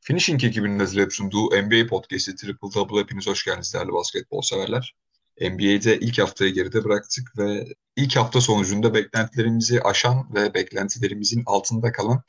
Finishing 0.00 0.44
ekibinin 0.44 0.78
hazırlayıp 0.78 1.12
sunduğu 1.12 1.46
NBA 1.46 1.86
Podcast'i 1.86 2.36
Triple 2.36 2.68
Double 2.74 3.00
hepiniz 3.00 3.26
hoş 3.26 3.44
geldiniz 3.44 3.74
değerli 3.74 3.92
basketbol 3.92 4.42
severler. 4.42 4.94
NBA'de 5.40 5.98
ilk 6.00 6.18
haftayı 6.18 6.54
geride 6.54 6.84
bıraktık 6.84 7.38
ve 7.38 7.66
ilk 7.96 8.16
hafta 8.16 8.40
sonucunda 8.40 8.94
beklentilerimizi 8.94 9.82
aşan 9.82 10.34
ve 10.34 10.54
beklentilerimizin 10.54 11.42
altında 11.46 11.92
kalan 11.92 12.22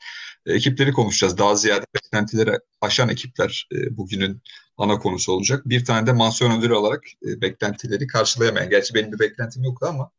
e, 0.46 0.52
ekipleri 0.54 0.92
konuşacağız. 0.92 1.38
Daha 1.38 1.56
ziyade 1.56 1.86
beklentileri 1.94 2.58
aşan 2.80 3.08
ekipler 3.08 3.68
e, 3.72 3.96
bugünün 3.96 4.42
ana 4.76 4.98
konusu 4.98 5.32
olacak. 5.32 5.62
Bir 5.68 5.84
tane 5.84 6.06
de 6.06 6.12
mansiyon 6.12 6.58
ödülü 6.58 6.74
olarak 6.74 7.02
e, 7.26 7.40
beklentileri 7.40 8.06
karşılayamayan. 8.06 8.70
Gerçi 8.70 8.94
benim 8.94 9.12
bir 9.12 9.18
beklentim 9.18 9.64
yoktu 9.64 9.86
ama 9.88 10.10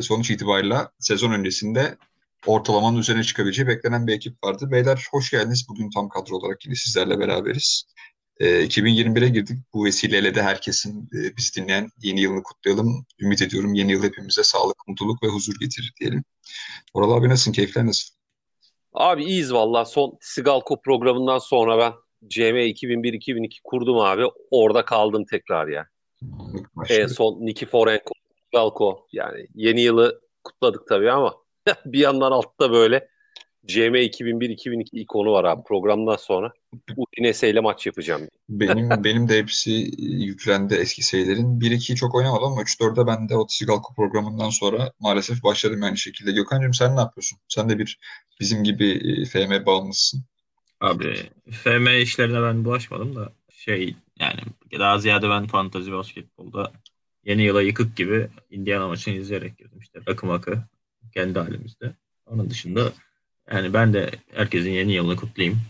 sonuç 0.00 0.30
itibariyle 0.30 0.76
sezon 0.98 1.32
öncesinde 1.32 1.96
ortalamanın 2.46 2.98
üzerine 2.98 3.24
çıkabileceği 3.24 3.68
beklenen 3.68 4.06
bir 4.06 4.12
ekip 4.12 4.44
vardı. 4.44 4.70
Beyler 4.70 5.06
hoş 5.10 5.30
geldiniz. 5.30 5.66
Bugün 5.68 5.90
tam 5.90 6.08
kadro 6.08 6.36
olarak 6.36 6.64
yine 6.64 6.74
sizlerle 6.74 7.18
beraberiz. 7.18 7.84
E, 8.40 8.48
ee, 8.48 8.64
2021'e 8.64 9.28
girdik. 9.28 9.58
Bu 9.74 9.84
vesileyle 9.84 10.34
de 10.34 10.42
herkesin 10.42 11.10
e, 11.14 11.36
biz 11.36 11.56
dinleyen 11.56 11.88
yeni 12.02 12.20
yılını 12.20 12.42
kutlayalım. 12.42 13.06
Ümit 13.20 13.42
ediyorum 13.42 13.74
yeni 13.74 13.92
yıl 13.92 14.02
hepimize 14.02 14.44
sağlık, 14.44 14.88
mutluluk 14.88 15.22
ve 15.22 15.26
huzur 15.26 15.54
getirir 15.60 15.92
diyelim. 16.00 16.24
Oral 16.94 17.12
abi 17.12 17.28
nasılsın? 17.28 17.52
Keyifler 17.52 17.86
nasıl? 17.86 18.14
Abi 18.92 19.24
iyiyiz 19.24 19.52
valla. 19.52 19.84
Son 19.84 20.18
Sigalko 20.20 20.80
programından 20.80 21.38
sonra 21.38 21.78
ben 21.78 21.92
CM 22.28 22.56
2001-2002 22.56 23.60
kurdum 23.64 23.98
abi. 23.98 24.24
Orada 24.50 24.84
kaldım 24.84 25.24
tekrar 25.24 25.68
ya. 25.68 25.88
En 26.88 27.06
son 27.06 27.38
Niki 27.40 27.66
Forenko, 27.66 28.14
Sigalko. 28.44 29.06
Yani 29.12 29.46
yeni 29.54 29.80
yılı 29.80 30.20
kutladık 30.44 30.88
tabii 30.88 31.10
ama 31.10 31.34
bir 31.86 31.98
yandan 31.98 32.32
altta 32.32 32.72
böyle 32.72 33.08
CM 33.66 33.94
2001-2002 33.94 34.84
ikonu 34.92 35.32
var 35.32 35.44
abi 35.44 35.62
programdan 35.62 36.16
sonra. 36.16 36.52
Udinese 36.96 37.50
ile 37.50 37.60
maç 37.60 37.86
yapacağım. 37.86 38.28
Benim 38.48 38.88
benim 39.04 39.28
de 39.28 39.38
hepsi 39.38 39.90
yüklendi 39.98 40.74
eski 40.74 41.02
sayıların. 41.02 41.60
1-2'yi 41.60 41.96
çok 41.96 42.14
oynamadım 42.14 42.44
ama 42.44 42.62
3-4'e 42.62 43.06
ben 43.06 43.28
de 43.28 43.36
o 43.36 43.46
Sigalko 43.48 43.94
programından 43.94 44.50
sonra 44.50 44.92
maalesef 45.00 45.42
başladım 45.42 45.82
aynı 45.82 45.96
şekilde. 45.96 46.32
Gökhan'cığım 46.32 46.74
sen 46.74 46.96
ne 46.96 47.00
yapıyorsun? 47.00 47.38
Sen 47.48 47.68
de 47.68 47.78
bir 47.78 47.98
bizim 48.40 48.64
gibi 48.64 48.90
e, 48.90 49.24
FM 49.24 49.66
bağımlısın. 49.66 50.24
Abi 50.80 51.14
FM 51.50 52.02
işlerine 52.02 52.42
ben 52.42 52.64
bulaşmadım 52.64 53.16
da 53.16 53.32
şey 53.50 53.96
yani 54.18 54.40
daha 54.78 54.98
ziyade 54.98 55.28
ben 55.30 55.46
fantazi 55.46 55.92
basketbolda 55.92 56.72
yeni 57.24 57.42
yıla 57.42 57.62
yıkık 57.62 57.96
gibi 57.96 58.28
Indiana 58.50 58.88
maçını 58.88 59.14
izleyerek 59.14 59.58
girdim 59.58 59.78
işte 59.80 60.00
akım 60.06 60.30
akı 60.30 60.62
kendi 61.14 61.38
halimizde. 61.38 61.96
Onun 62.26 62.50
dışında 62.50 62.92
yani 63.50 63.74
ben 63.74 63.92
de 63.92 64.10
herkesin 64.34 64.70
yeni 64.70 64.92
yılını 64.92 65.16
kutlayayım. 65.16 65.60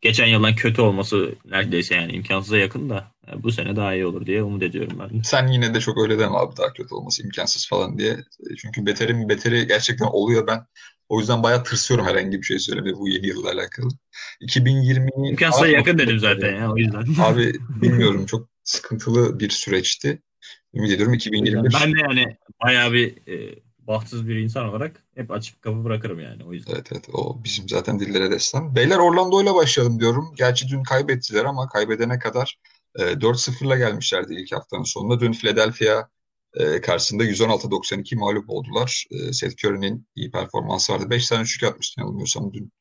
Geçen 0.00 0.26
yıldan 0.26 0.54
kötü 0.54 0.82
olması 0.82 1.34
neredeyse 1.44 1.94
yani 1.94 2.12
imkansıza 2.12 2.58
yakın 2.58 2.90
da 2.90 3.12
yani 3.26 3.42
bu 3.42 3.52
sene 3.52 3.76
daha 3.76 3.94
iyi 3.94 4.06
olur 4.06 4.26
diye 4.26 4.42
umut 4.42 4.62
ediyorum 4.62 4.98
ben. 5.00 5.22
Sen 5.22 5.46
yine 5.48 5.74
de 5.74 5.80
çok 5.80 5.98
öyle 5.98 6.18
deme 6.18 6.36
abi 6.36 6.56
daha 6.56 6.72
kötü 6.72 6.94
olması 6.94 7.22
imkansız 7.22 7.68
falan 7.68 7.98
diye. 7.98 8.16
Çünkü 8.58 8.86
beterin 8.86 9.28
beteri 9.28 9.66
gerçekten 9.66 10.06
oluyor 10.06 10.46
ben. 10.46 10.66
O 11.08 11.20
yüzden 11.20 11.42
bayağı 11.42 11.64
tırsıyorum 11.64 12.06
herhangi 12.06 12.38
bir 12.38 12.46
şey 12.46 12.58
söylemeye 12.58 12.94
bu 12.96 13.08
yeni 13.08 13.26
yılla 13.26 13.50
alakalı. 13.50 13.88
2020 14.40 15.10
İmkansıza 15.30 15.66
yakın 15.66 15.98
dedim 15.98 16.18
zaten 16.18 16.56
ya 16.56 16.72
o 16.72 16.76
yüzden. 16.76 17.04
Abi 17.22 17.52
bilmiyorum 17.82 18.26
çok 18.26 18.48
sıkıntılı 18.64 19.40
bir 19.40 19.50
süreçti. 19.50 20.22
Ümit 20.74 20.90
ediyorum 20.90 21.14
2021. 21.14 21.74
Ben 21.82 21.94
de 21.94 21.98
yani 22.00 22.36
bayağı 22.64 22.92
bir 22.92 23.16
e, 23.26 23.54
bahtsız 23.88 24.28
bir 24.28 24.36
insan 24.36 24.68
olarak 24.68 25.04
hep 25.14 25.30
açık 25.30 25.62
kapı 25.62 25.84
bırakırım 25.84 26.20
yani 26.20 26.44
o 26.44 26.52
yüzden. 26.52 26.74
Evet 26.74 26.88
evet 26.92 27.08
o 27.12 27.44
bizim 27.44 27.68
zaten 27.68 28.00
dillere 28.00 28.30
destan. 28.30 28.76
Beyler 28.76 28.98
Orlando 28.98 29.42
ile 29.42 29.54
başlayalım 29.54 30.00
diyorum. 30.00 30.34
Gerçi 30.36 30.68
dün 30.68 30.82
kaybettiler 30.82 31.44
ama 31.44 31.68
kaybedene 31.68 32.18
kadar 32.18 32.58
e, 32.98 33.02
4-0'la 33.02 33.76
gelmişlerdi 33.76 34.34
ilk 34.34 34.52
haftanın 34.52 34.84
sonunda. 34.84 35.20
Dün 35.20 35.32
Philadelphia 35.32 36.08
e, 36.54 36.80
karşısında 36.80 37.24
116-92 37.24 38.16
mağlup 38.16 38.50
oldular. 38.50 39.04
E, 39.10 39.32
Seth 39.32 39.64
Curry'nin 39.64 40.06
iyi 40.14 40.30
performansı 40.30 40.92
vardı. 40.92 41.10
5 41.10 41.28
tane 41.28 41.42
üçlük 41.42 41.70
atmıştı 41.70 42.00
yanılmıyorsam 42.00 42.52
dün. 42.52 42.72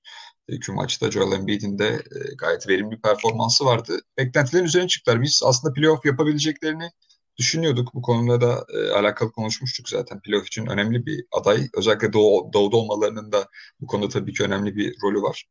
İki 0.48 0.72
maçta 0.72 1.12
Joel 1.12 1.32
Embiid'in 1.32 1.80
de 1.80 1.88
e, 1.88 2.36
gayet 2.38 2.68
verimli 2.68 2.92
bir 2.92 3.02
performansı 3.02 3.66
vardı. 3.66 4.00
Beklentilerin 4.18 4.66
üzerine 4.66 4.88
çıktılar. 4.88 5.22
Biz 5.22 5.42
aslında 5.46 5.74
playoff 5.74 6.06
yapabileceklerini 6.06 6.90
düşünüyorduk. 7.38 7.94
Bu 7.94 8.02
konuda 8.02 8.42
da 8.42 8.66
e, 8.74 8.92
alakalı 8.92 9.32
konuşmuştuk 9.32 9.90
zaten. 9.90 10.22
Playoff 10.22 10.48
için 10.48 10.66
önemli 10.68 11.06
bir 11.06 11.26
aday. 11.32 11.70
Özellikle 11.74 12.14
doğu, 12.14 12.54
doğuda 12.54 12.78
olmalarının 12.78 13.32
da 13.32 13.48
bu 13.82 13.88
konuda 13.88 14.10
tabii 14.10 14.34
ki 14.34 14.44
önemli 14.44 14.76
bir 14.76 14.96
rolü 15.04 15.22
var. 15.22 15.46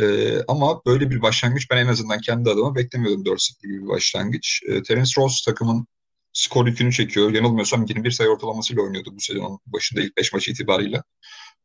E, 0.00 0.36
ama 0.48 0.82
böyle 0.86 1.10
bir 1.10 1.22
başlangıç 1.22 1.70
ben 1.70 1.76
en 1.76 1.86
azından 1.86 2.20
kendi 2.20 2.50
adıma 2.50 2.74
beklemiyordum 2.74 3.24
4-0 3.24 3.62
gibi 3.62 3.82
bir 3.82 3.88
başlangıç. 3.88 4.62
E, 4.68 4.82
Terence 4.82 5.12
Ross 5.18 5.44
takımın 5.44 5.86
skor 6.32 6.66
yükünü 6.66 6.92
çekiyor. 6.92 7.32
Yanılmıyorsam 7.32 7.84
21 7.88 8.10
sayı 8.10 8.30
ortalamasıyla 8.30 8.82
oynuyordu 8.82 9.10
bu 9.14 9.20
sezonun 9.20 9.58
başında 9.66 10.00
ilk 10.02 10.16
5 10.16 10.32
maçı 10.32 10.50
itibariyle. 10.50 11.02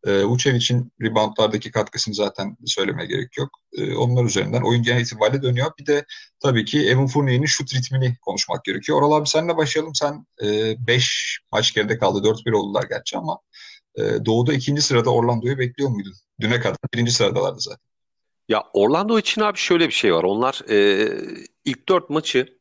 E, 0.06 0.24
Vucevic'in 0.24 0.92
reboundlardaki 1.02 1.72
katkısını 1.72 2.16
zaten 2.16 2.58
söylemeye 2.66 3.08
gerek 3.08 3.38
yok. 3.38 3.50
E, 3.78 3.96
onlar 3.96 4.24
üzerinden 4.24 4.62
oyun 4.62 4.84
genel 4.84 5.02
itibariyle 5.02 5.42
dönüyor. 5.42 5.72
Bir 5.80 5.86
de 5.86 6.06
tabii 6.40 6.66
ki 6.66 6.90
Evan 6.90 7.08
Fournier'in 7.08 7.46
şut 7.46 7.76
ritmini 7.76 8.16
konuşmak 8.22 8.64
gerekiyor. 8.64 8.98
Oral 9.02 9.12
abi 9.12 9.28
senle 9.28 9.58
başlayalım. 9.58 9.96
Sen 9.96 10.26
5 10.42 11.40
e, 11.42 11.46
maç 11.52 11.74
geride 11.74 11.98
kaldı. 11.98 12.28
4-1 12.28 12.52
oldular 12.56 12.84
gerçi 12.90 13.18
ama 13.18 13.40
e, 13.96 14.26
Doğu'da 14.26 14.54
ikinci 14.54 14.82
sırada 14.82 15.10
Orlando'yu 15.10 15.58
bekliyor 15.58 15.90
muydun? 15.90 16.14
Düne 16.42 16.60
kadar 16.60 16.78
birinci 16.94 17.12
sıradalardı 17.12 17.60
zaten. 17.60 17.86
Ya 18.50 18.64
Orlando 18.74 19.20
için 19.20 19.42
abi 19.42 19.58
şöyle 19.58 19.88
bir 19.88 19.94
şey 19.94 20.14
var. 20.14 20.24
Onlar 20.24 20.62
e, 20.70 21.10
ilk 21.66 21.90
dört 21.90 22.10
maçı 22.10 22.58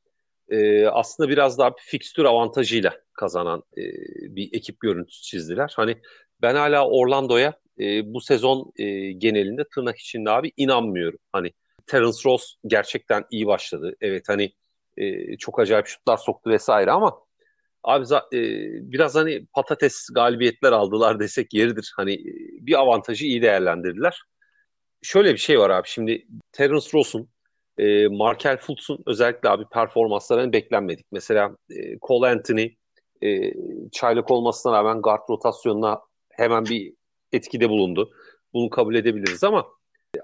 e, 0.48 0.86
aslında 0.86 1.28
biraz 1.28 1.58
daha 1.58 1.70
bir 1.70 1.82
fikstür 1.82 2.24
avantajıyla 2.24 2.94
kazanan 3.12 3.62
e, 3.76 3.82
bir 4.36 4.48
ekip 4.52 4.80
görüntüsü 4.80 5.22
çizdiler. 5.22 5.72
Hani 5.76 5.96
ben 6.44 6.54
hala 6.54 6.88
Orlando'ya 6.88 7.54
e, 7.80 8.14
bu 8.14 8.20
sezon 8.20 8.72
e, 8.76 9.12
genelinde 9.12 9.64
tırnak 9.74 9.98
içinde 9.98 10.30
abi 10.30 10.52
inanmıyorum. 10.56 11.18
Hani 11.32 11.52
Terence 11.86 12.18
Ross 12.24 12.54
gerçekten 12.66 13.24
iyi 13.30 13.46
başladı. 13.46 13.96
Evet 14.00 14.28
hani 14.28 14.52
e, 14.96 15.36
çok 15.36 15.60
acayip 15.60 15.86
şutlar 15.86 16.16
soktu 16.16 16.50
vesaire 16.50 16.90
ama 16.90 17.18
abi 17.84 18.04
e, 18.14 18.40
biraz 18.92 19.14
hani 19.14 19.46
patates 19.46 20.08
galibiyetler 20.14 20.72
aldılar 20.72 21.20
desek 21.20 21.54
yeridir. 21.54 21.92
Hani 21.96 22.12
e, 22.14 22.32
bir 22.66 22.80
avantajı 22.80 23.26
iyi 23.26 23.42
değerlendirdiler. 23.42 24.22
Şöyle 25.02 25.32
bir 25.32 25.38
şey 25.38 25.58
var 25.58 25.70
abi 25.70 25.88
şimdi 25.88 26.26
Terence 26.52 26.86
Ross'un 26.94 27.28
e, 27.78 28.08
Markel 28.08 28.56
Fultz'un 28.56 29.02
özellikle 29.06 29.48
abi 29.48 29.64
performanslarını 29.72 30.52
beklenmedik. 30.52 31.06
Mesela 31.12 31.56
e, 31.70 31.98
Cole 31.98 32.28
Anthony 32.28 32.70
e, 33.22 33.52
çaylak 33.92 34.30
olmasına 34.30 34.72
rağmen 34.72 35.02
guard 35.02 35.28
rotasyonuna 35.30 36.00
hemen 36.36 36.64
bir 36.64 36.94
etkide 37.32 37.70
bulundu. 37.70 38.10
Bunu 38.52 38.70
kabul 38.70 38.94
edebiliriz 38.94 39.44
ama 39.44 39.66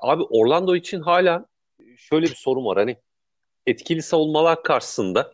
abi 0.01 0.23
Orlando 0.23 0.77
için 0.77 1.01
hala 1.01 1.47
şöyle 1.97 2.27
bir 2.27 2.35
sorun 2.35 2.65
var. 2.65 2.79
Hani 2.79 2.97
etkili 3.67 4.03
savunmalar 4.03 4.63
karşısında 4.63 5.33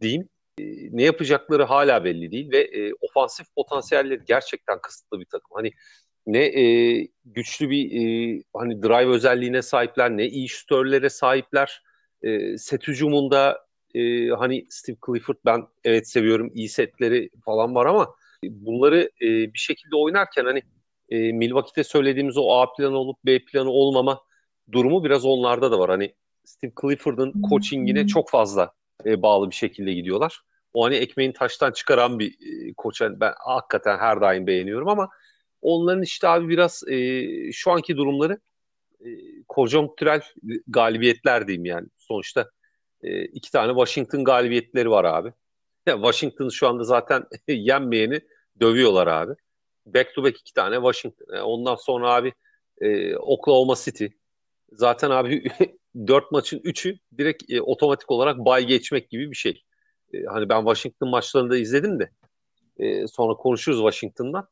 diyeyim 0.00 0.28
e, 0.58 0.64
ne 0.90 1.02
yapacakları 1.02 1.64
hala 1.64 2.04
belli 2.04 2.30
değil 2.30 2.52
ve 2.52 2.58
e, 2.58 2.92
ofansif 3.00 3.46
potansiyelleri 3.56 4.20
gerçekten 4.26 4.80
kısıtlı 4.80 5.20
bir 5.20 5.26
takım. 5.26 5.50
Hani 5.54 5.70
ne 6.26 6.44
e, 6.44 7.08
güçlü 7.24 7.70
bir 7.70 7.84
e, 7.84 8.42
hani 8.56 8.82
drive 8.82 9.14
özelliğine 9.14 9.62
sahipler 9.62 10.10
ne 10.16 10.26
iyi 10.26 10.48
şütörlere 10.48 11.10
sahipler. 11.10 11.82
E, 12.22 12.58
set 12.58 12.88
hücumunda 12.88 13.66
e, 13.94 14.28
hani 14.28 14.66
Steve 14.70 14.96
Clifford 15.06 15.36
ben 15.44 15.66
evet 15.84 16.08
seviyorum 16.08 16.50
iyi 16.54 16.68
setleri 16.68 17.30
falan 17.44 17.74
var 17.74 17.86
ama 17.86 18.14
bunları 18.50 19.10
e, 19.20 19.26
bir 19.26 19.58
şekilde 19.58 19.96
oynarken 19.96 20.44
hani 20.44 20.62
e, 21.08 21.32
Milwaukee'de 21.32 21.84
söylediğimiz 21.84 22.36
o 22.36 22.50
A 22.50 22.72
planı 22.72 22.98
olup 22.98 23.18
B 23.26 23.44
planı 23.44 23.70
olmama 23.70 24.20
durumu 24.72 25.04
biraz 25.04 25.24
onlarda 25.24 25.72
da 25.72 25.78
var. 25.78 25.90
Hani 25.90 26.14
Steve 26.44 26.72
Clifford'ın 26.80 27.32
coachingine 27.50 28.06
çok 28.06 28.30
fazla 28.30 28.72
e, 29.04 29.22
bağlı 29.22 29.50
bir 29.50 29.54
şekilde 29.54 29.92
gidiyorlar. 29.92 30.40
O 30.74 30.84
hani 30.84 30.94
ekmeğin 30.94 31.32
taştan 31.32 31.72
çıkaran 31.72 32.18
bir 32.18 32.30
e, 32.30 32.74
koç. 32.76 33.00
Yani 33.00 33.20
ben 33.20 33.32
hakikaten 33.38 33.98
her 33.98 34.20
daim 34.20 34.46
beğeniyorum 34.46 34.88
ama 34.88 35.08
onların 35.62 36.02
işte 36.02 36.28
abi 36.28 36.48
biraz 36.48 36.82
e, 36.88 37.26
şu 37.52 37.70
anki 37.70 37.96
durumları 37.96 38.38
e, 39.00 39.08
konjonktürel 39.48 40.22
galibiyetler 40.66 41.46
diyeyim 41.46 41.64
yani. 41.64 41.88
Sonuçta 41.98 42.50
e, 43.02 43.24
iki 43.24 43.52
tane 43.52 43.72
Washington 43.72 44.24
galibiyetleri 44.24 44.90
var 44.90 45.04
abi. 45.04 45.32
Ya 45.86 45.94
Washington 45.94 46.48
şu 46.48 46.68
anda 46.68 46.84
zaten 46.84 47.24
yenmeyeni 47.48 48.20
dövüyorlar 48.60 49.06
abi. 49.06 49.34
Back 49.86 50.14
to 50.14 50.24
back 50.24 50.40
iki 50.40 50.52
tane 50.54 50.76
Washington. 50.76 51.36
E, 51.36 51.40
ondan 51.40 51.74
sonra 51.74 52.14
abi 52.14 52.32
e, 52.80 53.16
Oklahoma 53.16 53.74
City. 53.76 54.06
Zaten 54.72 55.10
abi 55.10 55.44
dört 56.06 56.32
maçın 56.32 56.60
üçü 56.64 56.98
direkt 57.18 57.52
e, 57.52 57.62
otomatik 57.62 58.10
olarak 58.10 58.38
bay 58.38 58.66
geçmek 58.66 59.10
gibi 59.10 59.30
bir 59.30 59.36
şey. 59.36 59.62
E, 60.12 60.24
hani 60.24 60.48
ben 60.48 60.60
Washington 60.60 61.08
maçlarını 61.08 61.50
da 61.50 61.56
izledim 61.56 62.00
de 62.00 62.10
e, 62.76 63.06
sonra 63.06 63.34
konuşuruz 63.34 63.78
Washington'dan. 63.78 64.48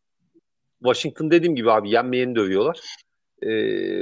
Washington 0.78 1.30
dediğim 1.30 1.56
gibi 1.56 1.70
abi 1.72 1.90
yenmeyeni 1.90 2.36
dövüyorlar. 2.36 2.80
E, 3.42 3.48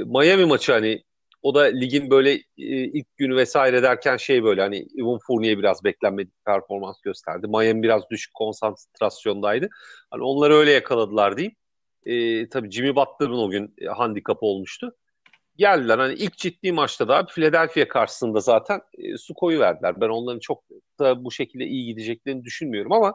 Miami 0.03 0.45
maçı 0.45 0.71
hani 0.71 1.03
o 1.41 1.55
da 1.55 1.61
ligin 1.61 2.09
böyle 2.09 2.31
e, 2.33 2.41
ilk 2.57 3.17
günü 3.17 3.35
vesaire 3.35 3.83
derken 3.83 4.17
şey 4.17 4.43
böyle 4.43 4.61
hani 4.61 4.87
Evan 4.97 5.19
Fournier 5.27 5.57
biraz 5.57 5.83
beklenmedik 5.83 6.45
performans 6.45 7.01
gösterdi. 7.01 7.47
Miami 7.47 7.83
biraz 7.83 8.09
düşük 8.09 8.33
konsantrasyondaydı. 8.33 9.69
Hani 10.11 10.23
onları 10.23 10.53
öyle 10.53 10.71
yakaladılar 10.71 11.37
diyeyim. 11.37 11.55
E, 12.05 12.49
tabii 12.49 12.71
Jimmy 12.71 12.95
Butler'ın 12.95 13.37
o 13.37 13.49
gün 13.49 13.75
e, 13.81 13.85
handikap 13.85 14.37
olmuştu. 14.41 14.95
Geldiler 15.57 15.99
hani 15.99 16.13
ilk 16.13 16.37
ciddi 16.37 16.71
maçta 16.71 17.07
da 17.07 17.25
Philadelphia 17.25 17.87
karşısında 17.87 18.39
zaten 18.39 18.81
e, 18.97 19.17
su 19.17 19.33
koyu 19.33 19.59
verdiler. 19.59 20.01
Ben 20.01 20.09
onların 20.09 20.39
çok 20.39 20.63
da 20.99 21.25
bu 21.25 21.31
şekilde 21.31 21.65
iyi 21.65 21.85
gideceklerini 21.85 22.43
düşünmüyorum 22.43 22.91
ama 22.91 23.13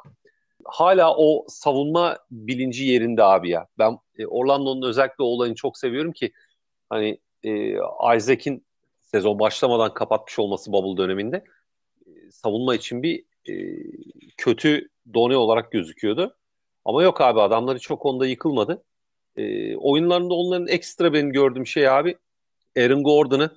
hala 0.64 1.16
o 1.16 1.44
savunma 1.48 2.18
bilinci 2.30 2.84
yerinde 2.84 3.22
abi 3.22 3.50
ya. 3.50 3.66
Ben 3.78 3.98
e, 4.18 4.26
Orlando'nun 4.26 4.88
özellikle 4.88 5.24
olayını 5.24 5.54
çok 5.54 5.78
seviyorum 5.78 6.12
ki 6.12 6.32
hani 6.88 7.18
e, 7.46 7.78
Isaac'in 8.16 8.66
sezon 9.00 9.38
başlamadan 9.38 9.94
kapatmış 9.94 10.38
olması 10.38 10.72
bubble 10.72 11.02
döneminde 11.02 11.44
e, 12.06 12.30
savunma 12.30 12.74
için 12.74 13.02
bir 13.02 13.24
e, 13.48 13.54
kötü 14.36 14.88
done 15.14 15.36
olarak 15.36 15.72
gözüküyordu. 15.72 16.36
Ama 16.84 17.02
yok 17.02 17.20
abi 17.20 17.40
adamları 17.40 17.78
çok 17.78 18.06
onda 18.06 18.26
yıkılmadı. 18.26 18.84
E, 19.36 19.76
oyunlarında 19.76 20.34
onların 20.34 20.68
ekstra 20.68 21.12
benim 21.12 21.32
gördüğüm 21.32 21.66
şey 21.66 21.88
abi 21.88 22.16
Aaron 22.78 23.02
Gordon'ı 23.02 23.50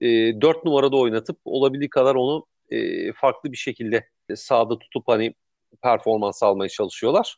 e, 0.00 0.06
4 0.40 0.64
numarada 0.64 0.96
oynatıp 0.96 1.38
olabildiği 1.44 1.90
kadar 1.90 2.14
onu 2.14 2.46
e, 2.70 3.12
farklı 3.12 3.52
bir 3.52 3.56
şekilde 3.56 4.08
sahada 4.34 4.78
tutup 4.78 5.08
hani 5.08 5.34
performans 5.82 6.42
almaya 6.42 6.68
çalışıyorlar. 6.68 7.36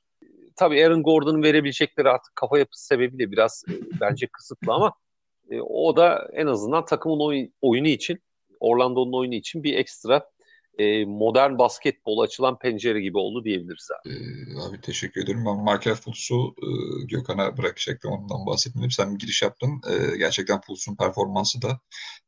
Tabii 0.56 0.85
Aaron 0.85 1.03
Gordon'un 1.03 1.43
verebilecekleri 1.43 2.09
artık 2.09 2.37
kafa 2.37 2.59
yapısı 2.59 2.87
sebebiyle 2.87 3.31
biraz 3.31 3.65
e, 3.69 3.73
bence 4.00 4.27
kısıtlı 4.27 4.73
ama 4.73 4.93
e, 5.50 5.61
o 5.61 5.97
da 5.97 6.29
en 6.33 6.47
azından 6.47 6.85
takımın 6.85 7.21
oy, 7.21 7.50
oyunu 7.61 7.89
için, 7.89 8.19
Orlando'nun 8.61 9.12
oyunu 9.12 9.35
için 9.35 9.62
bir 9.62 9.75
ekstra 9.75 10.27
e, 10.79 11.05
modern 11.05 11.59
basketbol 11.59 12.19
açılan 12.19 12.59
pencere 12.59 13.00
gibi 13.00 13.19
oldu 13.19 13.45
diyebiliriz 13.45 13.89
abi. 13.91 14.15
Ee, 14.15 14.69
abi 14.69 14.81
teşekkür 14.81 15.25
ederim. 15.25 15.45
Ben 15.47 15.56
Markel 15.56 15.95
Fultz'u 15.95 16.55
e, 16.62 16.69
Gökhan'a 17.05 17.56
bırakacaktım. 17.56 18.11
Ondan 18.11 18.47
bahsetmedim. 18.47 18.91
Sen 18.91 19.15
bir 19.15 19.19
giriş 19.19 19.43
yaptın. 19.43 19.81
E, 19.91 20.17
gerçekten 20.17 20.61
Fultz'un 20.61 20.97
performansı 20.97 21.62
da 21.62 21.81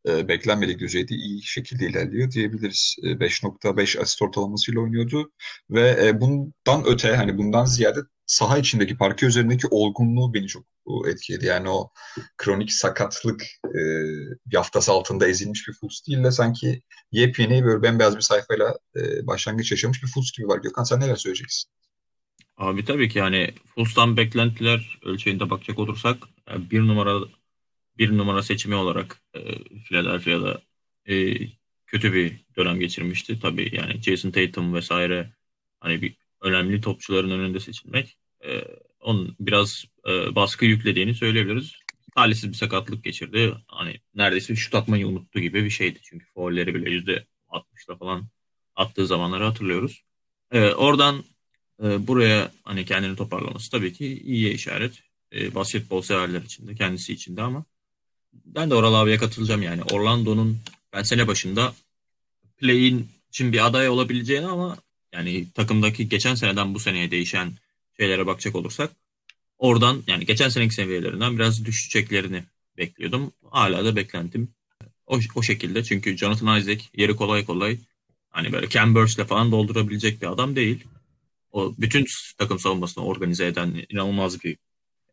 e, 0.08 0.28
beklenmedik 0.28 0.78
düzeyde 0.78 1.14
iyi 1.14 1.43
şekilde 1.43 1.87
ilerliyor 1.87 2.31
diyebiliriz. 2.31 2.96
E, 3.02 3.06
5.5 3.06 4.00
asist 4.00 4.22
ortalamasıyla 4.22 4.81
oynuyordu 4.81 5.32
ve 5.70 6.06
e, 6.06 6.20
bundan 6.20 6.84
öte 6.87 7.17
hani 7.17 7.38
bundan 7.38 7.64
ziyade 7.64 8.00
saha 8.31 8.59
içindeki 8.59 8.97
parke 8.97 9.27
üzerindeki 9.27 9.67
olgunluğu 9.71 10.35
beni 10.35 10.47
çok 10.47 10.65
etkiledi. 11.09 11.47
Yani 11.47 11.71
o 11.71 11.91
kronik 12.37 12.73
sakatlık 12.73 13.43
e, 13.65 13.81
yaftası 14.53 14.93
altında 14.93 15.29
ezilmiş 15.29 15.69
bir 15.69 15.73
Fultz 15.73 16.06
değil 16.06 16.25
de 16.25 16.31
sanki 16.31 16.82
yepyeni 17.12 17.65
böyle 17.65 17.82
bembeyaz 17.82 18.17
bir 18.17 18.21
sayfayla 18.21 18.79
e, 18.97 19.27
başlangıç 19.27 19.71
yaşamış 19.71 20.03
bir 20.03 20.09
Fultz 20.09 20.32
gibi 20.32 20.49
var. 20.49 20.59
Gökhan 20.59 20.85
sen 20.85 21.00
neler 21.00 21.17
söyleyeceksin? 21.17 21.71
Abi 22.56 22.85
tabii 22.85 23.09
ki 23.09 23.19
yani 23.19 23.55
Fultz'tan 23.75 24.17
beklentiler 24.17 24.99
ölçeğinde 25.05 25.50
bakacak 25.50 25.79
olursak 25.79 26.17
e, 26.50 26.71
bir 26.71 26.81
numara 26.81 27.21
bir 27.99 28.19
numara 28.19 28.43
seçimi 28.43 28.75
olarak 28.75 29.23
e, 29.35 29.41
Philadelphia'da 29.85 30.61
e, 31.06 31.37
kötü 31.87 32.12
bir 32.12 32.44
dönem 32.56 32.81
geçirmişti. 32.81 33.41
Tabii 33.41 33.77
yani 33.77 34.03
Jason 34.03 34.31
Tatum 34.31 34.75
vesaire 34.75 35.32
hani 35.81 36.03
bir 36.03 36.17
önemli 36.41 36.81
topçuların 36.81 37.31
önünde 37.31 37.61
seçilmek 37.61 38.19
e, 38.44 38.64
onun 39.00 39.37
biraz 39.40 39.84
e, 40.08 40.34
baskı 40.34 40.64
yüklediğini 40.64 41.14
söyleyebiliriz. 41.14 41.72
Talihsiz 42.14 42.50
bir 42.50 42.56
sakatlık 42.56 43.04
geçirdi. 43.04 43.54
Hani 43.66 44.00
neredeyse 44.14 44.56
şut 44.56 44.75
atmayı 44.75 45.08
unuttu 45.08 45.40
gibi 45.40 45.64
bir 45.64 45.70
şeydi. 45.70 45.98
Çünkü 46.02 46.26
foulleri 46.26 46.75
bile 46.75 46.90
yüzde 46.90 47.25
60'la 47.48 47.96
falan 47.96 48.26
attığı 48.76 49.06
zamanları 49.06 49.44
hatırlıyoruz. 49.44 50.02
E, 50.52 50.70
oradan 50.70 51.25
e, 51.82 52.06
buraya 52.06 52.52
hani 52.64 52.84
kendini 52.84 53.16
toparlaması 53.16 53.70
tabii 53.70 53.92
ki 53.92 54.22
iyiye 54.22 54.52
işaret. 54.52 55.02
E, 55.32 55.54
basketbol 55.54 56.02
severler 56.02 56.43
için 56.43 56.66
de 56.66 56.75
kendisi 56.75 57.12
için 57.12 57.36
de 57.36 57.43
ama 57.43 57.64
ben 58.32 58.70
de 58.70 58.75
Oral 58.75 58.94
abiye 58.94 59.16
katılacağım 59.16 59.62
yani. 59.62 59.82
Orlando'nun 59.82 60.58
ben 60.93 61.02
sene 61.02 61.28
başında 61.28 61.75
play'in 62.56 63.08
için 63.28 63.52
bir 63.52 63.66
aday 63.66 63.88
olabileceğini 63.88 64.46
ama 64.46 64.76
yani 65.12 65.52
takımdaki 65.52 66.08
geçen 66.08 66.34
seneden 66.34 66.75
bu 66.75 66.81
seneye 66.81 67.10
değişen 67.10 67.52
şeylere 68.00 68.26
bakacak 68.26 68.56
olursak 68.56 68.91
oradan 69.58 70.02
yani 70.06 70.26
geçen 70.26 70.49
seneki 70.49 70.75
seviyelerinden 70.75 71.37
biraz 71.37 71.64
düşeceklerini 71.64 72.44
bekliyordum. 72.76 73.32
Hala 73.50 73.85
da 73.85 73.97
beklentim 73.97 74.49
o, 75.06 75.19
o 75.35 75.43
şekilde. 75.43 75.85
Çünkü 75.85 76.17
Jonathan 76.17 76.61
Isaac 76.61 76.85
yeri 76.97 77.17
kolay 77.17 77.44
kolay 77.44 77.79
hani 78.31 78.52
böyle 78.52 78.69
Cam 78.69 78.94
Burch'le 78.94 79.25
falan 79.25 79.52
doldurabilecek 79.52 80.23
bir 80.23 80.26
adam 80.26 80.56
değil. 80.56 80.85
O 81.52 81.75
bütün 81.79 82.06
takım 82.38 82.58
savunmasını 82.58 83.05
organize 83.05 83.47
eden 83.47 83.85
inanılmaz 83.88 84.44
bir 84.44 84.56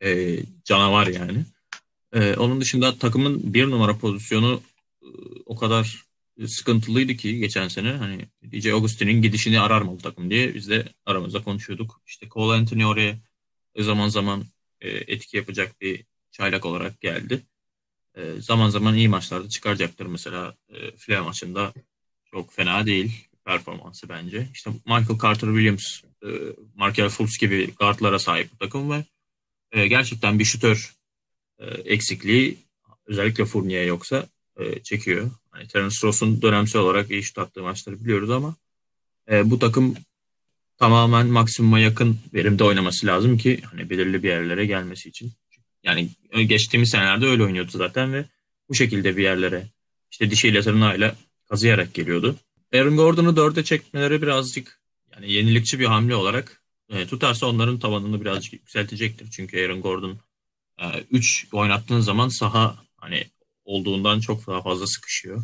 e, 0.03 0.39
canavar 0.63 1.07
yani. 1.07 1.45
E, 2.13 2.33
onun 2.35 2.61
dışında 2.61 2.97
takımın 2.97 3.53
bir 3.53 3.69
numara 3.69 3.97
pozisyonu 3.97 4.61
e, 5.01 5.07
o 5.45 5.55
kadar 5.55 6.03
sıkıntılıydı 6.45 7.15
ki 7.15 7.37
geçen 7.37 7.67
sene 7.67 7.91
hani 7.91 8.25
DJ 8.51 8.67
Augustin'in 8.67 9.21
gidişini 9.21 9.59
arar 9.59 9.81
mı 9.81 9.91
bu 9.91 9.97
takım 9.97 10.29
diye 10.29 10.53
biz 10.53 10.69
de 10.69 10.85
aramızda 11.05 11.43
konuşuyorduk. 11.43 12.01
İşte 12.07 12.29
Cole 12.29 12.57
Anthony 12.57 12.85
oraya 12.85 13.17
zaman 13.79 14.07
zaman 14.09 14.43
e, 14.81 14.89
etki 14.89 15.37
yapacak 15.37 15.81
bir 15.81 16.05
çaylak 16.31 16.65
olarak 16.65 17.01
geldi. 17.01 17.41
E, 18.15 18.33
zaman 18.41 18.69
zaman 18.69 18.95
iyi 18.95 19.09
maçlarda 19.09 19.49
çıkaracaktır. 19.49 20.05
Mesela 20.05 20.55
e, 20.69 20.91
Flair 20.97 21.19
maçında 21.19 21.73
çok 22.31 22.53
fena 22.53 22.85
değil 22.85 23.27
performansı 23.45 24.09
bence. 24.09 24.47
İşte 24.53 24.69
Michael 24.85 25.19
Carter 25.23 25.47
Williams, 25.47 26.03
e, 26.23 26.29
Markel 26.75 27.09
Fultz 27.09 27.37
gibi 27.37 27.73
guardlara 27.79 28.19
sahip 28.19 28.53
bir 28.53 28.57
takım 28.57 28.91
ve 28.91 29.03
e, 29.71 29.87
gerçekten 29.87 30.39
bir 30.39 30.45
şütör 30.45 30.95
e, 31.59 31.65
eksikliği 31.65 32.57
özellikle 33.05 33.45
Fournier 33.45 33.85
yoksa 33.85 34.27
e, 34.59 34.83
çekiyor. 34.83 35.31
Hani 35.51 35.67
Terence 35.67 35.95
Ross'un 36.03 36.41
dönemsel 36.41 36.81
olarak 36.81 37.11
iyi 37.11 37.23
şut 37.23 37.37
attığı 37.37 37.63
maçları 37.63 38.03
biliyoruz 38.03 38.29
ama 38.29 38.55
e, 39.31 39.49
bu 39.49 39.59
takım 39.59 39.95
tamamen 40.77 41.27
maksimuma 41.27 41.79
yakın 41.79 42.19
verimde 42.33 42.63
oynaması 42.63 43.07
lazım 43.07 43.37
ki 43.37 43.61
hani 43.71 43.89
belirli 43.89 44.23
bir 44.23 44.29
yerlere 44.29 44.65
gelmesi 44.65 45.09
için. 45.09 45.31
Yani 45.83 46.09
geçtiğimiz 46.47 46.89
senelerde 46.89 47.25
öyle 47.25 47.43
oynuyordu 47.43 47.71
zaten 47.71 48.13
ve 48.13 48.25
bu 48.69 48.75
şekilde 48.75 49.17
bir 49.17 49.23
yerlere 49.23 49.67
işte 50.11 50.31
dişiyle 50.31 50.61
tırnağıyla 50.61 51.15
kazıyarak 51.49 51.93
geliyordu. 51.93 52.35
Aaron 52.73 52.97
Gordon'u 52.97 53.35
dörde 53.35 53.63
çekmeleri 53.63 54.21
birazcık 54.21 54.79
yani 55.13 55.31
yenilikçi 55.31 55.79
bir 55.79 55.85
hamle 55.85 56.15
olarak 56.15 56.61
e, 56.89 57.07
tutarsa 57.07 57.47
onların 57.47 57.79
tavanını 57.79 58.21
birazcık 58.21 58.53
yükseltecektir. 58.53 59.31
Çünkü 59.31 59.65
Aaron 59.65 59.81
Gordon 59.81 60.17
3 61.11 61.43
e, 61.43 61.57
oynattığın 61.57 61.99
zaman 61.99 62.27
saha 62.27 62.83
hani 62.97 63.27
olduğundan 63.67 64.19
çok 64.19 64.47
daha 64.47 64.61
fazla 64.61 64.87
sıkışıyor. 64.87 65.43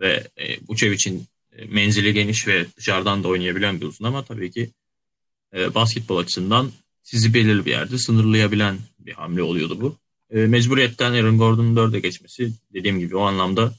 Ve 0.00 0.26
e, 0.36 0.58
Vucevic'in 0.68 1.26
e, 1.56 1.64
menzili 1.64 2.14
geniş 2.14 2.48
ve 2.48 2.66
dışarıdan 2.76 3.24
da 3.24 3.28
oynayabilen 3.28 3.80
bir 3.80 3.86
uzun 3.86 4.04
ama 4.04 4.24
tabii 4.24 4.50
ki 4.50 4.70
e, 5.54 5.74
basketbol 5.74 6.16
açısından 6.16 6.72
sizi 7.02 7.34
belirli 7.34 7.66
bir 7.66 7.70
yerde 7.70 7.98
sınırlayabilen 7.98 8.78
bir 8.98 9.12
hamle 9.12 9.42
oluyordu 9.42 9.80
bu. 9.80 9.96
E, 10.30 10.38
mecburiyetten 10.38 11.12
Aaron 11.12 11.38
Gordon'un 11.38 11.76
dörde 11.76 12.00
geçmesi 12.00 12.52
dediğim 12.74 12.98
gibi 12.98 13.16
o 13.16 13.22
anlamda 13.22 13.74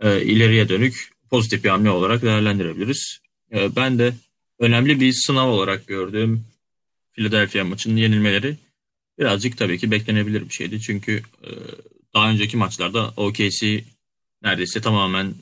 e, 0.00 0.22
ileriye 0.22 0.68
dönük 0.68 1.12
pozitif 1.30 1.64
bir 1.64 1.68
hamle 1.68 1.90
olarak 1.90 2.22
değerlendirebiliriz. 2.22 3.18
E, 3.52 3.76
ben 3.76 3.98
de 3.98 4.14
önemli 4.58 5.00
bir 5.00 5.12
sınav 5.12 5.48
olarak 5.48 5.86
gördüğüm 5.86 6.44
Philadelphia 7.12 7.64
maçının 7.64 7.96
yenilmeleri 7.96 8.56
birazcık 9.18 9.58
tabii 9.58 9.78
ki 9.78 9.90
beklenebilir 9.90 10.48
bir 10.48 10.54
şeydi. 10.54 10.80
Çünkü 10.80 11.22
e, 11.44 11.48
daha 12.16 12.30
önceki 12.30 12.56
maçlarda 12.56 13.12
OKC 13.16 13.84
neredeyse 14.42 14.80
tamamen 14.80 15.34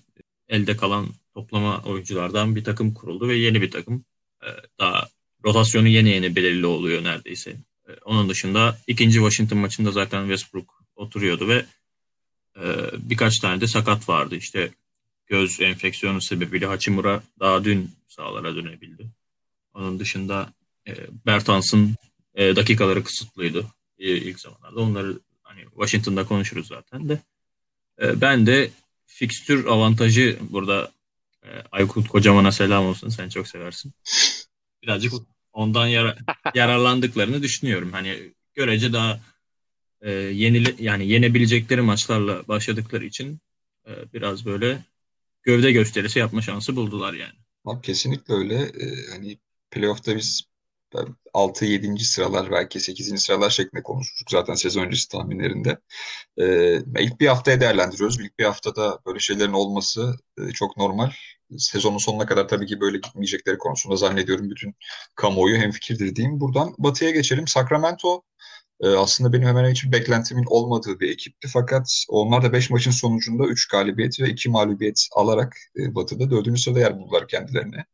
elde 0.48 0.76
kalan 0.76 1.08
toplama 1.34 1.82
oyunculardan 1.82 2.56
bir 2.56 2.64
takım 2.64 2.94
kuruldu 2.94 3.28
ve 3.28 3.36
yeni 3.36 3.62
bir 3.62 3.70
takım. 3.70 4.04
Ee, 4.42 4.46
daha 4.78 5.08
rotasyonu 5.44 5.88
yeni 5.88 6.08
yeni 6.08 6.36
belirli 6.36 6.66
oluyor 6.66 7.04
neredeyse. 7.04 7.50
Ee, 7.88 7.92
onun 8.04 8.28
dışında 8.28 8.78
ikinci 8.86 9.14
Washington 9.14 9.58
maçında 9.58 9.90
zaten 9.90 10.22
Westbrook 10.22 10.84
oturuyordu 10.96 11.48
ve 11.48 11.64
e, 12.56 12.64
birkaç 12.98 13.38
tane 13.38 13.60
de 13.60 13.66
sakat 13.66 14.08
vardı. 14.08 14.36
İşte 14.36 14.70
göz 15.26 15.60
enfeksiyonu 15.60 16.20
sebebiyle 16.20 16.66
Hachimura 16.66 17.22
daha 17.40 17.64
dün 17.64 17.90
sahalara 18.08 18.56
dönebildi. 18.56 19.06
Onun 19.74 19.98
dışında 19.98 20.52
e, 20.88 20.92
Bertans'ın 21.26 21.96
e, 22.34 22.56
dakikaları 22.56 23.04
kısıtlıydı 23.04 23.66
ilk 23.98 24.40
zamanlarda. 24.40 24.80
Onları 24.80 25.18
Washington'da 25.70 26.26
konuşuruz 26.26 26.66
zaten 26.66 27.08
de. 27.08 27.18
ben 28.20 28.46
de 28.46 28.70
fikstür 29.06 29.66
avantajı 29.66 30.38
burada 30.40 30.92
e, 31.42 31.48
Aykut 31.72 32.08
Kocaman'a 32.08 32.52
selam 32.52 32.86
olsun. 32.86 33.08
Sen 33.08 33.28
çok 33.28 33.48
seversin. 33.48 33.92
Birazcık 34.82 35.12
ondan 35.52 35.86
yara, 35.86 36.16
yararlandıklarını 36.54 37.42
düşünüyorum. 37.42 37.92
Hani 37.92 38.32
görece 38.54 38.92
daha 38.92 39.20
e, 40.00 40.10
yenile, 40.12 40.74
yani 40.78 41.08
yenebilecekleri 41.08 41.80
maçlarla 41.80 42.48
başladıkları 42.48 43.04
için 43.04 43.38
e, 43.86 43.90
biraz 44.12 44.46
böyle 44.46 44.78
gövde 45.42 45.72
gösterisi 45.72 46.18
yapma 46.18 46.42
şansı 46.42 46.76
buldular 46.76 47.12
yani. 47.14 47.34
Abi 47.64 47.82
kesinlikle 47.82 48.34
öyle. 48.34 48.54
Ee, 48.54 49.10
hani 49.10 49.38
playoff'ta 49.70 50.16
biz 50.16 50.42
6-7. 51.34 52.04
sıralar 52.04 52.50
belki 52.50 52.80
8. 52.80 53.22
sıralar 53.22 53.50
şeklinde 53.50 53.82
konuşmuştuk 53.82 54.30
zaten 54.30 54.54
sezon 54.54 54.82
öncesi 54.82 55.08
tahminlerinde. 55.08 55.78
Ee, 56.38 56.78
ilk 57.00 57.20
bir 57.20 57.26
haftaya 57.26 57.60
değerlendiriyoruz. 57.60 58.20
İlk 58.20 58.38
bir 58.38 58.44
haftada 58.44 58.98
böyle 59.06 59.18
şeylerin 59.18 59.52
olması 59.52 60.14
e, 60.38 60.50
çok 60.52 60.76
normal. 60.76 61.10
Sezonun 61.58 61.98
sonuna 61.98 62.26
kadar 62.26 62.48
tabii 62.48 62.66
ki 62.66 62.80
böyle 62.80 62.96
gitmeyecekleri 62.98 63.58
konusunda 63.58 63.96
zannediyorum 63.96 64.50
bütün 64.50 64.74
kamuoyu 65.16 65.56
hemfikirdir 65.56 66.16
diyeyim. 66.16 66.40
Buradan 66.40 66.74
Batı'ya 66.78 67.10
geçelim. 67.10 67.48
Sacramento 67.48 68.22
e, 68.80 68.88
aslında 68.88 69.32
benim 69.32 69.46
hemen 69.48 69.70
hiçbir 69.70 69.92
beklentimin 69.92 70.44
olmadığı 70.46 71.00
bir 71.00 71.12
ekipti. 71.12 71.48
Fakat 71.52 72.04
onlar 72.08 72.42
da 72.42 72.52
5 72.52 72.70
maçın 72.70 72.90
sonucunda 72.90 73.44
3 73.46 73.68
galibiyet 73.68 74.20
ve 74.20 74.28
2 74.28 74.48
mağlubiyet 74.50 75.08
alarak 75.12 75.56
e, 75.78 75.94
Batı'da 75.94 76.30
4. 76.30 76.60
sırada 76.60 76.80
yer 76.80 76.98
buldular 76.98 77.28
kendilerine. 77.28 77.84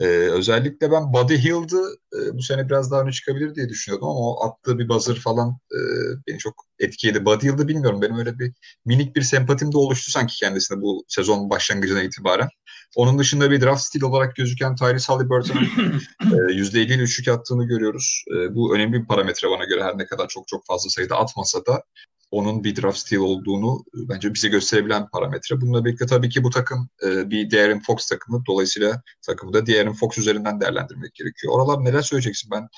Ee, 0.00 0.06
özellikle 0.06 0.90
ben 0.90 1.12
Buddy 1.12 1.36
Hield'ı 1.36 1.96
e, 2.14 2.34
bu 2.34 2.42
sene 2.42 2.68
biraz 2.68 2.90
daha 2.90 3.02
öne 3.02 3.12
çıkabilir 3.12 3.54
diye 3.54 3.68
düşünüyordum 3.68 4.08
ama 4.08 4.18
o 4.18 4.46
attığı 4.46 4.78
bir 4.78 4.88
buzzer 4.88 5.14
falan 5.14 5.58
e, 5.72 5.78
beni 6.26 6.38
çok 6.38 6.54
etkiledi. 6.78 7.24
Buddy 7.24 7.46
Hield'ı 7.46 7.68
bilmiyorum. 7.68 8.02
Benim 8.02 8.18
öyle 8.18 8.38
bir 8.38 8.52
minik 8.84 9.16
bir 9.16 9.22
sempatim 9.22 9.72
de 9.72 9.78
oluştu 9.78 10.10
sanki 10.10 10.36
kendisine 10.36 10.80
bu 10.80 11.04
sezon 11.08 11.50
başlangıcına 11.50 12.02
itibaren. 12.02 12.48
Onun 12.96 13.18
dışında 13.18 13.50
bir 13.50 13.60
draft 13.60 13.82
stil 13.82 14.02
olarak 14.02 14.36
gözüken 14.36 14.76
Tyrese 14.76 15.12
Halliburton'un 15.12 15.64
e, 16.20 16.52
%50 16.52 16.78
ile 16.78 17.02
üçlük 17.02 17.28
attığını 17.28 17.64
görüyoruz. 17.64 18.24
E, 18.30 18.54
bu 18.54 18.76
önemli 18.76 19.02
bir 19.02 19.06
parametre 19.06 19.50
bana 19.50 19.64
göre 19.64 19.84
her 19.84 19.98
ne 19.98 20.06
kadar 20.06 20.28
çok 20.28 20.48
çok 20.48 20.66
fazla 20.66 20.90
sayıda 20.90 21.16
atmasa 21.16 21.66
da 21.66 21.82
onun 22.30 22.64
bir 22.64 22.82
draft 22.82 22.98
steal 22.98 23.20
olduğunu 23.20 23.84
e, 23.94 24.08
bence 24.08 24.34
bize 24.34 24.48
gösterebilen 24.48 25.08
parametre. 25.08 25.60
Bununla 25.60 25.84
birlikte 25.84 26.06
tabii 26.06 26.28
ki 26.28 26.44
bu 26.44 26.50
takım 26.50 26.88
e, 27.06 27.30
bir 27.30 27.50
De'Aaron 27.50 27.80
Fox 27.80 28.06
takımı. 28.06 28.42
Dolayısıyla 28.46 29.02
takımı 29.26 29.52
da 29.52 29.66
De'Aaron 29.66 29.92
Fox 29.92 30.18
üzerinden 30.18 30.60
değerlendirmek 30.60 31.14
gerekiyor. 31.14 31.52
Oralar 31.52 31.84
neler 31.84 32.02
söyleyeceksin? 32.02 32.50
Ben 32.50 32.68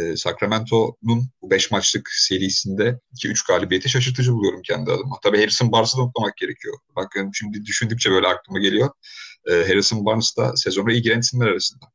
e, 0.00 0.16
Sacramento'nun 0.16 1.30
bu 1.42 1.50
5 1.50 1.70
maçlık 1.70 2.08
serisinde 2.12 3.00
2-3 3.14 3.48
galibiyeti 3.48 3.88
şaşırtıcı 3.88 4.32
buluyorum 4.32 4.62
kendi 4.62 4.90
adıma. 4.90 5.16
Tabii 5.22 5.38
Harrison 5.38 5.72
Barnes'ı 5.72 5.98
da 5.98 6.02
unutmamak 6.02 6.36
gerekiyor. 6.36 6.78
Bakın 6.96 7.30
şimdi 7.34 7.64
düşündükçe 7.64 8.10
böyle 8.10 8.26
aklıma 8.26 8.58
geliyor. 8.58 8.90
E, 9.50 9.52
Harrison 9.52 10.04
Barnes 10.06 10.36
da 10.36 10.56
sezona 10.56 10.92
iyi 10.92 11.02
giren 11.02 11.20
isimler 11.20 11.46
arasında. 11.46 11.86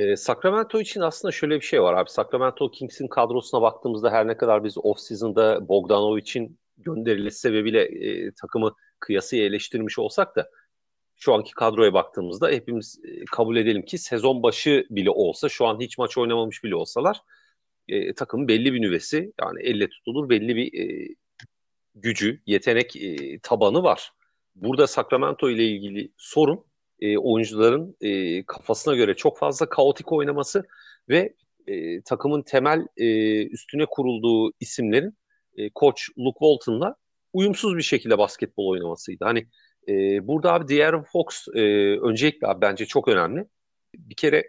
E, 0.00 0.16
Sacramento 0.16 0.80
için 0.80 1.00
aslında 1.00 1.32
şöyle 1.32 1.54
bir 1.54 1.64
şey 1.64 1.82
var 1.82 1.94
abi. 1.94 2.10
Sacramento 2.10 2.70
Kings'in 2.70 3.08
kadrosuna 3.08 3.62
baktığımızda 3.62 4.10
her 4.10 4.26
ne 4.26 4.36
kadar 4.36 4.64
biz 4.64 4.76
off-season'da 4.78 5.68
Bogdanovic'in 5.68 6.58
gönderilmesi 6.78 7.38
sebebiyle 7.38 7.82
e, 7.82 8.32
takımı 8.32 8.74
kıyasıya 8.98 9.44
eleştirmiş 9.44 9.98
olsak 9.98 10.36
da 10.36 10.50
şu 11.16 11.34
anki 11.34 11.52
kadroya 11.52 11.92
baktığımızda 11.92 12.48
hepimiz 12.50 13.00
e, 13.04 13.24
kabul 13.24 13.56
edelim 13.56 13.82
ki 13.84 13.98
sezon 13.98 14.42
başı 14.42 14.86
bile 14.90 15.10
olsa 15.10 15.48
şu 15.48 15.66
an 15.66 15.80
hiç 15.80 15.98
maç 15.98 16.18
oynamamış 16.18 16.64
bile 16.64 16.74
olsalar 16.74 17.20
e, 17.88 18.14
takımın 18.14 18.48
belli 18.48 18.74
bir 18.74 18.82
nüvesi 18.82 19.32
yani 19.40 19.62
elle 19.62 19.88
tutulur 19.88 20.28
belli 20.28 20.56
bir 20.56 20.80
e, 20.80 21.14
gücü, 21.94 22.42
yetenek 22.46 22.96
e, 22.96 23.38
tabanı 23.42 23.82
var. 23.82 24.12
Burada 24.54 24.86
Sacramento 24.86 25.50
ile 25.50 25.64
ilgili 25.64 26.12
sorun 26.16 26.69
e, 27.00 27.18
oyuncuların 27.18 27.96
e, 28.00 28.42
kafasına 28.42 28.94
göre 28.94 29.14
çok 29.14 29.38
fazla 29.38 29.68
kaotik 29.68 30.12
oynaması 30.12 30.64
ve 31.08 31.34
e, 31.66 32.02
takımın 32.02 32.42
temel 32.42 32.86
e, 32.96 33.46
üstüne 33.46 33.86
kurulduğu 33.86 34.52
isimlerin 34.60 35.16
e, 35.56 35.70
koç 35.70 36.08
Luke 36.18 36.38
Walton'la 36.38 36.96
uyumsuz 37.32 37.76
bir 37.76 37.82
şekilde 37.82 38.18
basketbol 38.18 38.66
oynamasıydı. 38.66 39.24
Hani 39.24 39.46
e, 39.88 40.26
burada 40.26 40.52
abi 40.52 40.68
De'Aaron 40.68 41.02
Fox 41.02 41.48
e, 41.54 41.60
öncelikle 41.98 42.46
abi 42.46 42.60
bence 42.60 42.86
çok 42.86 43.08
önemli. 43.08 43.46
Bir 43.94 44.14
kere 44.14 44.44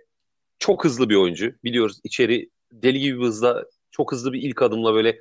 çok 0.59 0.85
hızlı 0.85 1.09
bir 1.09 1.15
oyuncu. 1.15 1.53
Biliyoruz 1.63 1.99
içeri 2.03 2.49
deli 2.71 2.99
gibi 2.99 3.23
hızla 3.23 3.65
çok 3.91 4.11
hızlı 4.11 4.33
bir 4.33 4.41
ilk 4.41 4.61
adımla 4.61 4.93
böyle 4.93 5.19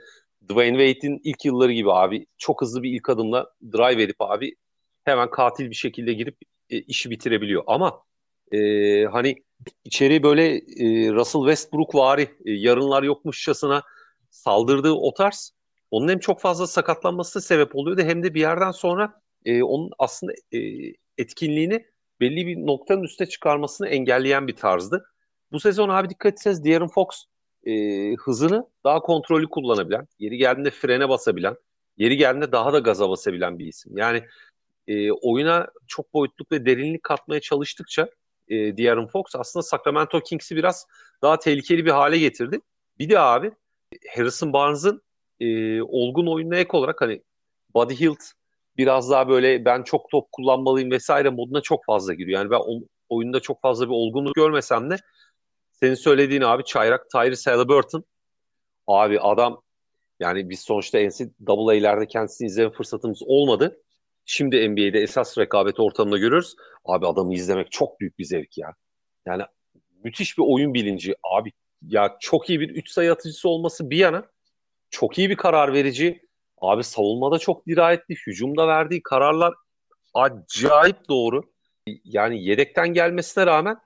Dwayne 0.48 0.86
Wade'in 0.86 1.20
ilk 1.24 1.44
yılları 1.44 1.72
gibi 1.72 1.92
abi 1.92 2.26
çok 2.38 2.62
hızlı 2.62 2.82
bir 2.82 2.90
ilk 2.90 3.10
adımla 3.10 3.52
drive 3.72 4.02
edip 4.02 4.16
abi 4.18 4.54
hemen 5.04 5.30
katil 5.30 5.70
bir 5.70 5.74
şekilde 5.74 6.12
girip 6.12 6.36
e, 6.70 6.78
işi 6.78 7.10
bitirebiliyor. 7.10 7.64
Ama 7.66 8.02
e, 8.52 8.58
hani 9.04 9.36
içeri 9.84 10.22
böyle 10.22 10.56
e, 10.56 11.12
Russell 11.12 11.40
Westbrook 11.40 11.94
vari 11.94 12.22
e, 12.22 12.52
yarınlar 12.52 13.02
yokmuşçasına 13.02 13.82
saldırdığı 14.30 14.92
o 14.92 15.14
tarz 15.14 15.52
onun 15.90 16.08
hem 16.08 16.18
çok 16.18 16.40
fazla 16.40 16.66
sakatlanması 16.66 17.40
sebep 17.40 17.76
oluyordu 17.76 18.02
hem 18.02 18.22
de 18.22 18.34
bir 18.34 18.40
yerden 18.40 18.70
sonra 18.70 19.20
e, 19.44 19.62
onun 19.62 19.90
aslında 19.98 20.32
e, 20.52 20.58
etkinliğini 21.18 21.86
belli 22.20 22.46
bir 22.46 22.56
noktanın 22.56 23.02
üstüne 23.02 23.28
çıkarmasını 23.28 23.88
engelleyen 23.88 24.48
bir 24.48 24.56
tarzdı. 24.56 25.04
Bu 25.52 25.60
sezon 25.60 25.88
abi 25.88 26.10
dikkat 26.10 26.32
etseniz 26.32 26.64
De'Aaron 26.64 26.88
Fox 26.88 27.06
e, 27.64 27.72
hızını 28.14 28.66
daha 28.84 29.00
kontrollü 29.00 29.48
kullanabilen, 29.48 30.08
yeri 30.18 30.36
geldiğinde 30.36 30.70
frene 30.70 31.08
basabilen, 31.08 31.56
yeri 31.96 32.16
geldiğinde 32.16 32.52
daha 32.52 32.72
da 32.72 32.78
gaza 32.78 33.10
basabilen 33.10 33.58
bir 33.58 33.66
isim. 33.66 33.96
Yani 33.96 34.22
e, 34.86 35.12
oyuna 35.12 35.68
çok 35.86 36.14
boyutluk 36.14 36.52
ve 36.52 36.66
derinlik 36.66 37.02
katmaya 37.02 37.40
çalıştıkça 37.40 38.08
e, 38.48 38.76
De'Aaron 38.76 39.06
Fox 39.06 39.24
aslında 39.34 39.62
Sacramento 39.62 40.20
Kings'i 40.20 40.56
biraz 40.56 40.86
daha 41.22 41.38
tehlikeli 41.38 41.86
bir 41.86 41.90
hale 41.90 42.18
getirdi. 42.18 42.60
Bir 42.98 43.10
de 43.10 43.18
abi 43.18 43.52
Harrison 44.16 44.52
Barnes'ın 44.52 45.02
e, 45.40 45.82
olgun 45.82 46.26
oyununa 46.26 46.56
ek 46.56 46.76
olarak 46.76 47.00
hani 47.00 47.22
Buddy 47.74 47.94
Hield 48.00 48.20
biraz 48.76 49.10
daha 49.10 49.28
böyle 49.28 49.64
ben 49.64 49.82
çok 49.82 50.10
top 50.10 50.32
kullanmalıyım 50.32 50.90
vesaire 50.90 51.30
moduna 51.30 51.60
çok 51.60 51.84
fazla 51.84 52.14
giriyor. 52.14 52.40
Yani 52.40 52.50
ben 52.50 52.60
o, 52.66 52.80
oyunda 53.08 53.40
çok 53.40 53.62
fazla 53.62 53.86
bir 53.86 53.94
olgunluk 53.94 54.34
görmesem 54.34 54.90
de 54.90 54.96
senin 55.72 55.94
söylediğin 55.94 56.42
abi 56.42 56.64
Çayrak 56.64 57.10
Tyrese 57.10 57.50
Halliburton 57.50 58.04
abi 58.86 59.20
adam 59.20 59.62
yani 60.20 60.50
biz 60.50 60.60
sonuçta 60.60 60.98
NCAA'lerde 60.98 62.06
kendisini 62.06 62.46
izleme 62.46 62.70
fırsatımız 62.70 63.22
olmadı. 63.26 63.82
Şimdi 64.32 64.70
NBA'de 64.70 65.00
esas 65.00 65.38
rekabet 65.38 65.80
ortamında 65.80 66.18
görüyoruz. 66.18 66.56
Abi 66.84 67.06
adamı 67.06 67.34
izlemek 67.34 67.72
çok 67.72 68.00
büyük 68.00 68.18
bir 68.18 68.24
zevk 68.24 68.58
ya. 68.58 68.74
Yani 69.26 69.42
müthiş 70.04 70.38
bir 70.38 70.42
oyun 70.46 70.74
bilinci. 70.74 71.14
Abi 71.22 71.52
ya 71.82 72.16
çok 72.20 72.50
iyi 72.50 72.60
bir 72.60 72.68
3 72.68 72.90
sayı 72.90 73.12
atıcısı 73.12 73.48
olması 73.48 73.90
bir 73.90 73.96
yana 73.96 74.24
çok 74.90 75.18
iyi 75.18 75.30
bir 75.30 75.36
karar 75.36 75.72
verici. 75.72 76.22
Abi 76.58 76.84
savunmada 76.84 77.38
çok 77.38 77.66
dirayetli. 77.66 78.14
Hücumda 78.26 78.68
verdiği 78.68 79.02
kararlar 79.02 79.54
acayip 80.14 81.08
doğru. 81.08 81.42
Yani 82.04 82.44
yedekten 82.44 82.88
gelmesine 82.88 83.46
rağmen 83.46 83.76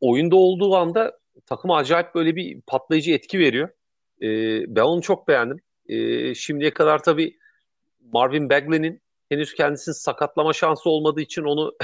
oyunda 0.00 0.36
olduğu 0.36 0.76
anda 0.76 1.18
takıma 1.46 1.76
acayip 1.76 2.14
böyle 2.14 2.36
bir 2.36 2.60
patlayıcı 2.60 3.12
etki 3.12 3.38
veriyor. 3.38 3.68
Ee, 4.22 4.76
ben 4.76 4.82
onu 4.82 5.02
çok 5.02 5.28
beğendim. 5.28 5.60
Ee, 5.88 6.34
şimdiye 6.34 6.74
kadar 6.74 7.02
tabii 7.02 7.38
Marvin 8.12 8.50
Bagley'nin 8.50 9.03
henüz 9.28 9.54
kendisinin 9.54 9.94
sakatlama 9.94 10.52
şansı 10.52 10.90
olmadığı 10.90 11.20
için 11.20 11.42
onu 11.42 11.74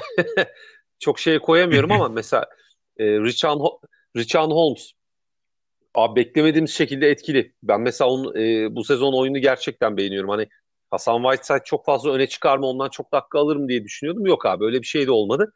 çok 0.99 1.19
şeye 1.19 1.39
koyamıyorum 1.39 1.93
ama 1.93 2.09
mesela 2.15 2.47
e, 2.99 3.05
Richard, 3.05 3.61
Richard 4.17 4.51
Holmes 4.51 4.93
abi 5.95 6.21
beklemediğimiz 6.21 6.71
şekilde 6.71 7.11
etkili. 7.11 7.55
Ben 7.63 7.81
mesela 7.81 8.11
onun, 8.11 8.37
e, 8.37 8.75
bu 8.77 8.85
sezon 8.85 9.13
oyunu 9.13 9.39
gerçekten 9.39 9.97
beğeniyorum. 9.97 10.31
Hani 10.31 10.49
Hasan 10.91 11.23
Whiteside 11.23 11.65
çok 11.65 11.85
fazla 11.85 12.13
öne 12.13 12.27
çıkarma 12.27 12.67
ondan 12.67 12.89
çok 12.89 13.13
dakika 13.13 13.39
alırım 13.39 13.69
diye 13.69 13.85
düşünüyordum. 13.85 14.27
Yok 14.27 14.47
abi 14.47 14.65
öyle 14.65 14.83
bir 14.83 14.87
şey 14.87 15.07
de 15.07 15.11
olmadı. 15.11 15.53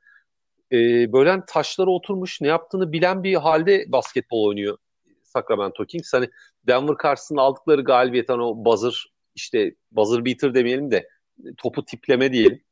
E, 0.72 0.76
böyle 1.12 1.30
hani 1.30 1.42
taşlara 1.46 1.90
oturmuş 1.90 2.40
ne 2.40 2.48
yaptığını 2.48 2.92
bilen 2.92 3.22
bir 3.22 3.34
halde 3.34 3.84
basketbol 3.88 4.44
oynuyor 4.48 4.78
Sacramento 5.22 5.84
Kings. 5.84 6.12
Hani 6.12 6.28
Denver 6.66 6.96
karşısında 6.96 7.42
aldıkları 7.42 7.84
galibiyet 7.84 8.28
hani 8.28 8.42
o 8.42 8.64
buzzer 8.64 9.06
işte 9.34 9.74
buzzer 9.90 10.24
beater 10.24 10.54
demeyelim 10.54 10.90
de 10.90 11.08
topu 11.56 11.84
tipleme 11.84 12.32
diyelim. 12.32 12.62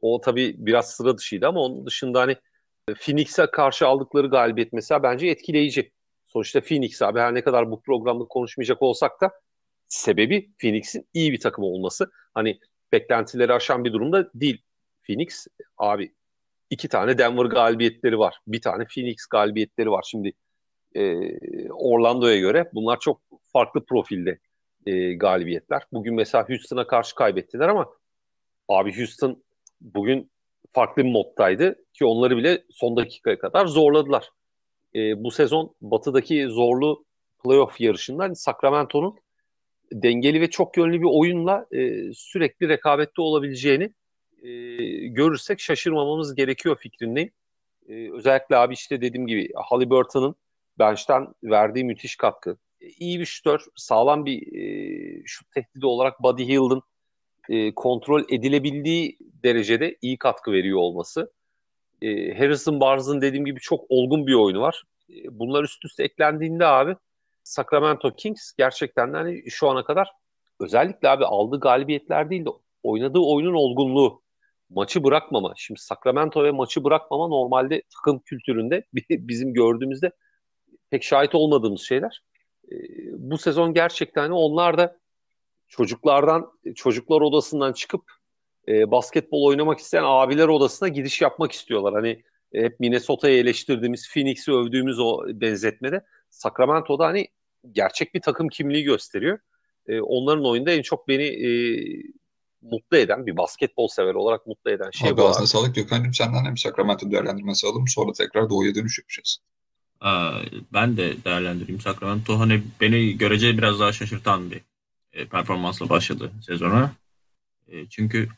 O 0.00 0.20
tabii 0.20 0.54
biraz 0.58 0.90
sıra 0.90 1.18
dışıydı 1.18 1.46
ama 1.46 1.60
onun 1.60 1.86
dışında 1.86 2.20
hani 2.20 2.36
Phoenix'e 2.94 3.46
karşı 3.46 3.86
aldıkları 3.86 4.26
galibiyet 4.26 4.72
mesela 4.72 5.02
bence 5.02 5.26
etkileyici. 5.26 5.92
Sonuçta 6.28 6.60
Phoenix 6.60 7.02
abi 7.02 7.20
her 7.20 7.34
ne 7.34 7.44
kadar 7.44 7.70
bu 7.70 7.82
programda 7.82 8.24
konuşmayacak 8.24 8.82
olsak 8.82 9.20
da 9.20 9.30
sebebi 9.88 10.50
Phoenix'in 10.58 11.08
iyi 11.14 11.32
bir 11.32 11.40
takım 11.40 11.64
olması. 11.64 12.10
Hani 12.34 12.58
beklentileri 12.92 13.52
aşan 13.52 13.84
bir 13.84 13.92
durumda 13.92 14.30
değil. 14.34 14.62
Phoenix 15.06 15.46
abi 15.78 16.12
iki 16.70 16.88
tane 16.88 17.18
Denver 17.18 17.44
galibiyetleri 17.44 18.18
var. 18.18 18.38
Bir 18.46 18.60
tane 18.60 18.86
Phoenix 18.94 19.26
galibiyetleri 19.26 19.90
var. 19.90 20.04
Şimdi 20.10 20.32
e, 20.94 21.32
Orlando'ya 21.68 22.38
göre 22.38 22.70
bunlar 22.74 23.00
çok 23.00 23.20
farklı 23.52 23.84
profilde 23.84 24.38
e, 24.86 25.14
galibiyetler. 25.14 25.82
Bugün 25.92 26.14
mesela 26.14 26.48
Houston'a 26.48 26.86
karşı 26.86 27.14
kaybettiler 27.14 27.68
ama 27.68 27.92
Abi 28.70 28.98
Houston 28.98 29.42
bugün 29.80 30.30
farklı 30.72 31.04
bir 31.04 31.10
moddaydı 31.10 31.84
ki 31.92 32.04
onları 32.04 32.36
bile 32.36 32.64
son 32.70 32.96
dakikaya 32.96 33.38
kadar 33.38 33.66
zorladılar. 33.66 34.30
E, 34.94 35.24
bu 35.24 35.30
sezon 35.30 35.74
batıdaki 35.80 36.46
zorlu 36.48 37.04
playoff 37.44 37.80
yarışında 37.80 38.22
hani 38.22 38.36
Sacramento'nun 38.36 39.18
dengeli 39.92 40.40
ve 40.40 40.50
çok 40.50 40.76
yönlü 40.76 41.00
bir 41.00 41.08
oyunla 41.10 41.66
e, 41.72 42.12
sürekli 42.12 42.68
rekabette 42.68 43.22
olabileceğini 43.22 43.90
e, 44.42 44.50
görürsek 45.06 45.60
şaşırmamamız 45.60 46.34
gerekiyor 46.34 46.76
fikrindeyim. 46.76 47.30
E, 47.88 48.12
özellikle 48.12 48.56
abi 48.56 48.74
işte 48.74 49.00
dediğim 49.00 49.26
gibi 49.26 49.52
Halliburton'ın 49.54 50.34
bench'ten 50.78 51.34
verdiği 51.44 51.84
müthiş 51.84 52.16
katkı. 52.16 52.56
E, 52.80 52.88
iyi 52.88 53.20
bir 53.20 53.26
şütör, 53.26 53.60
sağlam 53.76 54.26
bir 54.26 54.52
e, 54.52 55.22
şut 55.26 55.50
tehdidi 55.50 55.86
olarak 55.86 56.22
Buddy 56.22 56.46
Hield'ın 56.46 56.82
e, 57.48 57.74
kontrol 57.74 58.24
edilebildiği 58.28 59.18
derecede 59.20 59.96
iyi 60.02 60.18
katkı 60.18 60.52
veriyor 60.52 60.78
olması. 60.78 61.32
E, 62.02 62.38
Harrison 62.38 62.80
Barnes'ın 62.80 63.20
dediğim 63.20 63.44
gibi 63.44 63.60
çok 63.60 63.84
olgun 63.88 64.26
bir 64.26 64.34
oyunu 64.34 64.60
var. 64.60 64.84
E, 65.10 65.14
bunlar 65.30 65.64
üst 65.64 65.84
üste 65.84 66.04
eklendiğinde 66.04 66.66
abi 66.66 66.96
Sacramento 67.44 68.14
Kings 68.16 68.52
gerçekten 68.58 69.12
hani 69.12 69.50
şu 69.50 69.68
ana 69.68 69.84
kadar 69.84 70.08
özellikle 70.60 71.08
abi 71.08 71.24
aldığı 71.24 71.60
galibiyetler 71.60 72.30
değil 72.30 72.44
de 72.44 72.50
oynadığı 72.82 73.18
oyunun 73.18 73.54
olgunluğu 73.54 74.22
maçı 74.70 75.04
bırakmama. 75.04 75.52
Şimdi 75.56 75.80
Sacramento 75.80 76.44
ve 76.44 76.50
maçı 76.50 76.84
bırakmama 76.84 77.28
normalde 77.28 77.82
takım 77.96 78.18
kültüründe 78.18 78.84
bizim 79.08 79.54
gördüğümüzde 79.54 80.10
pek 80.90 81.04
şahit 81.04 81.34
olmadığımız 81.34 81.80
şeyler. 81.80 82.22
E, 82.72 82.76
bu 83.12 83.38
sezon 83.38 83.74
gerçekten 83.74 84.30
onlar 84.30 84.78
da 84.78 84.99
çocuklardan 85.70 86.52
çocuklar 86.74 87.20
odasından 87.20 87.72
çıkıp 87.72 88.02
e, 88.68 88.90
basketbol 88.90 89.44
oynamak 89.44 89.78
isteyen 89.78 90.04
abiler 90.06 90.48
odasına 90.48 90.88
gidiş 90.88 91.20
yapmak 91.20 91.52
istiyorlar. 91.52 91.94
Hani 91.94 92.22
e, 92.52 92.62
hep 92.62 92.80
Minnesota'yı 92.80 93.38
eleştirdiğimiz, 93.38 94.08
Phoenix'i 94.12 94.52
övdüğümüz 94.52 94.98
o 94.98 95.22
benzetmede 95.28 96.04
Sacramento'da 96.30 97.06
hani 97.06 97.28
gerçek 97.72 98.14
bir 98.14 98.20
takım 98.20 98.48
kimliği 98.48 98.84
gösteriyor. 98.84 99.38
E, 99.86 100.00
onların 100.00 100.44
oyunda 100.44 100.70
en 100.70 100.82
çok 100.82 101.08
beni 101.08 101.24
e, 101.24 101.50
mutlu 102.62 102.96
eden, 102.96 103.26
bir 103.26 103.36
basketbol 103.36 103.88
sever 103.88 104.14
olarak 104.14 104.46
mutlu 104.46 104.70
eden 104.70 104.90
şey 104.90 105.10
abi 105.10 105.16
bu. 105.16 105.28
Ağzına 105.28 105.46
sağlık 105.46 105.74
Gökhan'cığım 105.74 106.14
senden 106.14 106.44
hem 106.44 106.56
Sacramento 106.56 107.10
değerlendirmesi 107.10 107.66
alalım 107.66 107.88
sonra 107.88 108.12
tekrar 108.12 108.50
Doğu'ya 108.50 108.74
dönüş 108.74 108.98
yapacağız. 108.98 109.38
Ben 110.72 110.96
de 110.96 111.24
değerlendireyim 111.24 111.80
Sacramento. 111.80 112.38
Hani 112.38 112.62
beni 112.80 113.18
görece 113.18 113.58
biraz 113.58 113.80
daha 113.80 113.92
şaşırtan 113.92 114.50
bir 114.50 114.60
e, 115.12 115.26
performansla 115.26 115.88
başladı 115.88 116.32
sezona. 116.46 116.92
E, 117.68 117.86
çünkü 117.86 118.28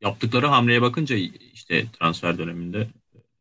yaptıkları 0.00 0.46
hamleye 0.46 0.82
bakınca 0.82 1.16
işte 1.54 1.86
transfer 1.92 2.38
döneminde 2.38 2.88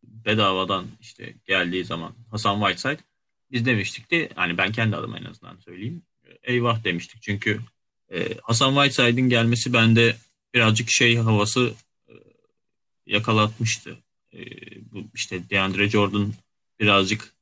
bedavadan 0.04 0.86
işte 1.02 1.34
geldiği 1.48 1.86
zaman 1.86 2.14
Hasan 2.32 2.60
Whiteside 2.60 3.04
biz 3.52 3.66
demiştik 3.66 4.12
de 4.12 4.30
hani 4.36 4.58
ben 4.58 4.72
kendi 4.72 4.96
adıma 4.96 5.18
en 5.18 5.26
azından 5.26 5.58
söyleyeyim. 5.58 6.02
Eyvah 6.44 6.84
demiştik 6.84 7.22
çünkü 7.22 7.60
e, 8.14 8.38
Hasan 8.44 8.74
Whiteside'in 8.74 9.30
gelmesi 9.30 9.74
bende 9.74 10.16
birazcık 10.54 10.90
şey 10.90 11.18
havası 11.18 11.74
yakalatmıştı. 13.06 13.98
Bu 14.92 15.04
işte 15.14 15.50
DeAndre 15.50 15.90
Jordan 15.90 16.34
birazcık 16.80 17.34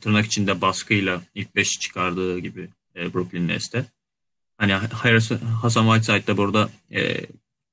tırnak 0.00 0.26
içinde 0.26 0.60
baskıyla 0.60 1.22
ilk 1.34 1.56
5 1.56 1.68
çıkardığı 1.80 2.38
gibi 2.38 2.68
e, 2.96 3.14
Brooklyn 3.14 3.48
Nets'te. 3.48 3.86
Hani 4.72 5.20
Hasan 5.62 5.84
Whiteside 5.84 6.26
de 6.26 6.36
burada 6.36 6.70
e, 6.92 7.26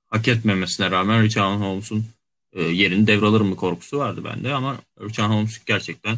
hak 0.07 0.27
etmemesine 0.27 0.91
rağmen 0.91 1.23
Richard 1.23 1.59
Holmes'un 1.59 2.05
e, 2.53 2.63
yerini 2.63 3.07
devralır 3.07 3.41
mı 3.41 3.55
korkusu 3.55 3.97
vardı 3.97 4.23
bende 4.23 4.53
ama 4.53 4.81
Richard 5.01 5.29
Holmes 5.29 5.65
gerçekten 5.65 6.17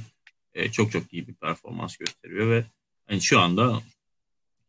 e, 0.53 0.71
çok 0.71 0.91
çok 0.91 1.13
iyi 1.13 1.27
bir 1.27 1.33
performans 1.33 1.97
gösteriyor 1.97 2.49
ve 2.49 2.65
yani 3.09 3.21
şu 3.21 3.39
anda 3.39 3.81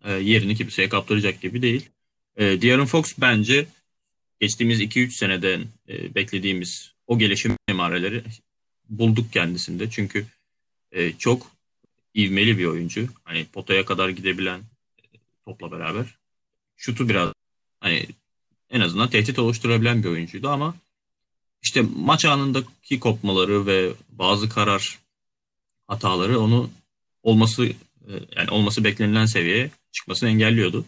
e, 0.04 0.12
yerini 0.12 0.56
kimseye 0.56 0.88
kaptıracak 0.88 1.40
gibi 1.40 1.62
değil. 1.62 1.88
E, 2.36 2.62
De'Aaron 2.62 2.86
Fox 2.86 3.14
bence 3.18 3.66
geçtiğimiz 4.40 4.80
2-3 4.80 5.10
seneden 5.10 5.64
e, 5.88 6.14
beklediğimiz 6.14 6.92
o 7.06 7.18
gelişim 7.18 7.56
emareleri 7.68 8.22
bulduk 8.88 9.32
kendisinde. 9.32 9.90
Çünkü 9.90 10.26
e, 10.92 11.12
çok 11.12 11.50
ivmeli 12.14 12.58
bir 12.58 12.64
oyuncu. 12.64 13.08
Hani 13.24 13.46
potaya 13.52 13.84
kadar 13.84 14.08
gidebilen 14.08 14.60
topla 15.44 15.72
beraber. 15.72 16.18
Şutu 16.76 17.08
biraz 17.08 17.32
hani 17.80 18.06
en 18.70 18.80
azından 18.80 19.10
tehdit 19.10 19.38
oluşturabilen 19.38 20.02
bir 20.02 20.08
oyuncuydu 20.08 20.48
ama 20.48 20.74
işte 21.62 21.84
maç 21.96 22.24
anındaki 22.24 23.00
kopmaları 23.00 23.66
ve 23.66 23.92
bazı 24.08 24.48
karar 24.48 24.98
hataları 25.86 26.40
onu 26.40 26.70
olması 27.22 27.66
e, 27.66 27.74
yani 28.36 28.50
olması 28.50 28.84
beklenilen 28.84 29.26
seviyeye 29.26 29.70
çıkmasını 29.92 30.28
engelliyordu. 30.28 30.84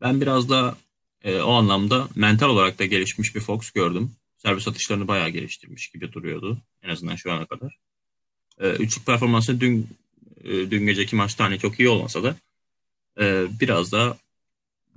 Ben 0.00 0.20
biraz 0.20 0.48
da 0.48 0.76
e, 1.22 1.40
o 1.40 1.52
anlamda 1.52 2.08
mental 2.14 2.48
olarak 2.48 2.78
da 2.78 2.84
gelişmiş 2.84 3.34
bir 3.34 3.40
Fox 3.40 3.70
gördüm. 3.70 4.12
Servis 4.36 4.68
atışlarını 4.68 5.08
bayağı 5.08 5.28
geliştirmiş 5.28 5.88
gibi 5.88 6.12
duruyordu. 6.12 6.58
En 6.82 6.88
azından 6.88 7.16
şu 7.16 7.32
ana 7.32 7.46
kadar. 7.46 7.76
E, 8.60 8.70
üçlük 8.70 9.06
performansı 9.06 9.60
dün 9.60 9.88
e, 10.44 10.48
dün 10.48 10.86
geceki 10.86 11.16
maçta 11.16 11.44
hani 11.44 11.58
çok 11.58 11.80
iyi 11.80 11.88
olmasa 11.88 12.22
da 12.22 12.36
e, 13.20 13.46
biraz 13.60 13.92
da 13.92 14.16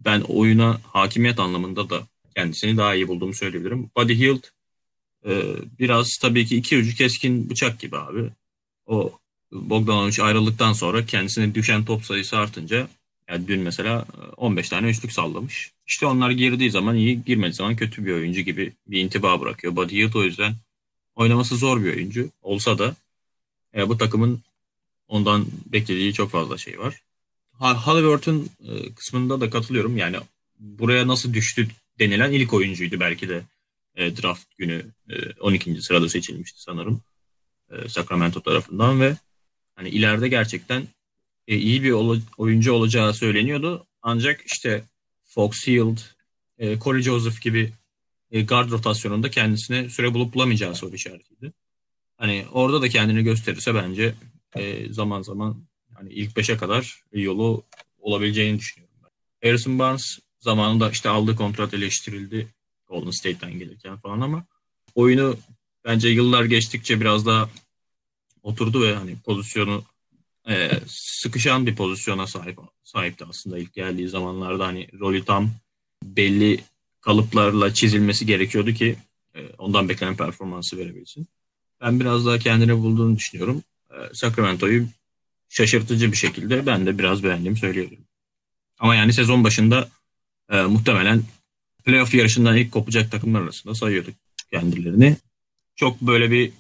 ben 0.06 0.21
oyuna 0.21 0.82
hakimiyet 0.84 1.39
anlamında 1.39 1.89
da 1.89 2.04
kendisini 2.36 2.78
daha 2.78 2.95
iyi 2.95 3.08
bulduğumu 3.08 3.34
söyleyebilirim. 3.34 3.89
Buddy 3.97 4.19
Hield 4.19 4.43
e, 5.26 5.32
biraz 5.80 6.17
tabii 6.21 6.45
ki 6.45 6.56
iki 6.58 6.78
ucu 6.78 6.95
keskin 6.95 7.49
bıçak 7.49 7.80
gibi 7.80 7.97
abi. 7.97 8.30
O 8.86 9.19
Bogdanovic 9.52 10.23
ayrıldıktan 10.23 10.73
sonra 10.73 11.06
kendisine 11.06 11.56
düşen 11.56 11.86
top 11.86 12.06
sayısı 12.06 12.38
artınca 12.38 12.88
yani 13.30 13.47
dün 13.47 13.60
mesela 13.60 14.06
15 14.38 14.69
tane 14.69 14.89
üçlük 14.89 15.12
sallamış. 15.12 15.71
İşte 15.88 16.06
onlar 16.06 16.32
girdiği 16.32 16.71
zaman 16.71 16.95
iyi, 16.95 17.23
girmediği 17.23 17.54
zaman 17.54 17.76
kötü 17.76 18.06
bir 18.06 18.13
oyuncu 18.13 18.41
gibi 18.41 18.73
bir 18.88 19.02
intiba 19.02 19.41
bırakıyor. 19.41 19.76
Buddy 19.76 19.95
Hield 19.95 20.13
o 20.13 20.23
yüzden 20.23 20.56
oynaması 21.15 21.58
zor 21.58 21.84
bir 21.84 21.93
oyuncu. 21.95 22.30
Olsa 22.41 22.78
da 22.78 22.95
e, 23.76 23.89
bu 23.89 23.97
takımın 23.97 24.41
ondan 25.08 25.45
beklediği 25.65 26.13
çok 26.13 26.32
fazla 26.32 26.58
şey 26.58 26.80
var. 26.80 27.02
Halliburton 27.59 28.49
e, 28.67 28.93
kısmında 28.93 29.41
da 29.41 29.49
katılıyorum. 29.49 29.97
Yani 29.97 30.17
buraya 30.59 31.07
nasıl 31.07 31.33
düştü 31.33 31.67
denilen 31.99 32.31
ilk 32.31 32.53
oyuncuydu 32.53 32.99
belki 32.99 33.29
de 33.29 33.43
e, 33.95 34.17
draft 34.17 34.57
günü 34.57 34.85
e, 35.09 35.39
12. 35.39 35.81
sırada 35.81 36.09
seçilmişti 36.09 36.61
sanırım 36.61 37.01
e, 37.71 37.89
Sacramento 37.89 38.41
tarafından 38.41 39.01
ve 39.01 39.17
hani 39.75 39.89
ileride 39.89 40.27
gerçekten 40.27 40.87
iyi 41.47 41.83
bir 41.83 41.91
oyuncu 42.37 42.73
olacağı 42.73 43.13
söyleniyordu. 43.13 43.85
Ancak 44.01 44.41
işte 44.45 44.83
Fox 45.23 45.67
Hield, 45.67 45.97
e, 46.57 46.79
Corey 46.79 47.01
Joseph 47.01 47.41
gibi 47.41 47.73
guard 48.31 48.71
rotasyonunda 48.71 49.29
kendisine 49.29 49.89
süre 49.89 50.13
bulup 50.13 50.33
bulamayacağı 50.33 50.75
soru 50.75 50.95
işaretiydi. 50.95 51.53
Hani 52.17 52.45
orada 52.51 52.81
da 52.81 52.89
kendini 52.89 53.23
gösterirse 53.23 53.75
bence 53.75 54.15
zaman 54.89 55.21
zaman 55.21 55.63
hani 56.03 56.13
ilk 56.13 56.37
beşe 56.37 56.57
kadar 56.57 57.03
yolu 57.13 57.63
olabileceğini 57.99 58.59
düşünüyorum. 58.59 58.95
Ben. 59.03 59.49
Harrison 59.49 59.79
Barnes 59.79 60.19
zamanında 60.39 60.89
işte 60.89 61.09
aldığı 61.09 61.35
kontrat 61.35 61.73
eleştirildi 61.73 62.47
Golden 62.87 63.11
State'ten 63.11 63.59
gelirken 63.59 63.97
falan 63.97 64.21
ama 64.21 64.45
oyunu 64.95 65.37
bence 65.85 66.09
yıllar 66.09 66.43
geçtikçe 66.45 67.01
biraz 67.01 67.25
daha 67.25 67.49
oturdu 68.43 68.81
ve 68.81 68.95
hani 68.95 69.15
pozisyonu 69.15 69.83
e, 70.49 70.71
sıkışan 70.87 71.65
bir 71.67 71.75
pozisyona 71.75 72.27
sahip 72.27 72.59
sahipti 72.83 73.25
aslında 73.25 73.59
ilk 73.59 73.73
geldiği 73.73 74.07
zamanlarda 74.07 74.67
hani 74.67 74.87
rolü 74.99 75.25
tam 75.25 75.51
belli 76.03 76.59
kalıplarla 77.01 77.73
çizilmesi 77.73 78.25
gerekiyordu 78.25 78.73
ki 78.73 78.95
e, 79.35 79.47
ondan 79.57 79.89
beklenen 79.89 80.17
performansı 80.17 80.77
verebilsin. 80.77 81.27
Ben 81.81 81.99
biraz 81.99 82.25
daha 82.25 82.39
kendini 82.39 82.77
bulduğunu 82.77 83.15
düşünüyorum. 83.15 83.63
E, 83.91 84.13
Sacramento'yu 84.13 84.87
şaşırtıcı 85.53 86.11
bir 86.11 86.17
şekilde 86.17 86.65
ben 86.65 86.85
de 86.85 86.99
biraz 86.99 87.23
beğendiğimi 87.23 87.57
söyleyebilirim. 87.57 88.05
Ama 88.79 88.95
yani 88.95 89.13
sezon 89.13 89.43
başında 89.43 89.89
e, 90.49 90.61
muhtemelen 90.61 91.23
playoff 91.85 92.13
yarışından 92.13 92.57
ilk 92.57 92.71
kopacak 92.71 93.11
takımlar 93.11 93.41
arasında 93.41 93.75
sayıyorduk 93.75 94.15
kendilerini. 94.51 95.17
Çok 95.75 96.01
böyle 96.01 96.31
bir 96.31 96.51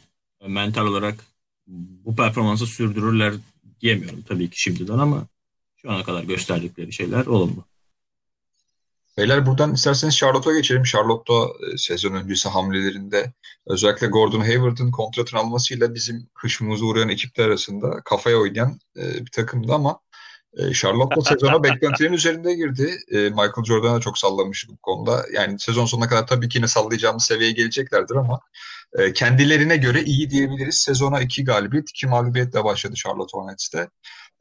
mental 0.47 0.87
olarak 0.87 1.25
bu 1.67 2.15
performansı 2.15 2.67
sürdürürler 2.67 3.33
diyemiyorum 3.81 4.21
tabii 4.27 4.49
ki 4.49 4.61
şimdiden 4.61 4.97
ama 4.97 5.27
şu 5.75 5.91
ana 5.91 6.03
kadar 6.03 6.23
gösterdikleri 6.23 6.93
şeyler 6.93 7.25
olumlu. 7.25 7.65
Beyler 9.17 9.45
buradan 9.45 9.73
isterseniz 9.73 10.17
Charlotte'a 10.17 10.53
geçelim. 10.53 10.83
Charlotte'da 10.83 11.45
e, 11.73 11.77
sezon 11.77 12.13
öncesi 12.13 12.49
hamlelerinde 12.49 13.33
özellikle 13.67 14.07
Gordon 14.07 14.39
Hayward'ın 14.39 14.91
kontratını 14.91 15.39
almasıyla 15.39 15.93
bizim 15.93 16.29
hışmımıza 16.37 16.85
uğrayan 16.85 17.09
ekipler 17.09 17.45
arasında 17.45 18.01
kafaya 18.05 18.37
oynayan 18.37 18.79
e, 18.97 19.25
bir 19.25 19.31
takımdı 19.31 19.73
ama 19.73 19.99
E, 20.57 20.73
Charlotte 20.73 21.21
sezona 21.29 21.63
beklentilerin 21.63 22.13
üzerinde 22.13 22.53
girdi. 22.53 22.97
Michael 23.11 23.65
Jordan'a 23.65 23.99
çok 23.99 24.17
sallamış 24.17 24.69
bu 24.69 24.77
konuda. 24.77 25.25
Yani 25.33 25.59
sezon 25.59 25.85
sonuna 25.85 26.07
kadar 26.07 26.27
tabii 26.27 26.49
ki 26.49 26.57
yine 26.57 26.67
sallayacağımız 26.67 27.25
seviyeye 27.25 27.53
geleceklerdir 27.53 28.15
ama 28.15 28.39
kendilerine 29.15 29.77
göre 29.77 30.03
iyi 30.03 30.29
diyebiliriz. 30.29 30.77
Sezona 30.77 31.21
iki 31.21 31.43
galibiyet, 31.43 31.89
iki 31.89 32.07
mağlubiyetle 32.07 32.63
başladı 32.63 32.95
Charlotte 32.95 33.37
Hornets'te. 33.37 33.89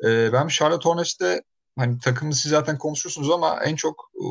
Ben 0.05 0.49
Charlotte 0.49 0.89
Hornets'te 0.89 1.43
hani 1.79 1.99
takımı 1.99 2.35
siz 2.35 2.51
zaten 2.51 2.79
konuşursunuz 2.79 3.31
ama 3.31 3.61
en 3.65 3.77
çok 3.77 4.11
e, 4.15 4.25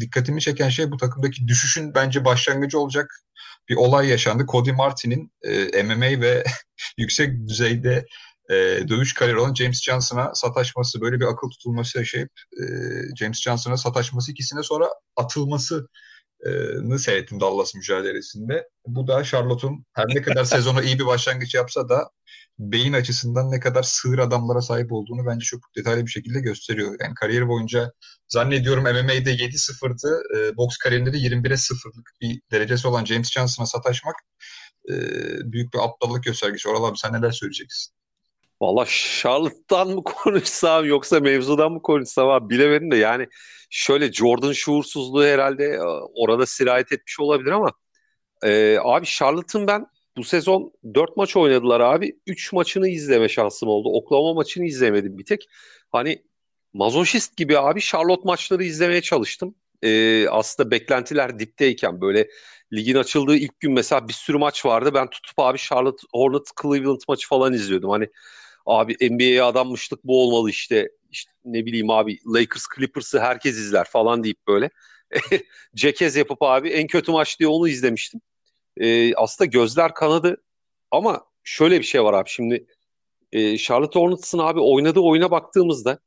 dikkatimi 0.00 0.40
çeken 0.40 0.68
şey 0.68 0.90
bu 0.90 0.96
takımdaki 0.96 1.48
düşüşün 1.48 1.94
bence 1.94 2.24
başlangıcı 2.24 2.78
olacak 2.78 3.24
bir 3.68 3.76
olay 3.76 4.08
yaşandı. 4.08 4.44
Cody 4.48 4.72
Martin'in 4.72 5.32
e, 5.42 5.82
MMA 5.82 6.20
ve 6.20 6.44
yüksek 6.98 7.48
düzeyde 7.48 8.06
e, 8.50 8.54
dövüş 8.88 9.14
kariyeri 9.14 9.40
olan 9.40 9.54
James 9.54 9.82
Johnson'a 9.82 10.34
sataşması, 10.34 11.00
böyle 11.00 11.20
bir 11.20 11.24
akıl 11.24 11.50
tutulması 11.50 11.98
yaşayıp 11.98 12.30
e, 12.52 12.64
James 13.16 13.40
Johnson'a 13.40 13.76
sataşması 13.76 14.32
ikisine 14.32 14.62
sonra 14.62 14.88
atılması 15.16 15.88
ni 16.82 16.98
seyrettim 16.98 17.40
Dallas 17.40 17.74
mücadelesinde. 17.74 18.68
Bu 18.86 19.06
da 19.06 19.24
Charlotte'un 19.24 19.84
her 19.92 20.08
ne 20.08 20.22
kadar 20.22 20.44
sezona 20.44 20.82
iyi 20.82 20.98
bir 20.98 21.06
başlangıç 21.06 21.54
yapsa 21.54 21.88
da 21.88 22.10
beyin 22.60 22.92
açısından 22.92 23.50
ne 23.50 23.60
kadar 23.60 23.82
sığır 23.82 24.18
adamlara 24.18 24.60
sahip 24.60 24.92
olduğunu 24.92 25.26
bence 25.26 25.44
çok 25.44 25.60
detaylı 25.76 26.06
bir 26.06 26.10
şekilde 26.10 26.40
gösteriyor. 26.40 26.96
Yani 27.00 27.14
kariyeri 27.14 27.48
boyunca 27.48 27.92
zannediyorum 28.28 28.82
MMA'de 28.82 29.34
7-0'dı. 29.34 30.22
E, 30.36 30.56
boks 30.56 30.76
kariyerinde 30.76 31.12
de 31.12 31.16
21'e 31.16 31.54
0'lık 31.54 32.10
bir 32.20 32.42
derecesi 32.50 32.88
olan 32.88 33.04
James 33.04 33.30
Johnson'a 33.30 33.66
sataşmak 33.66 34.14
e, 34.88 34.94
büyük 35.52 35.74
bir 35.74 35.78
aptallık 35.78 36.24
göstergesi. 36.24 36.68
Oral 36.68 36.84
abi 36.84 36.98
sen 36.98 37.12
neler 37.12 37.30
söyleyeceksin? 37.30 37.94
Valla 38.60 38.84
Charlotte'dan 38.88 39.88
mı 39.88 40.04
konuşsam 40.04 40.84
yoksa 40.84 41.20
mevzudan 41.20 41.72
mı 41.72 41.82
konuşsam 41.82 42.28
abi 42.28 42.50
bilemedim 42.50 42.90
de 42.90 42.96
yani 42.96 43.26
şöyle 43.70 44.12
Jordan 44.12 44.52
şuursuzluğu 44.52 45.24
herhalde 45.24 45.64
e, 45.64 45.80
orada 46.14 46.46
sirayet 46.46 46.92
etmiş 46.92 47.20
olabilir 47.20 47.50
ama 47.50 47.72
e, 48.44 48.78
abi 48.82 49.06
Charlotte'ın 49.06 49.66
ben 49.66 49.86
bu 50.16 50.24
sezon 50.24 50.72
4 50.94 51.16
maç 51.16 51.36
oynadılar 51.36 51.80
abi. 51.80 52.18
3 52.26 52.52
maçını 52.52 52.88
izleme 52.88 53.28
şansım 53.28 53.68
oldu. 53.68 53.88
Oklahoma 53.88 54.34
maçını 54.34 54.64
izlemedim 54.64 55.18
bir 55.18 55.24
tek. 55.24 55.48
Hani 55.92 56.24
mazoşist 56.72 57.36
gibi 57.36 57.58
abi 57.58 57.80
Charlotte 57.80 58.22
maçları 58.24 58.64
izlemeye 58.64 59.02
çalıştım. 59.02 59.54
Ee, 59.82 60.28
aslında 60.28 60.70
beklentiler 60.70 61.38
dipteyken 61.38 62.00
böyle 62.00 62.28
ligin 62.72 62.94
açıldığı 62.94 63.36
ilk 63.36 63.60
gün 63.60 63.72
mesela 63.72 64.08
bir 64.08 64.12
sürü 64.12 64.38
maç 64.38 64.66
vardı. 64.66 64.90
Ben 64.94 65.10
tutup 65.10 65.38
abi 65.38 65.58
Charlotte 65.58 66.02
Hornets 66.14 66.50
Cleveland 66.62 67.00
maçı 67.08 67.28
falan 67.28 67.52
izliyordum. 67.52 67.90
Hani 67.90 68.08
abi 68.66 68.96
NBA'ye 69.10 69.42
adanmışlık 69.42 70.04
bu 70.04 70.22
olmalı 70.22 70.50
işte. 70.50 70.88
işte 71.10 71.32
ne 71.44 71.66
bileyim 71.66 71.90
abi 71.90 72.18
Lakers 72.26 72.64
Clippers'ı 72.76 73.20
herkes 73.20 73.56
izler 73.56 73.84
falan 73.84 74.24
deyip 74.24 74.46
böyle. 74.48 74.70
Cekez 75.74 76.16
yapıp 76.16 76.42
abi 76.42 76.68
en 76.70 76.86
kötü 76.86 77.12
maç 77.12 77.38
diye 77.40 77.48
onu 77.48 77.68
izlemiştim 77.68 78.20
e, 78.80 79.14
aslında 79.14 79.46
gözler 79.46 79.94
kanadı. 79.94 80.42
Ama 80.90 81.24
şöyle 81.44 81.78
bir 81.78 81.84
şey 81.84 82.04
var 82.04 82.14
abi. 82.14 82.28
Şimdi 82.30 82.66
e, 83.32 83.58
Charlotte 83.58 84.00
Hornets'ın 84.00 84.38
abi 84.38 84.60
oynadığı 84.60 85.00
oyuna 85.00 85.30
baktığımızda 85.30 85.98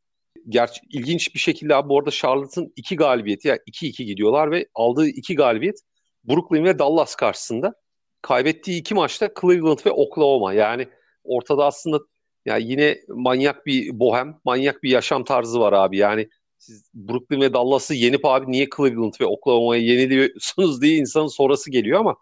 gerçi 0.49 0.81
ilginç 0.89 1.35
bir 1.35 1.39
şekilde 1.39 1.75
abi 1.75 1.89
bu 1.89 1.99
arada 1.99 2.11
Charlotte'ın 2.11 2.73
iki 2.75 2.95
galibiyeti 2.95 3.47
yani 3.47 3.59
2-2 3.67 4.03
gidiyorlar 4.03 4.51
ve 4.51 4.67
aldığı 4.73 5.07
iki 5.07 5.35
galibiyet 5.35 5.79
Brooklyn 6.23 6.65
ve 6.65 6.79
Dallas 6.79 7.15
karşısında. 7.15 7.73
Kaybettiği 8.21 8.79
iki 8.79 8.95
maçta 8.95 9.29
Cleveland 9.41 9.79
ve 9.85 9.91
Oklahoma. 9.91 10.53
Yani 10.53 10.87
ortada 11.23 11.65
aslında 11.65 11.99
yani 12.45 12.71
yine 12.71 12.99
manyak 13.07 13.65
bir 13.65 13.99
bohem, 13.99 14.39
manyak 14.45 14.83
bir 14.83 14.89
yaşam 14.89 15.23
tarzı 15.23 15.59
var 15.59 15.73
abi. 15.73 15.97
Yani 15.97 16.29
siz 16.57 16.89
Brooklyn 16.93 17.41
ve 17.41 17.53
Dallas'ı 17.53 17.93
yenip 17.93 18.25
abi 18.25 18.51
niye 18.51 18.67
Cleveland 18.77 19.13
ve 19.21 19.25
Oklahoma'ya 19.25 19.81
yeniliyorsunuz 19.81 20.81
diye 20.81 20.95
insanın 20.95 21.27
sonrası 21.27 21.71
geliyor 21.71 21.99
ama 21.99 22.15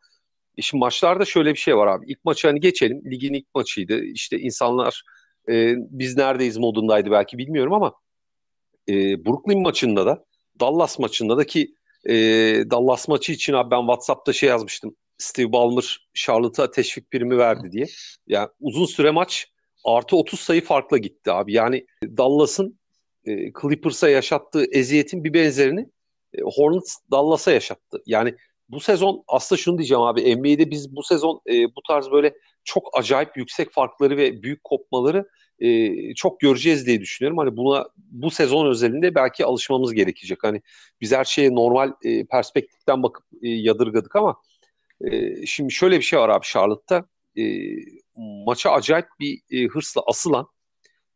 e 0.58 0.62
şimdi 0.62 0.80
maçlarda 0.80 1.26
şöyle 1.26 1.54
bir 1.54 1.60
şey 1.60 1.78
var 1.78 1.88
abi. 1.88 2.06
İlk 2.12 2.26
maçı 2.26 2.48
hani 2.48 2.60
geçelim. 2.60 3.02
Ligin 3.12 3.34
ilk 3.34 3.56
maçıydı. 3.56 4.04
İşte 4.04 4.40
insanlar 4.40 5.04
e, 5.50 5.76
biz 5.78 6.18
neredeyiz 6.18 6.58
modundaydı 6.58 7.12
belki 7.12 7.38
bilmiyorum 7.38 7.74
ama 7.74 7.94
e, 8.90 9.26
Brooklyn 9.26 9.62
maçında 9.62 10.06
da 10.06 10.26
Dallas 10.60 11.00
maçında 11.00 11.38
da 11.38 11.46
ki 11.46 11.76
e, 12.06 12.14
Dallas 12.72 13.08
maçı 13.08 13.32
için 13.32 13.54
abi 13.54 13.72
ben 13.72 13.80
WhatsApp'ta 13.80 14.34
şey 14.34 14.50
yazmıştım. 14.50 14.96
Steve 15.18 15.52
Ballmer 15.52 16.08
Charlotte'a 16.14 16.72
teşvik 16.72 17.12
primi 17.12 17.38
verdi 17.38 17.72
diye. 17.72 17.86
Yani 18.28 18.50
uzun 18.60 18.86
süre 18.86 19.12
maç 19.12 19.48
artı 19.86 20.16
30 20.16 20.40
sayı 20.40 20.64
farkla 20.64 20.98
gitti 20.98 21.32
abi. 21.32 21.54
Yani 21.54 21.86
Dallas'ın 22.04 22.80
e, 23.26 23.52
Clippers'a 23.62 24.10
yaşattığı 24.10 24.66
eziyetin 24.72 25.24
bir 25.24 25.34
benzerini 25.34 25.90
e, 26.34 26.42
Hornets 26.42 26.98
Dallas'a 27.12 27.52
yaşattı. 27.52 28.02
Yani 28.06 28.36
bu 28.72 28.80
sezon 28.80 29.24
aslında 29.28 29.62
şunu 29.62 29.78
diyeceğim 29.78 30.02
abi 30.02 30.36
NBA'de 30.36 30.72
biz 30.72 30.96
bu 30.96 31.04
sezon 31.04 31.42
e, 31.50 31.76
bu 31.76 31.82
tarz 31.88 32.12
böyle 32.12 32.34
çok 32.64 32.90
acayip 33.00 33.38
yüksek 33.38 33.72
farkları 33.72 34.18
ve 34.18 34.44
büyük 34.44 34.64
kopmaları 34.64 35.30
e, 35.60 36.14
çok 36.14 36.40
göreceğiz 36.40 36.86
diye 36.86 37.02
düşünüyorum. 37.02 37.38
Hani 37.38 37.58
buna 37.58 37.86
bu 37.98 38.32
sezon 38.32 38.68
özelinde 38.68 39.16
belki 39.16 39.46
alışmamız 39.46 39.94
gerekecek. 39.94 40.44
Hani 40.44 40.62
biz 41.02 41.12
her 41.12 41.26
şeye 41.26 41.56
normal 41.56 41.94
e, 42.04 42.26
perspektiften 42.26 43.04
bakıp 43.04 43.26
e, 43.42 43.50
yadırgadık 43.50 44.16
ama 44.16 44.36
e, 45.02 45.46
şimdi 45.46 45.74
şöyle 45.74 45.98
bir 45.98 46.04
şey 46.04 46.20
var 46.20 46.30
abi 46.30 46.46
Charlotte'ta. 46.46 47.06
E, 47.38 47.44
maça 48.46 48.72
acayip 48.72 49.08
bir 49.20 49.42
e, 49.52 49.68
hırsla 49.68 50.02
asılan 50.08 50.48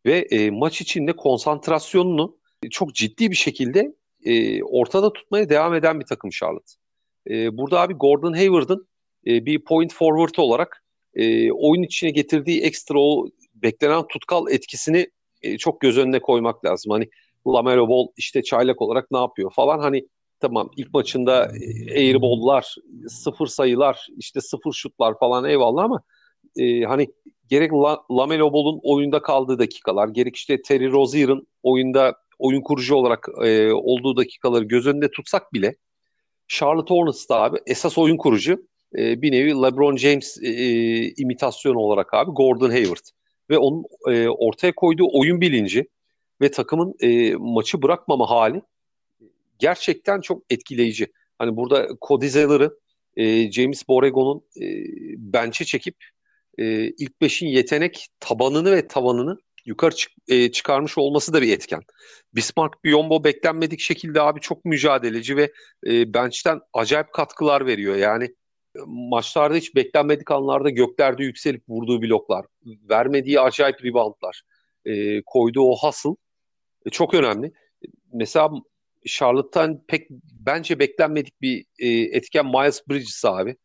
ve 0.05 0.27
e, 0.31 0.49
maç 0.49 0.81
içinde 0.81 1.15
konsantrasyonunu 1.15 2.37
çok 2.71 2.95
ciddi 2.95 3.31
bir 3.31 3.35
şekilde 3.35 3.95
e, 4.25 4.63
ortada 4.63 5.13
tutmaya 5.13 5.49
devam 5.49 5.73
eden 5.73 5.99
bir 5.99 6.05
takım 6.05 6.29
Charlotte. 6.29 6.84
E, 7.29 7.57
burada 7.57 7.81
abi 7.81 7.93
Gordon 7.93 8.33
Hayward'ın 8.33 8.87
e, 9.27 9.45
bir 9.45 9.63
point 9.63 9.93
forward 9.93 10.35
olarak 10.37 10.83
e, 11.13 11.51
oyun 11.51 11.83
içine 11.83 12.09
getirdiği 12.09 12.61
ekstra 12.61 12.99
o 12.99 13.29
beklenen 13.55 14.07
tutkal 14.07 14.51
etkisini 14.51 15.07
e, 15.41 15.57
çok 15.57 15.81
göz 15.81 15.97
önüne 15.97 16.19
koymak 16.19 16.65
lazım. 16.65 16.91
Hani 16.91 17.09
Lamelo 17.47 17.89
Ball 17.89 18.07
işte 18.17 18.43
çaylak 18.43 18.81
olarak 18.81 19.11
ne 19.11 19.17
yapıyor 19.17 19.51
falan 19.53 19.79
hani 19.79 20.07
tamam 20.39 20.69
ilk 20.77 20.93
maçında 20.93 21.51
e, 21.91 21.99
airball'lar, 21.99 22.75
sıfır 23.07 23.47
sayılar, 23.47 24.07
işte 24.17 24.41
sıfır 24.41 24.71
şutlar 24.71 25.19
falan 25.19 25.45
eyvallah 25.45 25.83
ama 25.83 26.01
e, 26.57 26.81
hani 26.81 27.07
gerek 27.49 27.73
La, 27.73 28.01
Lamelo 28.11 28.53
Ball'un 28.53 28.79
oyunda 28.83 29.21
kaldığı 29.21 29.59
dakikalar, 29.59 30.07
gerek 30.07 30.35
işte 30.35 30.61
Terry 30.61 30.91
Rozier'ın 30.91 31.47
oyunda 31.63 32.15
oyun 32.39 32.61
kurucu 32.61 32.95
olarak 32.95 33.27
e, 33.43 33.73
olduğu 33.73 34.17
dakikaları 34.17 34.63
göz 34.63 34.87
önünde 34.87 35.11
tutsak 35.11 35.53
bile 35.53 35.75
Charlotte 36.47 36.93
Hornets'ta 36.93 37.41
abi 37.41 37.57
esas 37.65 37.97
oyun 37.97 38.17
kurucu 38.17 38.67
e, 38.97 39.21
bir 39.21 39.31
nevi 39.31 39.49
LeBron 39.49 39.97
James 39.97 40.37
e, 40.43 40.47
e, 40.47 41.13
imitasyonu 41.17 41.79
olarak 41.79 42.13
abi 42.13 42.31
Gordon 42.31 42.69
Hayward 42.69 43.05
ve 43.49 43.57
onun 43.57 43.85
e, 44.09 44.27
ortaya 44.27 44.75
koyduğu 44.75 45.07
oyun 45.13 45.41
bilinci 45.41 45.87
ve 46.41 46.51
takımın 46.51 46.93
e, 46.99 47.35
maçı 47.35 47.81
bırakmama 47.81 48.29
hali 48.29 48.61
gerçekten 49.59 50.21
çok 50.21 50.43
etkileyici. 50.49 51.11
Hani 51.37 51.55
burada 51.55 51.87
Cody 52.07 52.27
Zeller'ı 52.27 52.79
e, 53.17 53.51
James 53.51 53.87
Borrego'nun 53.87 54.41
e, 54.61 54.65
bench'e 55.17 55.65
çekip 55.65 55.95
e, 56.57 56.87
ilk 56.87 57.21
beşin 57.21 57.47
yetenek 57.47 58.07
tabanını 58.19 58.71
ve 58.71 58.87
tavanını 58.87 59.41
yukarı 59.65 59.95
çık, 59.95 60.11
e, 60.27 60.51
çıkarmış 60.51 60.97
olması 60.97 61.33
da 61.33 61.41
bir 61.41 61.53
etken. 61.53 61.81
Bismarck 62.35 62.83
Biyombo 62.83 63.23
beklenmedik 63.23 63.79
şekilde 63.79 64.21
abi 64.21 64.39
çok 64.39 64.65
mücadeleci 64.65 65.37
ve 65.37 65.51
e, 65.87 66.13
bench'ten 66.13 66.61
acayip 66.73 67.13
katkılar 67.13 67.65
veriyor. 67.65 67.95
Yani 67.95 68.25
e, 68.75 68.79
maçlarda 68.85 69.55
hiç 69.55 69.75
beklenmedik 69.75 70.31
anlarda 70.31 70.69
göklerde 70.69 71.23
yükselip 71.23 71.63
vurduğu 71.69 72.01
bloklar, 72.01 72.45
vermediği 72.89 73.39
acayip 73.39 73.85
reboundlar, 73.85 74.41
e, 74.85 75.21
koyduğu 75.21 75.63
o 75.63 75.75
hasıl 75.75 76.15
e, 76.85 76.89
çok 76.89 77.13
önemli. 77.13 77.51
Mesela 78.13 78.51
Charlotte'tan 79.07 79.83
pek 79.87 80.07
bence 80.39 80.79
beklenmedik 80.79 81.41
bir 81.41 81.65
e, 81.79 81.87
etken 81.89 82.45
Miles 82.45 82.87
Bridges 82.89 83.25
abi. 83.25 83.55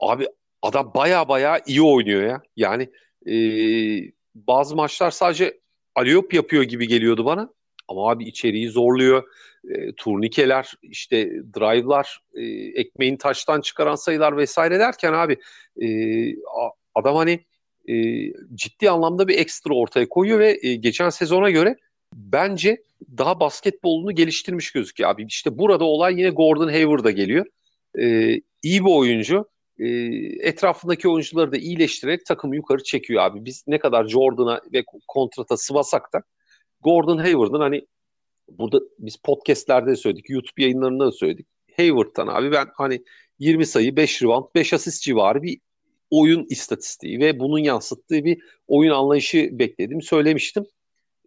Abi 0.00 0.26
adam 0.62 0.92
baya 0.94 1.28
baya 1.28 1.60
iyi 1.66 1.82
oynuyor 1.82 2.22
ya. 2.22 2.42
Yani 2.56 2.90
e, 3.26 3.34
bazı 4.46 4.76
maçlar 4.76 5.10
sadece 5.10 5.60
aliyop 5.94 6.34
yapıyor 6.34 6.62
gibi 6.62 6.88
geliyordu 6.88 7.24
bana. 7.24 7.52
Ama 7.88 8.10
abi 8.10 8.24
içeriği 8.24 8.68
zorluyor. 8.68 9.22
E, 9.68 9.92
turnikeler, 9.92 10.74
işte 10.82 11.30
drive'lar, 11.30 12.20
e, 12.34 12.42
ekmeğin 12.80 13.16
taştan 13.16 13.60
çıkaran 13.60 13.94
sayılar 13.94 14.36
vesaire 14.36 14.78
derken 14.78 15.12
abi 15.12 15.36
e, 15.82 15.88
adam 16.94 17.16
hani 17.16 17.44
e, 17.88 17.94
ciddi 18.54 18.90
anlamda 18.90 19.28
bir 19.28 19.38
ekstra 19.38 19.74
ortaya 19.74 20.08
koyuyor 20.08 20.38
ve 20.38 20.58
e, 20.62 20.74
geçen 20.74 21.10
sezona 21.10 21.50
göre 21.50 21.76
bence 22.14 22.82
daha 23.18 23.40
basketbolunu 23.40 24.14
geliştirmiş 24.14 24.72
gözüküyor 24.72 25.10
abi. 25.10 25.26
İşte 25.28 25.58
burada 25.58 25.84
olay 25.84 26.18
yine 26.18 26.28
Gordon 26.30 26.68
Hayward'a 26.68 27.10
geliyor. 27.10 27.46
E, 27.98 28.34
iyi 28.62 28.84
bir 28.84 28.96
oyuncu 28.96 29.48
e, 29.78 29.88
etrafındaki 30.48 31.08
oyuncuları 31.08 31.52
da 31.52 31.56
iyileştirerek 31.56 32.26
takımı 32.26 32.56
yukarı 32.56 32.82
çekiyor 32.82 33.22
abi. 33.22 33.44
Biz 33.44 33.64
ne 33.66 33.78
kadar 33.78 34.08
Jordan'a 34.08 34.60
ve 34.72 34.84
kontrata 35.08 35.56
sıvasak 35.56 36.12
da 36.12 36.22
Gordon 36.80 37.18
Hayward'ın 37.18 37.60
hani 37.60 37.86
burada 38.48 38.80
biz 38.98 39.16
podcastlerde 39.16 39.90
de 39.90 39.96
söyledik, 39.96 40.30
YouTube 40.30 40.62
yayınlarında 40.62 41.06
da 41.06 41.12
söyledik. 41.12 41.46
Hayward'tan 41.76 42.26
abi 42.26 42.52
ben 42.52 42.66
hani 42.74 43.04
20 43.38 43.66
sayı, 43.66 43.96
5 43.96 44.22
rebound, 44.22 44.44
5 44.54 44.72
asist 44.72 45.02
civarı 45.02 45.42
bir 45.42 45.60
oyun 46.10 46.46
istatistiği 46.50 47.20
ve 47.20 47.40
bunun 47.40 47.58
yansıttığı 47.58 48.24
bir 48.24 48.42
oyun 48.68 48.90
anlayışı 48.90 49.48
bekledim, 49.52 50.02
söylemiştim. 50.02 50.66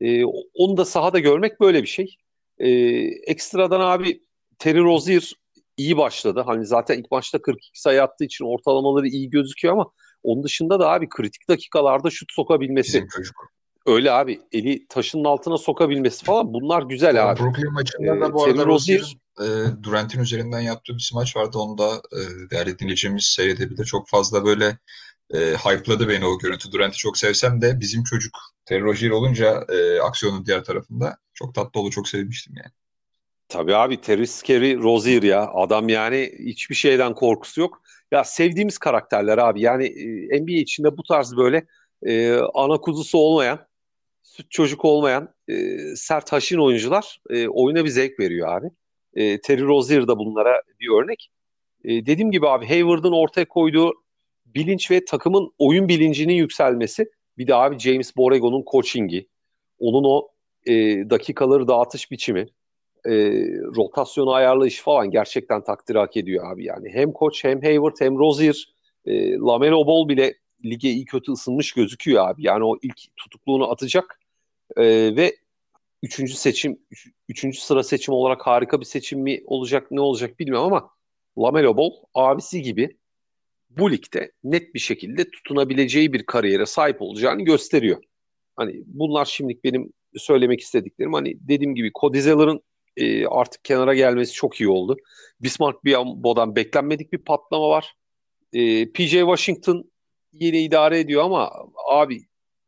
Ee, 0.02 0.26
onu 0.54 0.78
da 0.78 0.86
sahada 0.86 1.20
görmek 1.20 1.60
böyle 1.60 1.82
bir 1.82 1.88
şey. 1.88 2.16
Ee, 2.58 2.70
ekstradan 3.28 3.80
abi 3.80 4.22
Terry 4.60 4.80
Rozier 4.80 5.34
iyi 5.82 5.98
başladı. 5.98 6.44
Hani 6.46 6.65
zaten 6.65 6.98
ilk 6.98 7.12
maçta 7.12 7.41
42 7.41 7.82
sayı 7.82 8.04
attığı 8.04 8.24
için 8.24 8.46
ortalamaları 8.46 9.08
iyi 9.08 9.30
gözüküyor 9.30 9.74
ama 9.74 9.91
onun 10.24 10.44
dışında 10.44 10.80
da 10.80 10.89
abi 10.89 11.10
kritik 11.10 11.50
dakikalarda 11.50 12.10
şut 12.10 12.32
sokabilmesi. 12.32 13.08
Öyle 13.86 14.12
abi 14.12 14.41
eli 14.52 14.88
taşının 14.88 15.24
altına 15.24 15.58
sokabilmesi 15.58 16.26
falan 16.26 16.54
bunlar 16.54 16.84
güzel 16.84 17.32
abi. 17.32 17.39
Brooklyn 17.39 17.74
maçında 17.74 18.22
da 18.22 18.34
bu 18.34 18.48
Ee, 18.48 18.52
arada 18.52 18.65
Rozier'in 18.65 19.22
e, 19.39 19.46
Durant'in 19.84 20.20
üzerinden 20.20 20.60
yaptığı 20.60 20.94
bir 20.94 21.00
smaç 21.00 21.36
vardı. 21.36 21.58
Onu 21.58 21.78
da 21.78 21.89
e, 21.96 22.50
değerli 22.52 22.80
dinleyicimiz 22.80 23.26
seyredebilir. 23.26 23.86
Çok 23.86 24.10
fazla 24.10 24.46
böyle 24.46 24.78
e, 25.34 25.38
hype'ladı 25.38 26.10
beni 26.10 26.26
o 26.26 26.39
görüntü. 26.39 26.72
Durant'i 26.72 26.98
çok 26.98 27.17
sevsem 27.17 27.62
de 27.62 27.80
bizim 27.80 28.04
çocuk 28.04 28.38
Terry 28.65 28.82
Rozier 28.82 29.10
olunca 29.10 29.65
e, 29.70 30.00
aksiyonun 30.00 30.46
diğer 30.46 30.63
tarafında 30.63 31.17
çok 31.34 31.56
tatlı 31.56 31.80
oldu. 31.80 31.89
Çok 31.89 32.08
sevmiştim 32.08 32.54
yani. 32.58 32.72
Tabii 33.52 33.76
abi 33.76 34.02
Terry 34.02 34.28
Scary 34.28 34.78
Rozier 34.78 35.24
ya. 35.24 35.52
Adam 35.54 35.90
yani 35.90 36.32
hiçbir 36.40 36.76
şeyden 36.76 37.14
korkusu 37.14 37.62
yok. 37.62 37.82
Ya 38.12 38.24
sevdiğimiz 38.24 38.78
karakterler 38.78 39.38
abi. 39.38 39.62
Yani 39.62 39.86
e, 39.86 40.42
NBA 40.42 40.52
içinde 40.52 40.98
bu 40.98 41.04
tarz 41.04 41.38
böyle 41.38 41.66
e, 42.06 42.36
ana 42.54 42.78
kuzusu 42.78 43.18
olmayan, 43.18 43.60
süt 44.24 44.52
çocuk 44.52 44.86
olmayan 44.86 45.34
e, 45.48 45.78
sert 45.96 46.32
haşin 46.32 46.58
oyuncular 46.58 47.22
e, 47.30 47.48
oyuna 47.48 47.86
bir 47.86 47.90
zevk 47.90 48.20
veriyor 48.20 48.48
abi. 48.58 48.68
E, 49.14 49.42
Terry 49.42 49.64
Rozier 49.64 50.08
da 50.08 50.18
bunlara 50.18 50.62
bir 50.80 51.04
örnek. 51.04 51.32
E, 51.84 52.06
dediğim 52.06 52.32
gibi 52.32 52.48
abi 52.48 52.68
Hayward'ın 52.68 53.12
ortaya 53.12 53.48
koyduğu 53.48 53.94
bilinç 54.46 54.92
ve 54.92 55.06
takımın 55.06 55.52
oyun 55.58 55.88
bilincinin 55.88 56.34
yükselmesi. 56.34 57.10
Bir 57.38 57.48
de 57.48 57.56
abi 57.56 57.80
James 57.80 58.18
Borrego'nun 58.18 58.64
coachingi. 58.72 59.28
Onun 59.80 60.04
o 60.04 60.28
e, 60.66 60.74
dakikaları 61.10 61.68
dağıtış 61.68 62.12
biçimi 62.12 62.48
e, 63.06 63.12
rotasyonu 63.76 64.34
ayarlayışı 64.34 64.84
falan 64.84 65.12
gerçekten 65.12 65.64
takdir 65.64 65.96
hak 65.96 66.18
ediyor 66.18 66.54
abi 66.54 66.66
yani. 66.66 66.90
Hem 66.90 67.12
koç 67.12 67.44
hem 67.44 67.62
Hayward 67.62 67.96
hem 68.00 68.20
Rozier 68.20 68.74
e, 69.06 69.38
Lamelo 69.38 69.88
Ball 69.88 70.10
bile 70.10 70.34
lige 70.66 70.90
iyi 70.90 71.06
kötü 71.06 71.32
ısınmış 71.32 71.72
gözüküyor 71.72 72.30
abi. 72.30 72.44
Yani 72.46 72.64
o 72.64 72.78
ilk 72.82 73.18
tutukluğunu 73.18 73.72
atacak 73.72 74.20
e, 74.78 74.84
ve 75.16 75.36
üçüncü 76.04 76.34
seçim 76.34 76.80
üç, 76.92 77.08
üçüncü 77.30 77.60
sıra 77.60 77.84
seçim 77.84 78.14
olarak 78.14 78.48
harika 78.48 78.80
bir 78.80 78.86
seçim 78.86 79.20
mi 79.20 79.42
olacak 79.46 79.92
ne 79.92 80.02
olacak 80.02 80.40
bilmiyorum 80.40 80.74
ama 80.74 80.90
Lamelo 81.38 81.78
Ball 81.78 81.92
abisi 82.14 82.62
gibi 82.62 82.98
bu 83.70 83.92
ligde 83.92 84.32
net 84.44 84.74
bir 84.74 84.80
şekilde 84.80 85.30
tutunabileceği 85.32 86.14
bir 86.14 86.26
kariyere 86.26 86.66
sahip 86.66 87.02
olacağını 87.02 87.42
gösteriyor. 87.42 88.04
Hani 88.56 88.84
bunlar 88.86 89.26
şimdilik 89.26 89.64
benim 89.64 89.94
söylemek 90.18 90.62
istediklerim. 90.62 91.14
Hani 91.14 91.38
dediğim 91.40 91.76
gibi 91.76 91.92
Cody 92.00 92.20
Zeller'ın 92.20 92.62
e, 92.97 93.25
artık 93.25 93.63
kenara 93.63 93.93
gelmesi 93.93 94.34
çok 94.34 94.62
iyi 94.62 94.69
oldu. 94.69 94.97
Bismarck 95.41 95.86
Biyombo'dan 95.86 96.56
beklenmedik 96.56 97.13
bir 97.13 97.17
patlama 97.17 97.69
var. 97.69 97.95
E, 98.54 98.91
PJ 98.91 99.12
Washington 99.12 99.91
yine 100.34 100.62
idare 100.62 100.99
ediyor 100.99 101.23
ama 101.23 101.51
abi 101.89 102.21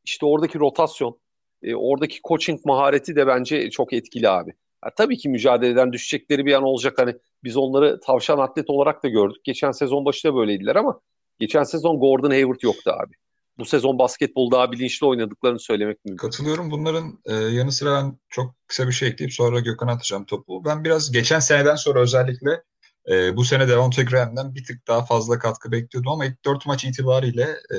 işte 0.04 0.26
oradaki 0.26 0.60
rotasyon, 0.60 1.20
e, 1.64 1.76
oradaki 1.76 2.20
coaching 2.28 2.66
mahareti 2.66 3.16
de 3.16 3.28
bence 3.28 3.70
çok 3.70 3.94
etkili 3.94 4.30
abi. 4.30 4.54
Ya, 4.86 4.92
tabii 4.98 5.18
ki 5.18 5.30
mücadeleden 5.30 5.94
düşecekleri 5.94 6.46
bir 6.46 6.54
an 6.54 6.64
olacak. 6.64 6.94
Hani 6.98 7.16
biz 7.44 7.58
onları 7.58 8.00
tavşan 8.00 8.38
atlet 8.38 8.70
olarak 8.70 9.04
da 9.04 9.08
gördük. 9.08 9.44
Geçen 9.44 9.72
sezon 9.72 10.06
başında 10.06 10.36
böyleydiler 10.36 10.76
ama 10.76 11.00
geçen 11.40 11.64
sezon 11.64 12.00
Gordon 12.00 12.32
Hayward 12.32 12.62
yoktu 12.62 12.92
abi. 12.92 13.14
Bu 13.58 13.66
sezon 13.66 14.00
basketbol 14.00 14.52
daha 14.52 14.72
bilinçli 14.72 15.08
oynadıklarını 15.08 15.60
söylemek 15.60 16.06
mümkün. 16.06 16.28
Katılıyorum. 16.28 16.72
Bunların 16.72 17.20
e, 17.26 17.34
yanı 17.34 17.72
sıra 17.72 17.96
ben 17.96 18.20
çok 18.30 18.56
kısa 18.68 18.88
bir 18.88 18.94
şey 18.94 19.10
ekleyip 19.10 19.34
sonra 19.34 19.60
Gökhan'a 19.60 19.92
atacağım 19.92 20.26
topu. 20.26 20.66
Ben 20.66 20.84
biraz 20.84 21.12
geçen 21.12 21.40
seneden 21.40 21.76
sonra 21.76 22.00
özellikle 22.00 22.64
e, 23.12 23.38
bu 23.38 23.46
sene 23.46 23.68
Devonta 23.68 24.02
Graham'den 24.02 24.56
bir 24.56 24.64
tık 24.64 24.88
daha 24.88 25.06
fazla 25.06 25.40
katkı 25.40 25.72
bekliyordum 25.72 26.12
ama 26.12 26.26
ilk 26.26 26.46
dört 26.46 26.66
maç 26.66 26.86
itibariyle 26.86 27.44
e, 27.44 27.78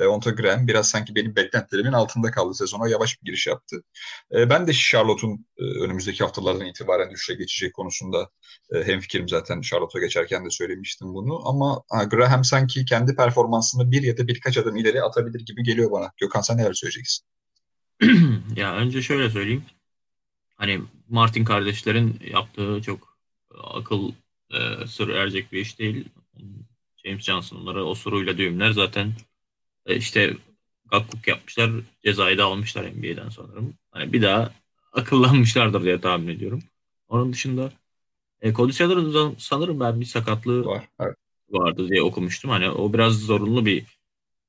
Devonta 0.00 0.30
Graham 0.30 0.66
biraz 0.66 0.88
sanki 0.88 1.14
benim 1.14 1.36
beklentilerimin 1.36 1.92
altında 1.92 2.30
kaldı 2.30 2.54
sezona. 2.54 2.88
Yavaş 2.88 3.22
bir 3.22 3.26
giriş 3.26 3.46
yaptı. 3.46 3.84
E, 4.34 4.50
ben 4.50 4.66
de 4.66 4.72
Charlotte'un 4.72 5.46
e, 5.58 5.64
önümüzdeki 5.64 6.24
haftalardan 6.24 6.66
itibaren 6.66 7.10
düşüşe 7.10 7.34
geçecek 7.34 7.74
konusunda 7.74 8.30
e, 8.74 8.84
hemfikirim 8.84 9.28
zaten. 9.28 9.60
Charlotte'a 9.60 10.00
geçerken 10.00 10.44
de 10.44 10.50
söylemiştim 10.50 11.14
bunu. 11.14 11.48
Ama 11.48 11.82
ha, 11.90 12.04
Graham 12.04 12.44
sanki 12.44 12.84
kendi 12.84 13.16
performansını 13.16 13.90
bir 13.90 14.02
ya 14.02 14.18
da 14.18 14.28
birkaç 14.28 14.58
adım 14.58 14.76
ileri 14.76 15.02
atabilir 15.02 15.40
gibi 15.40 15.62
geliyor 15.62 15.90
bana. 15.90 16.12
Gökhan 16.16 16.40
sen 16.40 16.56
neler 16.56 16.72
söyleyeceksin? 16.72 17.26
ya 18.56 18.74
önce 18.76 19.02
şöyle 19.02 19.30
söyleyeyim. 19.30 19.64
Hani 20.56 20.80
Martin 21.08 21.44
kardeşlerin 21.44 22.20
yaptığı 22.30 22.82
çok 22.82 23.18
akıl 23.64 24.12
e, 24.50 24.86
sır 24.86 25.08
erecek 25.08 25.52
bir 25.52 25.60
iş 25.60 25.78
değil. 25.78 26.08
James 27.04 27.24
Johnson 27.24 27.56
onları 27.56 27.84
osuruyla 27.84 28.38
düğümler 28.38 28.70
zaten 28.70 29.06
e, 29.06 29.12
işte 29.86 30.36
gakkuk 30.90 31.28
yapmışlar. 31.28 31.70
Cezayı 32.04 32.38
da 32.38 32.44
almışlar 32.44 32.84
NBA'den 32.84 33.28
sanırım. 33.28 33.74
Hani 33.90 34.12
bir 34.12 34.22
daha 34.22 34.52
akıllanmışlardır 34.92 35.84
diye 35.84 36.00
tahmin 36.00 36.28
ediyorum. 36.28 36.62
Onun 37.08 37.32
dışında 37.32 37.72
e, 38.40 38.52
Cody 38.52 38.72
sanırım 39.38 39.80
ben 39.80 40.00
bir 40.00 40.06
sakatlığı 40.06 40.64
Var. 40.64 40.88
Evet. 41.00 41.16
vardı 41.50 41.88
diye 41.88 42.02
okumuştum. 42.02 42.50
Hani 42.50 42.70
o 42.70 42.92
biraz 42.92 43.18
zorunlu 43.18 43.66
bir 43.66 43.84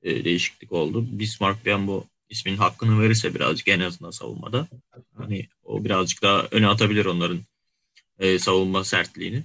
e, 0.04 0.26
değişiklik 0.26 0.72
oldu. 0.72 1.06
Bismarck 1.20 1.66
bu 1.88 2.06
isminin 2.30 2.58
hakkını 2.58 3.02
verirse 3.02 3.36
birazcık 3.36 3.68
en 3.68 3.80
azından 3.80 4.12
savunmada. 4.12 4.68
Hani 5.18 5.48
o 5.64 5.84
birazcık 5.84 6.22
daha 6.22 6.48
öne 6.52 6.68
atabilir 6.68 7.06
onların 7.06 7.40
e, 8.20 8.40
savunma 8.40 8.84
sertliğini. 8.84 9.44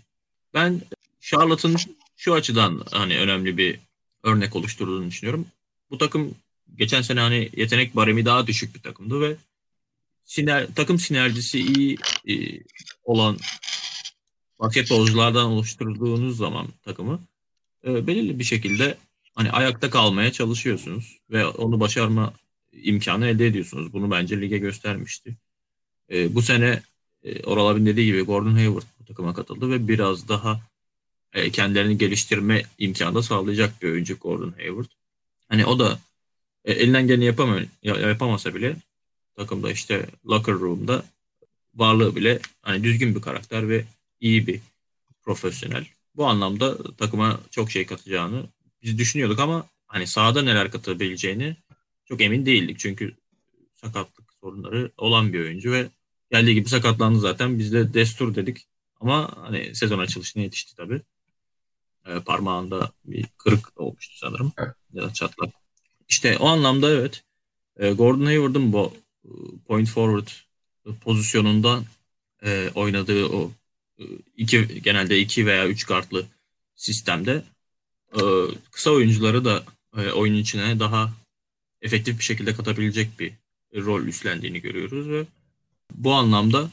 Ben 0.55 0.81
Charlotte'ın 1.21 1.77
şu 2.17 2.35
açıdan 2.35 2.83
hani 2.91 3.19
önemli 3.19 3.59
bir 3.59 3.79
örnek 4.23 4.57
oluşturduğunu 4.57 5.07
düşünüyorum. 5.07 5.47
Bu 5.91 5.99
takım 5.99 6.35
geçen 6.77 7.03
sene 7.03 7.21
hani 7.21 7.51
yetenek 7.57 7.97
baremi 7.97 8.25
daha 8.25 8.47
düşük 8.47 8.75
bir 8.75 8.81
takımdı 8.81 9.21
ve 9.21 9.37
siner, 10.25 10.67
takım 10.75 10.99
sinerjisi 10.99 11.61
iyi 11.61 11.97
e, 12.29 12.63
olan 13.05 13.39
basketbolculardan 14.59 15.47
oluşturduğunuz 15.47 16.37
zaman 16.37 16.69
takımı 16.85 17.21
e, 17.87 18.07
belirli 18.07 18.39
bir 18.39 18.45
şekilde 18.45 18.97
hani 19.35 19.51
ayakta 19.51 19.91
kalmaya 19.91 20.33
çalışıyorsunuz 20.33 21.19
ve 21.31 21.47
onu 21.47 21.81
başarma 21.81 22.33
imkanı 22.73 23.27
elde 23.27 23.47
ediyorsunuz. 23.47 23.93
Bunu 23.93 24.11
bence 24.11 24.41
lige 24.41 24.59
göstermişti. 24.59 25.37
E, 26.11 26.35
bu 26.35 26.43
sene 26.43 26.83
e, 27.23 27.43
Oral 27.43 27.67
abin 27.67 27.87
dediği 27.87 28.07
gibi 28.07 28.21
Gordon 28.21 28.55
Hayward 28.55 28.85
bu 29.01 29.05
takıma 29.05 29.35
katıldı 29.35 29.71
ve 29.71 29.89
biraz 29.89 30.29
daha 30.29 30.61
e, 31.33 31.51
kendilerini 31.51 31.99
geliştirme 31.99 32.63
imkanı 32.79 33.15
da 33.15 33.23
sağlayacak 33.23 33.83
bir 33.83 33.91
oyuncu 33.91 34.17
Gordon 34.17 34.55
Hayward. 34.59 35.00
Hani 35.51 35.67
o 35.67 35.79
da 35.79 35.99
e, 36.65 36.73
elinden 36.73 37.07
geleni 37.07 37.25
yapamıyor, 37.25 37.67
yapamasa 37.83 38.55
bile 38.55 38.77
takımda 39.37 39.73
işte 39.73 40.07
locker 40.27 40.55
room'da 40.55 41.05
varlığı 41.75 42.17
bile 42.17 42.41
hani 42.63 42.85
düzgün 42.85 43.15
bir 43.15 43.21
karakter 43.21 43.69
ve 43.69 43.85
iyi 44.21 44.47
bir 44.47 44.61
profesyonel. 45.23 45.87
Bu 46.17 46.27
anlamda 46.27 46.97
takıma 46.97 47.41
çok 47.51 47.71
şey 47.71 47.87
katacağını 47.87 48.45
biz 48.83 48.99
düşünüyorduk 48.99 49.39
ama 49.39 49.67
hani 49.87 50.07
sahada 50.07 50.43
neler 50.43 50.71
katabileceğini 50.71 51.57
çok 52.05 52.21
emin 52.21 52.47
değildik. 52.47 52.79
Çünkü 52.79 53.17
sakatlık 53.75 54.33
sorunları 54.41 54.91
olan 54.97 55.33
bir 55.33 55.41
oyuncu 55.41 55.73
ve 55.73 55.89
geldiği 56.31 56.55
gibi 56.55 56.69
sakatlandı 56.69 57.21
zaten. 57.21 57.59
Biz 57.59 57.73
de 57.73 57.95
destur 57.95 58.35
dedik. 58.35 58.67
Ama 59.01 59.31
hani 59.37 59.75
sezon 59.75 59.99
açılışına 59.99 60.43
yetişti 60.43 60.77
tabii. 60.77 61.03
E, 62.07 62.21
parmağında 62.21 62.93
bir 63.05 63.27
kırık 63.39 63.81
olmuştu 63.81 64.19
sanırım. 64.19 64.53
Evet. 64.59 64.75
Ya 64.93 65.03
da 65.03 65.13
çatlak. 65.13 65.51
İşte 66.09 66.39
o 66.39 66.47
anlamda 66.47 66.91
evet. 66.91 67.25
E, 67.77 67.91
Gordon 67.91 68.25
Hayward'ın 68.25 68.73
bu 68.73 68.95
e, 69.25 69.31
point 69.67 69.89
forward 69.89 70.29
pozisyonunda 71.01 71.83
e, 72.45 72.71
oynadığı 72.75 73.27
o 73.27 73.51
e, 73.99 74.05
iki 74.37 74.83
genelde 74.83 75.19
iki 75.19 75.47
veya 75.47 75.69
üç 75.69 75.87
kartlı 75.87 76.27
sistemde 76.77 77.45
e, 78.15 78.21
kısa 78.71 78.91
oyuncuları 78.91 79.45
da 79.45 79.65
e, 79.97 80.11
oyun 80.11 80.35
içine 80.35 80.81
daha 80.81 81.13
efektif 81.83 82.19
bir 82.19 82.25
şekilde 82.25 82.55
katabilecek 82.55 83.21
bir 83.21 83.33
rol 83.75 84.03
üstlendiğini 84.03 84.61
görüyoruz 84.61 85.09
ve 85.09 85.25
bu 85.95 86.13
anlamda 86.13 86.71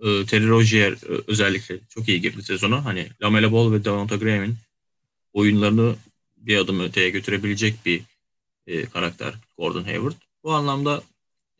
e, 0.00 0.26
Terry 0.26 0.48
Rozier 0.48 0.92
e, 0.92 1.22
özellikle 1.26 1.78
çok 1.88 2.08
iyi 2.08 2.20
girdi 2.20 2.42
sezona. 2.42 2.84
Hani 2.84 3.08
Lamelo 3.22 3.52
Ball 3.52 3.72
ve 3.72 3.84
Devonta 3.84 4.16
Graham'in 4.16 4.56
oyunlarını 5.32 5.96
bir 6.36 6.56
adım 6.56 6.80
öteye 6.80 7.10
götürebilecek 7.10 7.74
bir 7.86 8.02
e, 8.66 8.84
karakter 8.84 9.34
Gordon 9.58 9.84
Hayward. 9.84 10.16
Bu 10.44 10.52
anlamda 10.52 11.02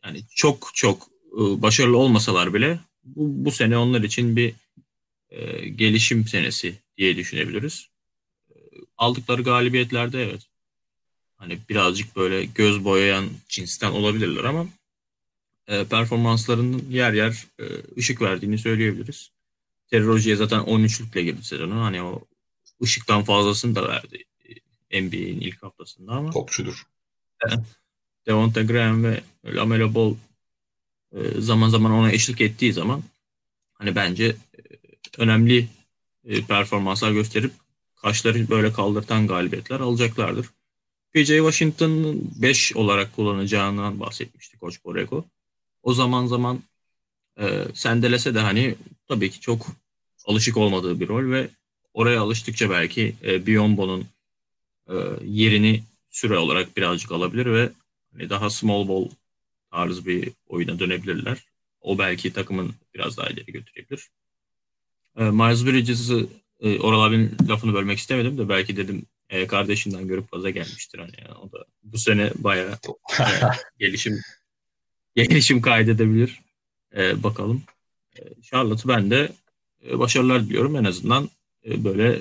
yani 0.05 0.21
çok 0.35 0.71
çok 0.73 1.07
e, 1.33 1.61
başarılı 1.61 1.97
olmasalar 1.97 2.53
bile 2.53 2.79
bu, 3.03 3.45
bu 3.45 3.51
sene 3.51 3.77
onlar 3.77 4.01
için 4.01 4.35
bir 4.35 4.53
e, 5.29 5.69
gelişim 5.69 6.27
senesi 6.27 6.75
diye 6.97 7.15
düşünebiliriz. 7.15 7.87
E, 8.49 8.55
aldıkları 8.97 9.41
galibiyetlerde 9.41 10.23
evet 10.23 10.41
hani 11.39 11.59
birazcık 11.69 12.15
böyle 12.15 12.45
göz 12.45 12.83
boyayan 12.85 13.29
cinsten 13.49 13.91
olabilirler 13.91 14.43
ama 14.43 14.67
e, 15.67 15.85
performanslarının 15.85 16.85
yer 16.89 17.13
yer 17.13 17.45
e, 17.59 17.63
ışık 17.97 18.21
verdiğini 18.21 18.57
söyleyebiliriz. 18.57 19.31
Terry 19.87 20.05
Rozier 20.05 20.35
zaten 20.35 20.59
13'lükle 20.59 21.21
girdi 21.21 21.43
sezonu. 21.43 21.83
Hani 21.83 22.01
o 22.03 22.21
ışıktan 22.83 23.23
fazlasını 23.23 23.75
da 23.75 23.87
verdi 23.87 24.23
e, 24.91 25.01
NBA'in 25.01 25.41
ilk 25.41 25.63
haftasında 25.63 26.11
ama. 26.11 26.31
Topçudur. 26.31 26.83
Evet. 27.47 27.59
Devonta 28.27 28.61
Graham 28.61 29.03
ve 29.03 29.21
Lamelo 29.45 29.93
Ball 29.93 30.15
e, 31.11 31.41
zaman 31.41 31.69
zaman 31.69 31.91
ona 31.91 32.11
eşlik 32.11 32.41
ettiği 32.41 32.73
zaman 32.73 33.03
hani 33.73 33.95
bence 33.95 34.25
e, 34.25 34.61
önemli 35.17 35.67
performanslar 36.47 37.11
gösterip 37.11 37.51
kaşları 37.95 38.49
böyle 38.49 38.73
kaldırtan 38.73 39.27
galibiyetler 39.27 39.79
alacaklardır. 39.79 40.45
PJ 41.13 41.27
Washington'ın 41.27 42.31
5 42.35 42.75
olarak 42.75 43.15
kullanacağından 43.15 43.99
bahsetmişti 43.99 44.57
Koç 44.57 44.83
Borrego. 44.85 45.25
O 45.83 45.93
zaman 45.93 46.25
zaman 46.25 46.63
e, 47.39 47.65
sendelese 47.73 48.35
de 48.35 48.39
hani 48.39 48.75
tabii 49.07 49.31
ki 49.31 49.39
çok 49.39 49.67
alışık 50.25 50.57
olmadığı 50.57 50.99
bir 50.99 51.07
rol 51.07 51.31
ve 51.31 51.49
oraya 51.93 52.21
alıştıkça 52.21 52.69
belki 52.69 53.15
e, 53.23 53.45
Biombo'nun 53.45 54.07
e, 54.89 54.93
yerini 55.25 55.83
süre 56.09 56.37
olarak 56.37 56.77
birazcık 56.77 57.11
alabilir 57.11 57.45
ve 57.45 57.69
hani 58.13 58.29
daha 58.29 58.49
small 58.49 58.87
ball 58.87 59.09
tarzı 59.71 60.05
bir 60.05 60.31
oyuna 60.47 60.79
dönebilirler. 60.79 61.37
O 61.81 61.97
belki 61.97 62.33
takımın 62.33 62.73
biraz 62.95 63.17
daha 63.17 63.27
ileri 63.27 63.51
götürebilir. 63.51 64.09
E, 65.17 65.23
Miles 65.23 65.65
Bridges'ı 65.65 66.27
e, 66.59 66.79
Oral 66.79 67.01
abinin 67.01 67.37
lafını 67.49 67.73
bölmek 67.73 67.97
istemedim 67.97 68.37
de 68.37 68.49
belki 68.49 68.77
dedim 68.77 69.05
e, 69.29 69.47
kardeşinden 69.47 70.07
görüp 70.07 70.31
gaza 70.31 70.49
gelmiştir 70.49 70.99
hani 70.99 71.13
yani. 71.21 71.37
o 71.37 71.51
da 71.51 71.65
bu 71.83 71.97
sene 71.97 72.31
bayağı 72.35 72.79
e, 73.19 73.23
gelişim 73.79 74.19
gelişim 75.15 75.61
kaydedebilir. 75.61 76.39
E, 76.95 77.23
bakalım. 77.23 77.63
E, 78.15 78.41
Charlotte'ı 78.41 78.87
ben 78.87 79.11
de 79.11 79.31
e, 79.89 79.99
başarılar 79.99 80.45
diliyorum. 80.45 80.75
En 80.75 80.83
azından 80.83 81.29
böyle 81.65 82.13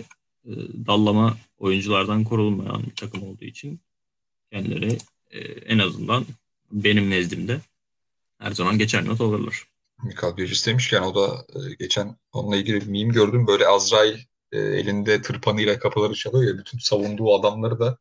e, 0.44 0.52
dallama 0.86 1.36
oyunculardan 1.58 2.24
korulmayan 2.24 2.82
bir 2.82 2.96
takım 2.96 3.22
olduğu 3.22 3.44
için 3.44 3.80
kendileri 4.52 4.98
e, 5.30 5.38
en 5.40 5.78
azından 5.78 6.26
benim 6.72 7.10
nezdimde 7.10 7.60
her 8.38 8.52
zaman 8.52 8.78
geçer 8.78 9.06
not 9.06 9.20
alırlar. 9.20 9.64
Mikael 10.02 10.36
Bridges 10.36 10.66
demişken 10.66 11.02
o 11.02 11.14
da 11.14 11.44
e, 11.48 11.74
geçen 11.78 12.16
onunla 12.32 12.56
ilgili 12.56 12.80
bir 12.80 12.86
meme 12.86 13.14
gördüm. 13.14 13.46
Böyle 13.46 13.66
Azrail 13.66 14.18
e, 14.52 14.58
elinde 14.58 15.22
tırpanıyla 15.22 15.78
kapıları 15.78 16.14
çalıyor 16.14 16.52
ya 16.52 16.58
bütün 16.58 16.78
savunduğu 16.78 17.34
adamları 17.34 17.78
da 17.78 17.98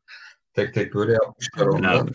tek 0.54 0.74
tek 0.74 0.94
böyle 0.94 1.14
yapmışlar 1.14 1.66
onda 1.66 2.06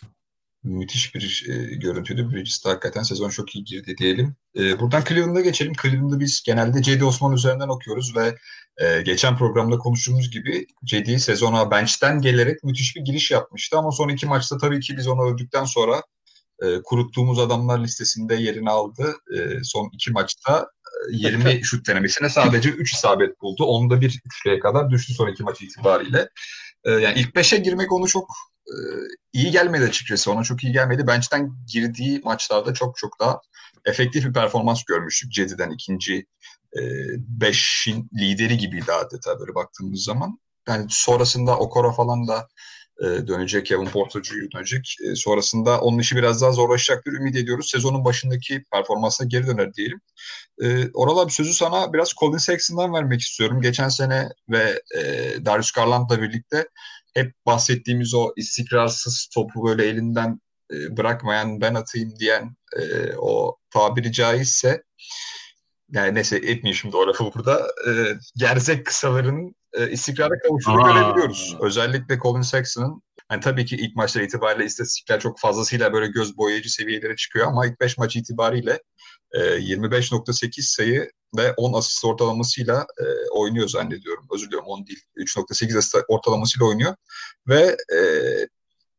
müthiş 0.65 1.15
bir 1.15 1.47
e, 1.49 1.75
görüntüydü. 1.77 2.31
Bridges 2.31 2.65
hakikaten 2.65 3.03
sezon 3.03 3.31
çok 3.31 3.55
iyi 3.55 3.65
girdi 3.65 3.97
diyelim. 3.99 4.37
E, 4.57 4.81
buradan 4.81 5.05
Cleveland'a 5.09 5.41
geçelim. 5.41 5.73
Cleveland'ı 5.83 6.21
biz 6.21 6.43
genelde 6.47 6.83
Cedi 6.83 7.05
Osman 7.05 7.33
üzerinden 7.33 7.69
okuyoruz 7.69 8.17
ve 8.17 8.37
e, 8.77 9.03
geçen 9.03 9.37
programda 9.37 9.79
konuştuğumuz 9.79 10.31
gibi 10.31 10.67
Cedi 10.85 11.21
sezona 11.21 11.71
bench'ten 11.71 12.21
gelerek 12.21 12.65
müthiş 12.65 12.97
bir 12.97 13.01
giriş 13.01 13.31
yapmıştı 13.31 13.79
ama 13.79 13.93
son 13.93 14.09
iki 14.09 14.27
maçta 14.27 14.59
tabii 14.59 14.81
ki 14.81 14.97
biz 14.97 15.09
onu 15.09 15.23
öldükten 15.23 15.65
sonra 15.65 16.03
e, 16.63 16.83
kuruttuğumuz 16.83 17.39
adamlar 17.39 17.79
listesinde 17.79 18.35
yerini 18.35 18.71
aldı. 18.71 19.15
E, 19.37 19.65
son 19.65 19.91
iki 19.93 20.11
maçta 20.11 20.67
20 21.11 21.51
e, 21.51 21.63
şut 21.63 21.89
denemesine 21.89 22.29
sadece 22.29 22.69
3 22.71 22.93
isabet 22.93 23.41
buldu. 23.41 23.65
Onda 23.65 24.01
bir 24.01 24.21
üçlüye 24.27 24.59
kadar 24.59 24.91
düştü 24.91 25.15
son 25.15 25.29
iki 25.29 25.43
maç 25.43 25.63
itibariyle. 25.63 26.29
E, 26.85 26.91
yani 26.91 27.21
ilk 27.21 27.35
5'e 27.35 27.59
girmek 27.59 27.93
onu 27.93 28.09
çok 28.09 28.27
e, 28.73 28.79
iyi 29.33 29.51
gelmedi 29.51 29.85
açıkçası. 29.85 30.33
Ona 30.33 30.43
çok 30.43 30.65
iyi 30.65 30.73
gelmedi. 30.73 31.07
Bench'ten 31.07 31.53
girdiği 31.67 32.21
maçlarda 32.25 32.75
çok 32.75 32.97
çok 32.97 33.21
daha 33.21 33.41
efektif 33.85 34.25
bir 34.25 34.33
performans 34.33 34.85
görmüştük. 34.85 35.33
Cedi'den 35.33 35.71
ikinci 35.71 36.27
e, 36.79 36.83
beşin 37.19 38.11
lideri 38.21 38.59
gibiydi 38.59 38.93
adeta 38.93 39.41
böyle 39.41 39.55
baktığımız 39.55 40.05
zaman. 40.05 40.39
Yani 40.69 40.87
sonrasında 40.89 41.59
Okoro 41.59 41.93
falan 41.93 42.29
da 42.29 42.49
dönecek. 43.03 43.67
Kevin 43.67 43.87
Porter 43.87 44.23
Jr. 44.23 44.51
dönecek. 44.55 44.97
E, 45.05 45.15
sonrasında 45.15 45.81
onun 45.81 45.99
işi 45.99 46.17
biraz 46.17 46.43
daha 46.43 46.53
zorlaşacaktır. 46.53 47.13
Ümit 47.13 47.37
ediyoruz. 47.37 47.71
Sezonun 47.71 48.05
başındaki 48.05 48.65
performansına 48.73 49.27
geri 49.27 49.47
döner 49.47 49.75
diyelim. 49.75 50.01
E, 50.63 50.91
Oral 50.95 51.19
abi 51.19 51.33
sözü 51.33 51.53
sana 51.53 51.93
biraz 51.93 52.13
Colin 52.21 52.37
Sexton'dan 52.37 52.95
vermek 52.95 53.21
istiyorum. 53.21 53.61
Geçen 53.61 53.89
sene 53.89 54.29
ve 54.49 54.83
e, 54.97 55.35
Darius 55.45 55.71
Garland'la 55.71 56.23
birlikte 56.23 56.69
hep 57.15 57.33
bahsettiğimiz 57.47 58.15
o 58.15 58.33
istikrarsız 58.37 59.29
topu 59.35 59.67
böyle 59.67 59.87
elinden 59.87 60.41
e, 60.73 60.97
bırakmayan 60.97 61.61
ben 61.61 61.75
atayım 61.75 62.19
diyen 62.19 62.57
e, 62.77 63.13
o 63.17 63.57
tabiri 63.71 64.13
caizse 64.13 64.83
yani 65.93 66.15
neyse 66.15 66.37
etmeyeyim 66.37 66.75
şimdi 66.75 66.97
o 66.97 67.07
lafı 67.07 67.25
burada 67.35 67.59
e, 67.89 67.93
gerzek 68.37 68.87
kısaların 68.87 69.55
e, 69.75 69.91
istikrara 69.91 70.39
kavuştuğunu 70.39 70.85
Aa. 70.85 70.93
görebiliyoruz. 70.93 71.57
Özellikle 71.61 72.19
Colin 72.19 72.43
Sexton'ın 72.43 73.03
yani 73.31 73.41
tabii 73.41 73.65
ki 73.65 73.77
ilk 73.77 73.97
maçlar 73.97 74.23
itibariyle 74.23 74.65
istatistikler 74.65 75.21
çok 75.21 75.39
fazlasıyla 75.39 75.93
böyle 75.93 76.07
göz 76.07 76.37
boyayıcı 76.37 76.73
seviyelere 76.73 77.17
çıkıyor 77.17 77.47
ama 77.47 77.67
ilk 77.67 77.81
5 77.81 77.99
maç 77.99 78.17
itibariyle 78.17 78.83
e, 79.33 79.41
25.8 79.41 80.63
sayı 80.63 81.11
ve 81.37 81.53
10 81.53 81.73
asist 81.73 82.05
ortalamasıyla 82.05 82.87
e, 82.99 83.05
oynuyor 83.31 83.69
zannediyorum. 83.69 84.27
Özür 84.35 84.47
diliyorum 84.47 84.69
10 84.69 84.87
değil. 84.87 85.01
3.8 85.17 85.79
asist 85.79 85.97
ortalamasıyla 86.09 86.67
oynuyor. 86.67 86.95
Ve 87.49 87.77
e, 87.97 87.99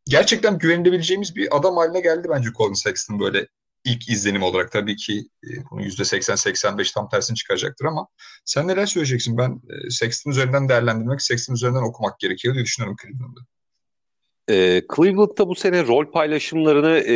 gerçekten 0.05 0.57
güvenilebileceğimiz 0.57 1.35
bir 1.35 1.57
adam 1.57 1.77
haline 1.77 2.01
geldi 2.01 2.27
bence 2.29 2.49
Colin 2.57 2.73
Sexton 2.73 3.19
böyle 3.19 3.47
ilk 3.85 4.09
izlenim 4.09 4.43
olarak. 4.43 4.71
Tabii 4.71 4.95
ki 4.95 5.23
e, 5.43 5.49
bunun 5.71 5.83
%80-85 5.83 6.93
tam 6.93 7.09
tersini 7.09 7.37
çıkaracaktır 7.37 7.85
ama 7.85 8.07
sen 8.45 8.67
neler 8.67 8.85
söyleyeceksin? 8.85 9.37
Ben 9.37 9.61
e, 9.69 9.89
Sexton 9.89 10.31
üzerinden 10.31 10.69
değerlendirmek, 10.69 11.21
Sexton 11.21 11.53
üzerinden 11.53 11.89
okumak 11.89 12.19
gerekiyor 12.19 12.55
diye 12.55 12.63
düşünüyorum 12.63 12.97
Cleveland'da. 13.01 13.41
E, 14.49 14.81
Cleveland'da 14.95 15.47
bu 15.47 15.55
sene 15.55 15.87
rol 15.87 16.11
paylaşımlarını 16.11 16.97
e, 16.97 17.15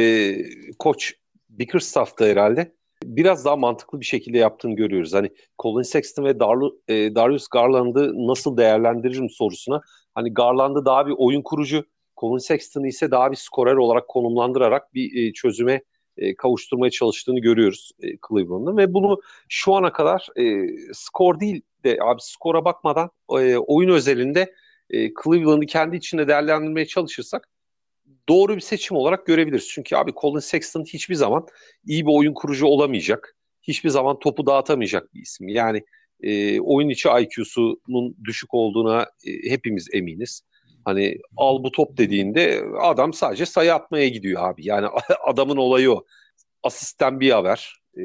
koç 0.79 1.13
Bickerstaff'ta 1.49 2.25
herhalde 2.25 2.73
biraz 3.03 3.45
daha 3.45 3.55
mantıklı 3.55 3.99
bir 3.99 4.05
şekilde 4.05 4.37
yaptığını 4.37 4.75
görüyoruz. 4.75 5.13
Hani 5.13 5.29
Colin 5.61 5.81
Sexton 5.81 6.25
ve 6.25 6.39
Darlu, 6.39 6.81
e, 6.87 7.15
Darius 7.15 7.47
Garland'ı 7.47 8.27
nasıl 8.27 8.57
değerlendiririm 8.57 9.29
sorusuna 9.29 9.81
hani 10.15 10.33
Garland'ı 10.33 10.85
daha 10.85 11.07
bir 11.07 11.13
oyun 11.17 11.41
kurucu, 11.41 11.85
Colin 12.17 12.37
Sexton'ı 12.37 12.87
ise 12.87 13.11
daha 13.11 13.31
bir 13.31 13.37
skorer 13.37 13.75
olarak 13.75 14.07
konumlandırarak 14.07 14.93
bir 14.93 15.29
e, 15.29 15.33
çözüme 15.33 15.81
e, 16.17 16.35
kavuşturmaya 16.35 16.91
çalıştığını 16.91 17.39
görüyoruz 17.39 17.91
e, 18.03 18.07
Cleveland'ın 18.29 18.77
ve 18.77 18.93
bunu 18.93 19.21
şu 19.49 19.73
ana 19.73 19.93
kadar 19.93 20.27
e, 20.35 20.67
skor 20.93 21.39
değil 21.39 21.61
de 21.83 21.97
abi 22.01 22.21
skora 22.21 22.65
bakmadan 22.65 23.09
e, 23.31 23.57
oyun 23.57 23.89
özelinde 23.89 24.53
e, 24.89 25.09
Cleveland'ı 25.23 25.65
kendi 25.65 25.95
içinde 25.95 26.27
değerlendirmeye 26.27 26.85
çalışırsak 26.85 27.49
doğru 28.29 28.55
bir 28.55 28.61
seçim 28.61 28.97
olarak 28.97 29.25
görebiliriz. 29.25 29.69
Çünkü 29.69 29.95
abi 29.95 30.13
Colin 30.21 30.39
Sexton 30.39 30.83
hiçbir 30.83 31.15
zaman 31.15 31.47
iyi 31.85 32.05
bir 32.05 32.11
oyun 32.11 32.33
kurucu 32.33 32.65
olamayacak. 32.65 33.35
Hiçbir 33.61 33.89
zaman 33.89 34.19
topu 34.19 34.45
dağıtamayacak 34.45 35.13
bir 35.13 35.21
isim. 35.21 35.47
Yani 35.47 35.83
e, 36.23 36.59
oyun 36.59 36.89
içi 36.89 37.09
IQ'sunun 37.09 38.15
düşük 38.23 38.53
olduğuna 38.53 39.01
e, 39.03 39.49
hepimiz 39.49 39.87
eminiz. 39.93 40.41
Hani 40.87 41.17
al 41.37 41.63
bu 41.63 41.71
top 41.71 41.97
dediğinde 41.97 42.63
adam 42.81 43.13
sadece 43.13 43.45
sayı 43.45 43.73
atmaya 43.73 44.07
gidiyor 44.07 44.49
abi. 44.49 44.67
Yani 44.67 44.87
adamın 45.25 45.57
olayı 45.57 45.91
o. 45.91 46.05
Asisten 46.63 47.19
bir 47.19 47.31
haber. 47.31 47.75
E, 47.97 48.03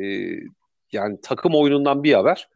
yani 0.92 1.18
takım 1.22 1.54
oyunundan 1.54 2.04
bir 2.04 2.12
haber. 2.12 2.48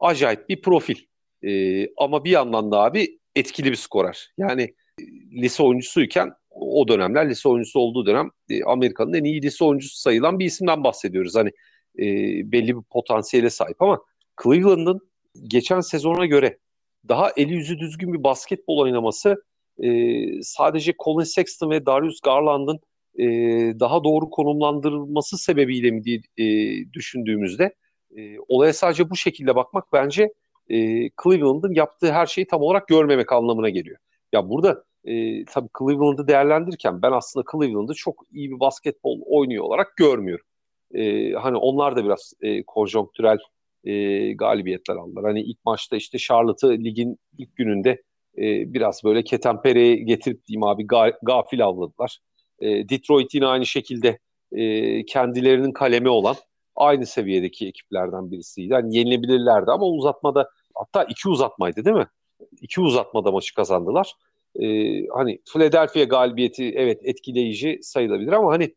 Acayip 0.00 0.48
bir 0.48 0.62
profil. 0.62 0.96
E, 1.42 1.86
ama 1.96 2.24
bir 2.24 2.30
yandan 2.30 2.72
da 2.72 2.78
abi 2.78 3.18
etkili 3.36 3.70
bir 3.70 3.76
skorer. 3.76 4.32
Yani 4.38 4.62
e, 5.00 5.02
lise 5.42 5.62
oyuncusuyken 5.62 6.32
o 6.50 6.88
dönemler 6.88 7.30
lise 7.30 7.48
oyuncusu 7.48 7.80
olduğu 7.80 8.06
dönem 8.06 8.30
e, 8.50 8.64
Amerika'nın 8.64 9.14
en 9.14 9.24
iyi 9.24 9.42
lise 9.42 9.64
oyuncusu 9.64 9.96
sayılan 9.96 10.38
bir 10.38 10.44
isimden 10.44 10.84
bahsediyoruz. 10.84 11.34
Hani 11.34 11.50
e, 11.98 12.04
belli 12.52 12.76
bir 12.76 12.82
potansiyele 12.90 13.50
sahip 13.50 13.82
ama 13.82 14.00
Cleveland'ın 14.42 15.10
geçen 15.42 15.80
sezona 15.80 16.26
göre 16.26 16.58
daha 17.08 17.32
eli 17.36 17.52
yüzü 17.54 17.78
düzgün 17.78 18.12
bir 18.12 18.24
basketbol 18.24 18.78
oynaması 18.78 19.47
e, 19.82 20.42
sadece 20.42 20.94
Colin 21.04 21.24
Sexton 21.24 21.70
ve 21.70 21.86
Darius 21.86 22.20
Garland'ın 22.20 22.80
e, 23.18 23.26
daha 23.80 24.04
doğru 24.04 24.30
konumlandırılması 24.30 25.38
sebebiyle 25.38 25.90
mi 25.90 26.04
diye 26.04 26.20
e, 26.38 26.44
düşündüğümüzde 26.92 27.74
e, 28.16 28.38
olaya 28.48 28.72
sadece 28.72 29.10
bu 29.10 29.16
şekilde 29.16 29.56
bakmak 29.56 29.92
bence 29.92 30.32
e, 30.70 30.76
Cleveland'ın 31.22 31.74
yaptığı 31.74 32.12
her 32.12 32.26
şeyi 32.26 32.46
tam 32.46 32.62
olarak 32.62 32.88
görmemek 32.88 33.32
anlamına 33.32 33.68
geliyor. 33.68 33.96
Ya 34.32 34.48
burada 34.48 34.84
e, 35.04 35.44
tabii 35.44 35.68
Cleveland'ı 35.78 36.28
değerlendirirken 36.28 37.02
ben 37.02 37.12
aslında 37.12 37.44
Cleveland'ı 37.52 37.94
çok 37.94 38.24
iyi 38.32 38.50
bir 38.50 38.60
basketbol 38.60 39.20
oynuyor 39.26 39.64
olarak 39.64 39.96
görmüyorum. 39.96 40.46
e, 40.94 41.32
hani 41.32 41.56
onlar 41.56 41.96
da 41.96 42.04
biraz 42.04 42.32
e, 42.42 42.62
konjonktürel 42.64 43.38
e, 43.84 44.32
galibiyetler 44.32 44.96
aldılar. 44.96 45.24
Hani 45.24 45.42
ilk 45.42 45.64
maçta 45.64 45.96
işte 45.96 46.18
Charlotte'ı 46.18 46.70
ligin 46.70 47.18
ilk 47.38 47.56
gününde 47.56 48.02
e, 48.38 48.74
biraz 48.74 49.04
böyle 49.04 49.22
ketempereye 49.24 49.96
getirip 49.96 50.46
diyeyim 50.46 50.62
abi 50.64 50.86
ga, 50.86 51.12
gafil 51.22 51.64
avladılar. 51.64 52.18
E, 52.60 52.88
Detroit 52.88 53.34
yine 53.34 53.46
aynı 53.46 53.66
şekilde 53.66 54.18
e, 54.52 55.04
kendilerinin 55.04 55.72
kalemi 55.72 56.08
olan 56.08 56.36
aynı 56.76 57.06
seviyedeki 57.06 57.68
ekiplerden 57.68 58.30
birisiydi. 58.30 58.74
Hani 58.74 58.96
yenilebilirlerdi 58.96 59.70
ama 59.70 59.86
uzatmada 59.86 60.50
hatta 60.74 61.04
iki 61.04 61.28
uzatmaydı 61.28 61.84
değil 61.84 61.96
mi? 61.96 62.08
İki 62.60 62.80
uzatmada 62.80 63.32
maçı 63.32 63.54
kazandılar. 63.54 64.12
Ee, 64.60 65.06
hani 65.06 65.38
Philadelphia 65.52 66.04
galibiyeti 66.04 66.72
evet 66.76 67.00
etkileyici 67.02 67.78
sayılabilir 67.82 68.32
ama 68.32 68.52
hani 68.52 68.74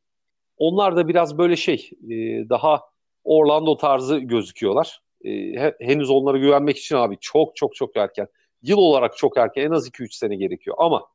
onlar 0.57 0.95
da 0.95 1.07
biraz 1.07 1.37
böyle 1.37 1.55
şey 1.55 1.89
e, 2.03 2.15
daha 2.49 2.81
Orlando 3.23 3.77
tarzı 3.77 4.17
gözüküyorlar. 4.17 5.01
E, 5.25 5.53
henüz 5.79 6.09
onlara 6.09 6.37
güvenmek 6.37 6.77
için 6.77 6.95
abi 6.95 7.17
çok 7.21 7.55
çok 7.55 7.75
çok 7.75 7.97
erken. 7.97 8.27
Yıl 8.63 8.77
olarak 8.77 9.17
çok 9.17 9.37
erken 9.37 9.61
en 9.61 9.71
az 9.71 9.87
2-3 9.87 10.15
sene 10.15 10.35
gerekiyor 10.35 10.75
ama 10.79 11.07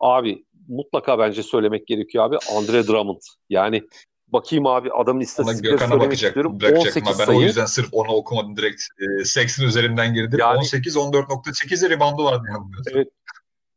abi 0.00 0.44
mutlaka 0.68 1.18
bence 1.18 1.42
söylemek 1.42 1.86
gerekiyor 1.86 2.24
abi 2.24 2.36
Andre 2.56 2.86
Drummond. 2.86 3.20
Yani 3.50 3.82
bakayım 4.28 4.66
abi 4.66 4.90
adamın 4.92 5.20
istatistikleri 5.20 5.78
söylemek 5.78 6.00
bakacak, 6.00 6.28
istiyorum. 6.28 6.60
bırakacaktım 6.60 7.02
18 7.02 7.18
ben 7.20 7.24
sayı. 7.24 7.38
o 7.38 7.42
yüzden 7.42 7.64
sırf 7.66 7.88
onu 7.92 8.12
okumadım 8.12 8.56
direkt. 8.56 8.82
E, 9.20 9.24
Sexton 9.24 9.64
üzerinden 9.64 10.14
girdim. 10.14 10.38
Yani- 10.38 10.58
18 10.58 10.96
14.8 10.96 11.90
reboundu 11.90 12.22
yanılmıyorsam. 12.22 12.92
Evet. 12.94 13.08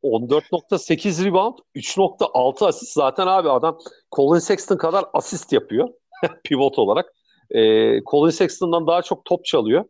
14.8 0.03 1.25
rebound, 1.25 1.57
3.6 1.75 2.65
asist. 2.67 2.93
Zaten 2.93 3.27
abi 3.27 3.49
adam 3.49 3.77
Colin 4.15 4.39
Sexton 4.39 4.77
kadar 4.77 5.05
asist 5.13 5.53
yapıyor 5.53 5.89
pivot 6.43 6.79
olarak. 6.79 7.05
Ee, 7.51 8.01
Colin 8.11 8.29
Sexton'dan 8.29 8.87
daha 8.87 9.01
çok 9.01 9.25
top 9.25 9.45
çalıyor. 9.45 9.85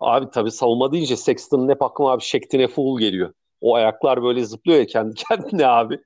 Abi 0.00 0.30
tabii 0.30 0.50
savunma 0.50 0.92
deyince 0.92 1.16
Sexton'ın 1.16 1.68
hep 1.68 1.82
aklıma 1.82 2.12
abi 2.12 2.22
şekline 2.22 2.68
full 2.68 3.00
geliyor. 3.00 3.32
O 3.60 3.74
ayaklar 3.74 4.22
böyle 4.22 4.44
zıplıyor 4.44 4.78
ya 4.78 4.86
kendi 4.86 5.14
kendine 5.28 5.66
abi. 5.66 5.98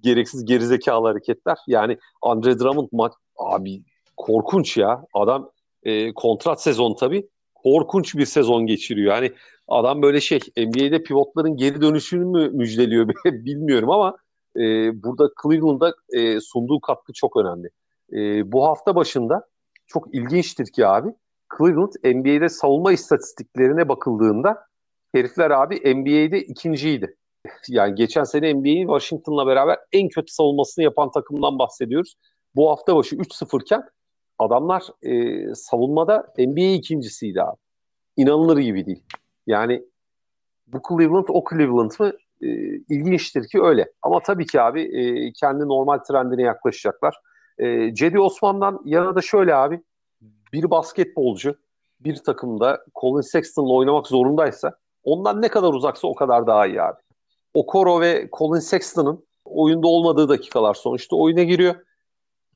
Gereksiz 0.00 0.44
gerizekalı 0.44 1.08
hareketler. 1.08 1.58
Yani 1.66 1.98
Andre 2.22 2.58
Drummond 2.58 2.88
ma- 2.88 3.12
abi 3.38 3.82
korkunç 4.16 4.76
ya. 4.76 5.04
Adam 5.14 5.50
e, 5.82 6.14
kontrat 6.14 6.62
sezon 6.62 6.94
tabii. 6.94 7.28
Korkunç 7.54 8.14
bir 8.14 8.26
sezon 8.26 8.66
geçiriyor. 8.66 9.14
Yani 9.14 9.32
Adam 9.68 10.02
böyle 10.02 10.20
şey 10.20 10.38
NBA'de 10.56 11.02
pivotların 11.02 11.56
geri 11.56 11.80
dönüşünü 11.80 12.24
mü 12.24 12.50
müjdeliyor 12.50 13.08
bilmiyorum 13.24 13.90
ama 13.90 14.16
e, 14.56 14.60
burada 15.02 15.30
Cleveland'da 15.42 15.94
e, 16.12 16.40
sunduğu 16.40 16.80
katkı 16.80 17.12
çok 17.12 17.36
önemli. 17.36 17.70
E, 18.12 18.52
bu 18.52 18.66
hafta 18.66 18.94
başında 18.96 19.46
çok 19.86 20.14
ilginçtir 20.14 20.66
ki 20.72 20.86
abi 20.86 21.08
Cleveland 21.58 21.92
NBA'de 22.04 22.48
savunma 22.48 22.92
istatistiklerine 22.92 23.88
bakıldığında 23.88 24.66
herifler 25.14 25.50
abi 25.50 25.94
NBA'de 25.94 26.40
ikinciydi. 26.42 27.16
Yani 27.68 27.94
geçen 27.94 28.24
sene 28.24 28.54
NBA'yi 28.54 28.82
Washington'la 28.82 29.46
beraber 29.46 29.78
en 29.92 30.08
kötü 30.08 30.32
savunmasını 30.32 30.84
yapan 30.84 31.10
takımdan 31.10 31.58
bahsediyoruz. 31.58 32.14
Bu 32.54 32.70
hafta 32.70 32.96
başı 32.96 33.16
3-0 33.16 33.62
iken 33.62 33.82
adamlar 34.38 34.82
e, 35.02 35.54
savunmada 35.54 36.32
NBA 36.38 36.74
ikincisiydi 36.74 37.42
abi. 37.42 37.56
İnanılır 38.16 38.58
gibi 38.58 38.86
değil. 38.86 39.02
Yani 39.46 39.82
bu 40.66 40.80
Cleveland 40.88 41.26
o 41.28 41.44
Cleveland 41.50 41.90
mı? 42.00 42.12
E, 42.42 42.48
ilginçtir 42.88 43.48
ki 43.48 43.62
öyle. 43.62 43.92
Ama 44.02 44.22
tabii 44.22 44.46
ki 44.46 44.60
abi 44.60 44.82
e, 44.82 45.32
kendi 45.32 45.68
normal 45.68 45.98
trendine 45.98 46.42
yaklaşacaklar. 46.42 47.14
E, 47.58 47.94
Cedi 47.94 48.20
Osman'dan 48.20 48.80
yana 48.84 49.14
da 49.14 49.20
şöyle 49.20 49.54
abi 49.54 49.82
bir 50.52 50.70
basketbolcu 50.70 51.56
bir 52.00 52.16
takımda 52.16 52.84
Colin 53.00 53.20
Sexton'la 53.20 53.72
oynamak 53.72 54.06
zorundaysa 54.06 54.72
ondan 55.04 55.42
ne 55.42 55.48
kadar 55.48 55.72
uzaksa 55.72 56.08
o 56.08 56.14
kadar 56.14 56.46
daha 56.46 56.66
iyi 56.66 56.82
abi. 56.82 57.00
Okoro 57.54 58.00
ve 58.00 58.28
Colin 58.38 58.60
Sexton'ın 58.60 59.26
oyunda 59.44 59.88
olmadığı 59.88 60.28
dakikalar 60.28 60.74
sonuçta 60.74 61.16
oyuna 61.16 61.42
giriyor. 61.42 61.74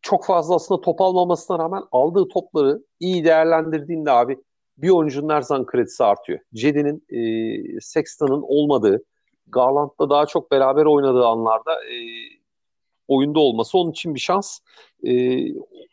Çok 0.02 0.24
fazla 0.24 0.54
aslında 0.54 0.80
top 0.80 1.00
almamasına 1.00 1.58
rağmen 1.58 1.82
aldığı 1.92 2.28
topları 2.28 2.82
iyi 3.00 3.24
değerlendirdiğinde 3.24 4.10
abi 4.10 4.38
bir 4.78 4.90
oyuncunun 4.90 5.34
her 5.34 5.42
zaman 5.42 5.66
kredisi 5.66 6.04
artıyor. 6.04 6.38
Cedi'nin, 6.54 7.04
e, 7.10 7.80
Sexton'ın 7.80 8.42
olmadığı, 8.42 9.04
Garland'la 9.46 10.10
daha 10.10 10.26
çok 10.26 10.50
beraber 10.50 10.84
oynadığı 10.84 11.26
anlarda 11.26 11.84
e, 11.84 11.96
oyunda 13.08 13.40
olması 13.40 13.78
onun 13.78 13.90
için 13.90 14.14
bir 14.14 14.20
şans. 14.20 14.58
E, 15.04 15.12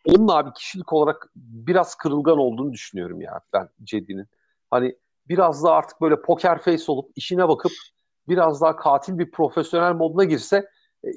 onun 0.05 0.27
abi 0.27 0.53
kişilik 0.53 0.93
olarak 0.93 1.31
biraz 1.35 1.95
kırılgan 1.95 2.37
olduğunu 2.37 2.73
düşünüyorum 2.73 3.21
ya 3.21 3.39
ben 3.53 3.69
Cedi'nin. 3.83 4.25
Hani 4.71 4.95
biraz 5.29 5.63
daha 5.63 5.73
artık 5.73 6.01
böyle 6.01 6.21
poker 6.21 6.61
face 6.61 6.83
olup 6.87 7.11
işine 7.15 7.47
bakıp 7.47 7.71
biraz 8.27 8.61
daha 8.61 8.75
katil 8.75 9.17
bir 9.17 9.31
profesyonel 9.31 9.93
moduna 9.93 10.23
girse 10.23 10.69
e, 11.05 11.09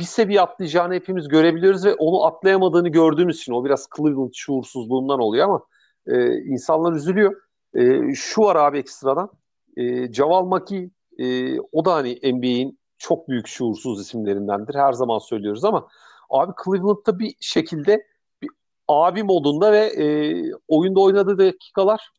bir 0.00 0.04
seviye 0.04 0.40
atlayacağını 0.40 0.94
hepimiz 0.94 1.28
görebiliyoruz 1.28 1.84
ve 1.84 1.94
onu 1.94 2.24
atlayamadığını 2.24 2.88
gördüğümüz 2.88 3.36
için 3.36 3.52
o 3.52 3.64
biraz 3.64 3.88
Cleveland 3.96 4.32
şuursuzluğundan 4.34 5.20
oluyor 5.20 5.44
ama 5.44 5.62
e, 6.06 6.36
insanlar 6.42 6.92
üzülüyor. 6.92 7.42
E, 7.74 8.14
şu 8.14 8.42
var 8.42 8.56
abi 8.56 8.78
ekstradan. 8.78 9.30
E, 9.76 10.12
Caval 10.12 10.44
Maki 10.44 10.90
e, 11.18 11.58
o 11.60 11.84
da 11.84 11.94
hani 11.94 12.18
NBA'in 12.32 12.78
çok 13.02 13.28
büyük 13.28 13.46
şuursuz 13.46 14.00
isimlerindendir. 14.00 14.74
Her 14.74 14.92
zaman 14.92 15.18
söylüyoruz 15.18 15.64
ama 15.64 15.88
abi 16.30 16.52
Cleveland'da 16.64 17.18
bir 17.18 17.34
şekilde 17.40 18.06
bir 18.42 18.50
abi 18.88 19.22
modunda 19.22 19.72
ve 19.72 19.78
e, 19.78 20.04
oyunda 20.68 21.00
oynadığı 21.00 21.38
dakikalar 21.38 22.10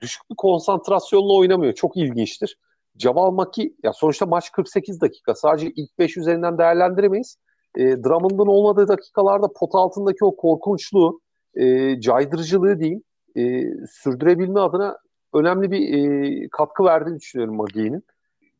düşük 0.00 0.30
bir 0.30 0.36
konsantrasyonla 0.36 1.32
oynamıyor. 1.34 1.72
Çok 1.72 1.96
ilginçtir. 1.96 2.58
Caval 2.96 3.30
Maki 3.30 3.76
ya 3.82 3.92
sonuçta 3.92 4.26
maç 4.26 4.52
48 4.52 5.00
dakika. 5.00 5.34
Sadece 5.34 5.72
ilk 5.76 5.98
5 5.98 6.16
üzerinden 6.16 6.58
değerlendiremeyiz. 6.58 7.36
E, 7.76 7.82
Drummond'un 7.82 8.46
olmadığı 8.46 8.88
dakikalarda 8.88 9.52
pot 9.52 9.74
altındaki 9.74 10.24
o 10.24 10.36
korkunçluğu, 10.36 11.20
e, 11.54 12.00
caydırıcılığı 12.00 12.80
diyeyim 12.80 13.02
e, 13.36 13.64
sürdürebilme 13.86 14.60
adına 14.60 14.98
önemli 15.34 15.70
bir 15.70 15.80
e, 15.94 16.48
katkı 16.48 16.84
verdiğini 16.84 17.20
düşünüyorum 17.20 17.56
Magi'nin. 17.56 18.04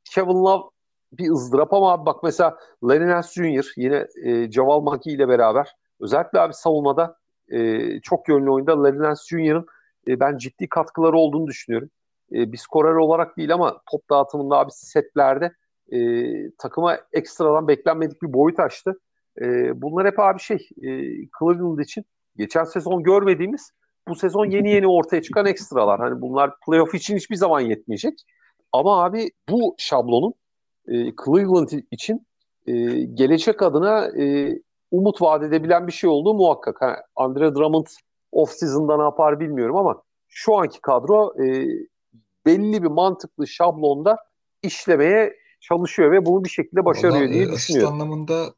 Kevin 0.05 0.45
Love 0.45 0.72
bir 1.12 1.30
ızdırap 1.30 1.72
ama 1.72 1.92
abi 1.92 2.06
bak 2.06 2.22
mesela 2.22 2.58
Nance 2.82 3.28
Jr. 3.32 3.72
yine 3.76 4.06
e, 4.24 4.50
Javal 4.50 4.80
Maki 4.80 5.10
ile 5.10 5.28
beraber 5.28 5.76
özellikle 6.00 6.40
abi 6.40 6.54
savunmada 6.54 7.16
e, 7.48 8.00
çok 8.00 8.28
yönlü 8.28 8.50
oyunda 8.50 8.82
Nance 8.82 9.20
Jr.'ın 9.28 9.66
e, 10.08 10.20
ben 10.20 10.38
ciddi 10.38 10.68
katkıları 10.68 11.16
olduğunu 11.16 11.46
düşünüyorum. 11.46 11.90
E, 12.32 12.52
bir 12.52 12.56
skorer 12.56 12.94
olarak 12.94 13.36
değil 13.36 13.54
ama 13.54 13.80
top 13.90 14.10
dağıtımında 14.10 14.58
abi 14.58 14.70
setlerde 14.72 15.52
e, 15.92 16.00
takıma 16.58 16.98
ekstradan 17.12 17.68
beklenmedik 17.68 18.22
bir 18.22 18.32
boyut 18.32 18.60
açtı. 18.60 19.00
E, 19.40 19.44
bunlar 19.82 20.06
hep 20.06 20.18
abi 20.20 20.40
şey 20.40 20.56
e, 20.56 20.88
Cleveland 21.38 21.78
için 21.78 22.04
geçen 22.36 22.64
sezon 22.64 23.02
görmediğimiz 23.02 23.72
bu 24.08 24.14
sezon 24.14 24.46
yeni 24.46 24.70
yeni 24.70 24.88
ortaya 24.88 25.22
çıkan 25.22 25.46
ekstralar. 25.46 26.00
Hani 26.00 26.20
bunlar 26.20 26.52
playoff 26.66 26.94
için 26.94 27.16
hiçbir 27.16 27.36
zaman 27.36 27.60
yetmeyecek. 27.60 28.14
Ama 28.72 29.04
abi 29.04 29.30
bu 29.48 29.74
şablonun 29.78 30.34
e, 30.89 30.93
Cleveland 31.24 31.68
için 31.91 32.26
e, 32.66 32.72
gelecek 33.01 33.62
adına 33.62 34.07
e, 34.07 34.59
umut 34.91 35.22
vaat 35.22 35.43
edebilen 35.43 35.87
bir 35.87 35.93
şey 35.93 36.11
olduğu 36.11 36.35
muhakkak. 36.35 36.83
Ha, 36.83 36.97
Andre 37.16 37.55
Drummond 37.55 37.87
off-season'da 38.33 38.97
ne 38.97 39.03
yapar 39.03 39.41
bilmiyorum 39.41 39.76
ama 39.76 40.03
şu 40.28 40.57
anki 40.57 40.80
kadro 40.80 41.35
e, 41.45 41.66
belli 42.47 42.83
bir 42.83 42.89
mantıklı 42.89 43.47
şablonda 43.47 44.16
işlemeye 44.62 45.37
çalışıyor 45.61 46.12
ve 46.12 46.26
bunu 46.26 46.45
bir 46.45 46.51
şekilde 46.51 46.85
başarıyor 46.85 47.20
Vallahi, 47.20 47.33
diye 47.33 47.45
e, 47.45 47.49
asist 47.49 47.68
düşünüyorum. 47.68 47.93
anlamında 47.93 48.55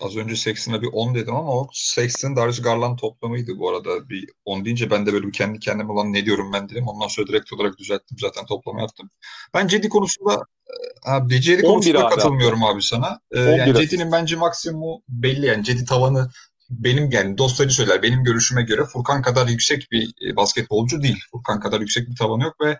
az 0.00 0.16
önce 0.16 0.36
Sexton'a 0.36 0.82
bir 0.82 0.88
10 0.92 1.14
dedim 1.14 1.34
ama 1.34 1.52
o 1.52 1.68
Sexton 1.72 2.36
Darius 2.36 2.62
Garland 2.62 2.98
toplamıydı 2.98 3.58
bu 3.58 3.70
arada. 3.70 4.08
Bir 4.08 4.28
10 4.44 4.64
deyince 4.64 4.90
ben 4.90 5.06
de 5.06 5.12
böyle 5.12 5.26
bir 5.26 5.32
kendi 5.32 5.58
kendime 5.58 5.92
olan 5.92 6.12
ne 6.12 6.24
diyorum 6.24 6.52
ben 6.52 6.68
dedim. 6.68 6.88
Ondan 6.88 7.08
sonra 7.08 7.26
direkt 7.26 7.52
olarak 7.52 7.78
düzelttim 7.78 8.18
zaten 8.20 8.46
toplama 8.46 8.80
yaptım. 8.80 9.10
Ben 9.54 9.66
Cedi 9.66 9.88
konusunda 9.88 10.34
e, 10.66 11.10
abi 11.10 11.40
Cedi 11.40 11.66
11 11.66 11.74
konusunda 11.74 12.06
abi 12.06 12.14
katılmıyorum 12.14 12.64
abi 12.64 12.82
sana. 12.82 13.20
Ee, 13.32 13.44
11 13.44 13.58
yani. 13.58 13.74
Cedi'nin 13.74 14.12
bence 14.12 14.36
maksimumu 14.36 15.02
belli 15.08 15.46
yani 15.46 15.64
Cedi 15.64 15.84
tavanı 15.84 16.30
benim 16.70 17.10
yani 17.10 17.38
dostları 17.38 17.70
söyler 17.70 18.02
benim 18.02 18.24
görüşüme 18.24 18.62
göre 18.62 18.84
Furkan 18.84 19.22
kadar 19.22 19.48
yüksek 19.48 19.88
bir 19.92 20.02
e, 20.02 20.36
basketbolcu 20.36 21.02
değil. 21.02 21.18
Furkan 21.32 21.60
kadar 21.60 21.80
yüksek 21.80 22.10
bir 22.10 22.16
tavanı 22.16 22.44
yok 22.44 22.56
ve 22.60 22.78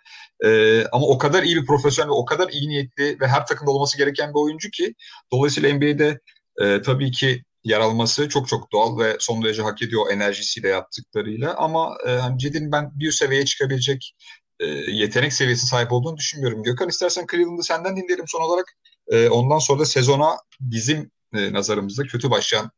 e, 0.49 0.85
ama 0.93 1.07
o 1.07 1.19
kadar 1.19 1.43
iyi 1.43 1.57
bir 1.57 1.67
profesyonel 1.67 2.09
ve 2.09 2.15
o 2.15 2.25
kadar 2.25 2.49
iyi 2.49 2.69
niyetli 2.69 3.21
ve 3.21 3.29
her 3.29 3.47
takımda 3.47 3.71
olması 3.71 3.99
gereken 3.99 4.31
bir 4.31 4.39
oyuncu 4.39 4.71
ki 4.71 4.95
dolayısıyla 5.33 5.75
NBA'de 5.75 6.21
e, 6.61 6.83
tabii 6.83 7.11
ki 7.11 7.45
yer 7.65 7.81
alması 7.81 8.29
çok 8.29 8.49
çok 8.49 8.73
doğal 8.73 8.99
ve 8.99 9.17
son 9.21 9.45
derece 9.45 9.63
hak 9.63 9.83
ediyor 9.83 10.11
enerjisiyle 10.11 10.69
yaptıklarıyla 10.69 11.55
ama 11.57 11.97
e, 12.07 12.11
hani 12.11 12.39
Cedi'nin 12.39 12.73
ben 12.73 12.91
bir 12.95 13.13
seviyeye 13.13 13.45
çıkabilecek 13.45 14.15
e, 14.61 14.67
yetenek 14.67 15.33
seviyesi 15.33 15.67
sahip 15.67 15.93
olduğunu 15.93 16.17
düşünmüyorum. 16.17 16.63
Gökhan 16.63 16.89
istersen 16.89 17.27
Cleveland'ı 17.31 17.63
senden 17.63 17.97
dinleyelim 17.97 18.25
son 18.29 18.41
olarak. 18.41 18.67
E, 19.09 19.29
ondan 19.29 19.59
sonra 19.59 19.81
da 19.81 19.85
sezona 19.85 20.37
bizim 20.61 21.11
e, 21.35 21.53
nazarımızda 21.53 22.03
kötü 22.03 22.31
başlayan 22.31 22.71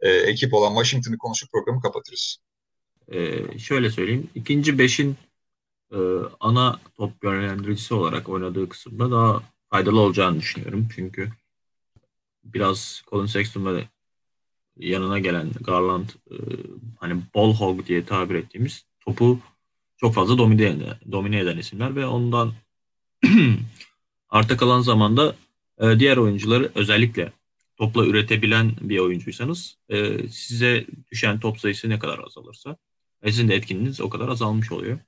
e, 0.00 0.10
ekip 0.10 0.54
olan 0.54 0.74
Washington'ı 0.74 1.18
konuşup 1.18 1.52
programı 1.52 1.80
kapatırız. 1.80 2.38
e, 3.12 3.58
şöyle 3.58 3.90
söyleyeyim. 3.90 4.30
İkinci 4.34 4.78
beşin 4.78 5.16
e, 5.92 5.98
ana 6.40 6.80
top 6.96 7.24
yönlendiricisi 7.24 7.94
olarak 7.94 8.28
oynadığı 8.28 8.68
kısımda 8.68 9.10
daha 9.10 9.42
faydalı 9.70 10.00
olacağını 10.00 10.40
düşünüyorum. 10.40 10.88
Çünkü 10.94 11.30
biraz 12.54 13.02
Colin 13.10 13.26
Sexton 13.26 13.66
ve 13.66 13.88
yanına 14.78 15.18
gelen 15.18 15.50
Garland 15.60 16.08
e, 16.30 16.36
hani 16.96 17.22
ball 17.34 17.54
hog 17.54 17.86
diye 17.86 18.04
tabir 18.04 18.34
ettiğimiz 18.34 18.84
topu 19.00 19.40
çok 19.96 20.14
fazla 20.14 20.38
domine 20.38 20.64
eden, 20.64 20.96
domine 21.12 21.40
eden 21.40 21.58
isimler 21.58 21.96
ve 21.96 22.06
ondan 22.06 22.52
arta 24.28 24.56
kalan 24.56 24.80
zamanda 24.80 25.36
e, 25.78 25.98
diğer 25.98 26.16
oyuncuları 26.16 26.70
özellikle 26.74 27.32
topla 27.76 28.06
üretebilen 28.06 28.72
bir 28.80 28.98
oyuncuysanız 28.98 29.76
e, 29.88 30.28
size 30.28 30.86
düşen 31.12 31.40
top 31.40 31.60
sayısı 31.60 31.88
ne 31.88 31.98
kadar 31.98 32.18
azalırsa 32.18 32.76
e, 33.22 33.32
sizin 33.32 33.48
de 33.48 33.54
etkinliğiniz 33.54 34.00
o 34.00 34.10
kadar 34.10 34.28
azalmış 34.28 34.72
oluyor. 34.72 34.98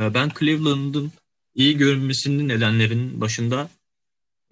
E, 0.00 0.14
ben 0.14 0.30
Cleveland'ın 0.38 1.12
iyi 1.54 1.76
görünmesinin 1.76 2.48
nedenlerinin 2.48 3.20
başında 3.20 3.70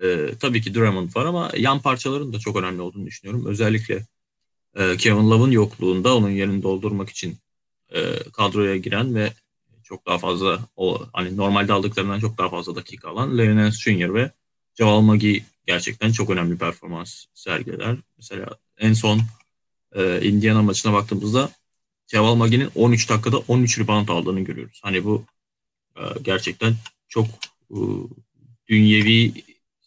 e, 0.02 0.30
tabii 0.40 0.62
ki 0.62 0.74
Drummond 0.74 1.16
var 1.16 1.24
ama 1.26 1.50
yan 1.56 1.80
parçaların 1.80 2.32
da 2.32 2.38
çok 2.38 2.56
önemli 2.56 2.82
olduğunu 2.82 3.06
düşünüyorum. 3.06 3.46
Özellikle 3.46 4.06
e, 4.76 4.96
Kevin 4.96 5.30
Love'ın 5.30 5.50
yokluğunda 5.50 6.16
onun 6.16 6.30
yerini 6.30 6.62
doldurmak 6.62 7.10
için 7.10 7.38
e, 7.94 8.16
kadroya 8.32 8.76
giren 8.76 9.14
ve 9.14 9.32
çok 9.82 10.06
daha 10.06 10.18
fazla 10.18 10.60
o 10.76 11.06
hani 11.12 11.36
normalde 11.36 11.72
aldıklarından 11.72 12.20
çok 12.20 12.38
daha 12.38 12.48
fazla 12.48 12.76
dakika 12.76 13.08
alan 13.08 13.36
Nance 13.36 13.76
Jr. 13.76 14.14
ve 14.14 14.30
Javal 14.74 15.00
Magui 15.00 15.44
gerçekten 15.66 16.12
çok 16.12 16.30
önemli 16.30 16.58
performans 16.58 17.24
sergiler. 17.34 17.96
Mesela 18.16 18.46
en 18.78 18.92
son 18.92 19.20
e, 19.94 20.28
Indiana 20.28 20.62
maçına 20.62 20.92
baktığımızda 20.92 21.50
Javal 22.06 22.34
Magui'nin 22.34 22.70
13 22.74 23.10
dakikada 23.10 23.38
13 23.38 23.78
rebound 23.78 24.08
aldığını 24.08 24.40
görüyoruz. 24.40 24.80
Hani 24.82 25.04
bu 25.04 25.24
e, 25.96 26.02
gerçekten 26.22 26.74
çok 27.08 27.26
e, 27.70 27.78
dünyevi 28.68 29.32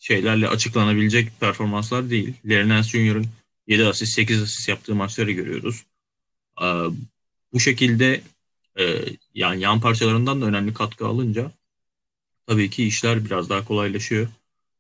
şeylerle 0.02 0.48
açıklanabilecek 0.48 1.40
performanslar 1.40 2.10
değil. 2.10 2.34
Larry 2.46 2.70
Nance 2.70 2.90
Jr.'ın 2.90 3.26
7 3.68 3.86
asist 3.86 4.14
8 4.14 4.42
asist 4.42 4.70
yaptığı 4.70 4.96
maçları 4.96 5.32
görüyoruz. 5.32 5.84
E, 6.62 6.66
bu 7.54 7.60
şekilde 7.60 8.22
e, 8.80 9.00
yani 9.34 9.62
yan 9.62 9.82
parçalarından 9.82 10.42
da 10.42 10.46
önemli 10.46 10.74
katkı 10.74 11.08
alınca 11.08 11.52
tabii 12.48 12.70
ki 12.70 12.86
işler 12.86 13.26
biraz 13.26 13.50
daha 13.50 13.66
kolaylaşıyor. 13.66 14.28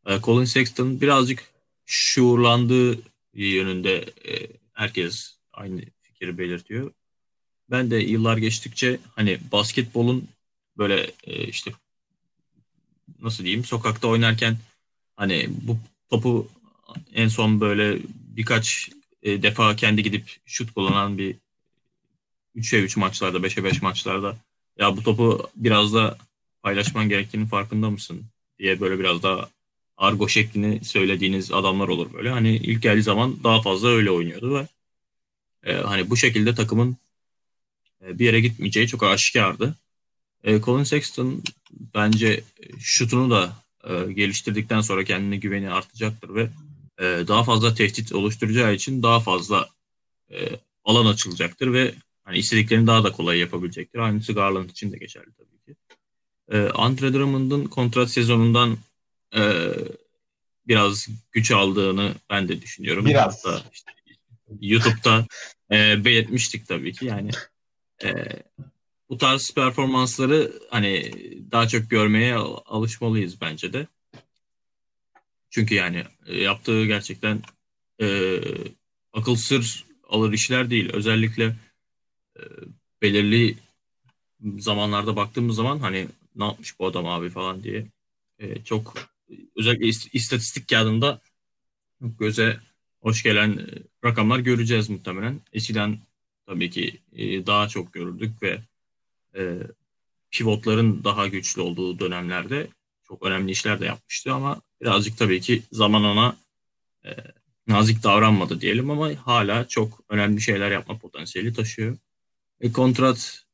E, 0.05 0.21
Colin 0.21 0.45
Sexton 0.45 1.01
birazcık 1.01 1.51
şuurlandığı 1.85 2.99
yönünde 3.33 3.97
e, 4.27 4.47
herkes 4.73 5.35
aynı 5.53 5.81
fikri 6.01 6.37
belirtiyor. 6.37 6.91
Ben 7.69 7.91
de 7.91 7.95
yıllar 7.95 8.37
geçtikçe 8.37 8.99
hani 9.15 9.39
basketbolun 9.51 10.27
böyle 10.77 11.11
e, 11.23 11.47
işte 11.47 11.71
nasıl 13.19 13.43
diyeyim 13.43 13.65
sokakta 13.65 14.07
oynarken 14.07 14.57
hani 15.21 15.49
bu 15.49 15.77
topu 16.09 16.47
en 17.13 17.27
son 17.27 17.61
böyle 17.61 17.99
birkaç 18.13 18.89
e, 19.23 19.43
defa 19.43 19.75
kendi 19.75 20.03
gidip 20.03 20.37
şut 20.45 20.73
kullanan 20.73 21.17
bir 21.17 21.35
3'e 22.55 22.79
3 22.79 22.97
maçlarda 22.97 23.37
5'e 23.37 23.63
5 23.63 23.81
maçlarda 23.81 24.37
ya 24.77 24.97
bu 24.97 25.03
topu 25.03 25.49
biraz 25.55 25.93
da 25.93 26.17
paylaşman 26.63 27.09
gerektiğinin 27.09 27.47
farkında 27.47 27.89
mısın 27.89 28.25
diye 28.59 28.79
böyle 28.79 28.99
biraz 28.99 29.23
daha 29.23 29.49
argo 29.97 30.29
şeklini 30.29 30.85
söylediğiniz 30.85 31.51
adamlar 31.51 31.87
olur 31.87 32.13
böyle. 32.13 32.29
Hani 32.29 32.55
ilk 32.55 32.81
geldiği 32.81 33.03
zaman 33.03 33.43
daha 33.43 33.61
fazla 33.61 33.87
öyle 33.87 34.11
oynuyordu 34.11 34.55
ve 34.55 34.67
e, 35.71 35.73
hani 35.73 36.09
bu 36.09 36.17
şekilde 36.17 36.55
takımın 36.55 36.97
e, 38.05 38.19
bir 38.19 38.25
yere 38.25 38.41
gitmeyeceği 38.41 38.87
çok 38.87 39.03
aşikardı. 39.03 39.75
E, 40.43 40.61
Colin 40.61 40.83
Sexton 40.83 41.43
bence 41.95 42.43
şutunu 42.79 43.29
da 43.31 43.61
e, 43.83 44.11
geliştirdikten 44.13 44.81
sonra 44.81 45.03
kendine 45.03 45.37
güveni 45.37 45.69
artacaktır 45.69 46.35
ve 46.35 46.49
e, 46.99 47.03
daha 47.27 47.43
fazla 47.43 47.73
tehdit 47.73 48.13
oluşturacağı 48.13 48.73
için 48.73 49.03
daha 49.03 49.19
fazla 49.19 49.69
e, 50.31 50.49
alan 50.83 51.05
açılacaktır 51.05 51.73
ve 51.73 51.93
hani 52.23 52.37
istediklerini 52.37 52.87
daha 52.87 53.03
da 53.03 53.11
kolay 53.11 53.39
yapabilecektir. 53.39 53.99
Aynısı 53.99 54.33
Garland 54.33 54.69
için 54.69 54.91
de 54.91 54.97
geçerli 54.97 55.29
tabii 55.37 55.59
ki. 55.65 55.75
E, 56.51 56.57
Andre 56.57 57.13
Drummond'un 57.13 57.65
kontrat 57.65 58.09
sezonundan 58.09 58.77
e, 59.35 59.71
biraz 60.67 61.07
güç 61.31 61.51
aldığını 61.51 62.13
ben 62.29 62.47
de 62.47 62.61
düşünüyorum. 62.61 63.05
Biraz. 63.05 63.45
Hatta 63.45 63.63
işte 63.73 63.91
YouTube'da 64.61 65.25
e, 65.71 66.05
belirtmiştik 66.05 66.67
tabii 66.67 66.93
ki. 66.93 67.05
Yani 67.05 67.31
e, 68.03 68.09
bu 69.11 69.17
tarz 69.17 69.51
performansları 69.55 70.53
hani 70.69 71.11
daha 71.51 71.67
çok 71.67 71.89
görmeye 71.89 72.35
alışmalıyız 72.65 73.41
bence 73.41 73.73
de. 73.73 73.87
Çünkü 75.49 75.75
yani 75.75 76.03
e, 76.25 76.41
yaptığı 76.41 76.85
gerçekten 76.85 77.41
e, 78.01 78.39
akıl 79.13 79.35
sır 79.35 79.85
alır 80.09 80.33
işler 80.33 80.69
değil. 80.69 80.89
Özellikle 80.93 81.55
e, 82.37 82.41
belirli 83.01 83.57
zamanlarda 84.57 85.15
baktığımız 85.15 85.55
zaman 85.55 85.79
hani 85.79 86.07
ne 86.35 86.45
yapmış 86.45 86.79
bu 86.79 86.87
adam 86.87 87.05
abi 87.05 87.29
falan 87.29 87.63
diye 87.63 87.87
e, 88.39 88.63
çok 88.63 88.93
özellikle 89.55 89.87
istatistik 89.87 90.69
kağıdında 90.69 91.21
göze 92.01 92.59
hoş 93.01 93.23
gelen 93.23 93.51
e, 93.51 93.65
rakamlar 94.05 94.39
göreceğiz 94.39 94.89
muhtemelen. 94.89 95.41
Eskiden 95.53 95.99
tabii 96.45 96.69
ki 96.69 96.99
e, 97.13 97.45
daha 97.45 97.67
çok 97.67 97.93
görürdük 97.93 98.43
ve 98.43 98.61
e, 99.35 99.57
pivotların 100.31 101.03
daha 101.03 101.27
güçlü 101.27 101.61
olduğu 101.61 101.99
dönemlerde 101.99 102.67
çok 103.03 103.25
önemli 103.25 103.51
işler 103.51 103.79
de 103.79 103.85
yapmıştı 103.85 104.33
ama 104.33 104.61
birazcık 104.81 105.17
tabii 105.17 105.41
ki 105.41 105.63
zaman 105.71 106.03
ona 106.03 106.35
e, 107.05 107.09
nazik 107.67 108.03
davranmadı 108.03 108.61
diyelim 108.61 108.89
ama 108.89 109.11
hala 109.25 109.67
çok 109.67 109.99
önemli 110.09 110.41
şeyler 110.41 110.71
yapma 110.71 110.97
potansiyeli 110.97 111.53
taşıyor. 111.53 111.97
E, 112.61 112.71
kontrat 112.71 113.45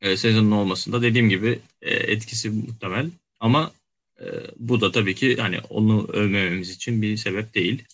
e, 0.00 0.16
sezonun 0.16 0.50
olmasında 0.50 1.02
dediğim 1.02 1.28
gibi 1.28 1.58
e, 1.82 1.94
etkisi 1.94 2.50
muhtemel 2.50 3.10
ama 3.40 3.72
e, 4.20 4.24
bu 4.56 4.80
da 4.80 4.92
tabii 4.92 5.14
ki 5.14 5.36
hani 5.36 5.60
onu 5.60 6.08
övmememiz 6.12 6.70
için 6.70 7.02
bir 7.02 7.16
sebep 7.16 7.54
değil. 7.54 7.84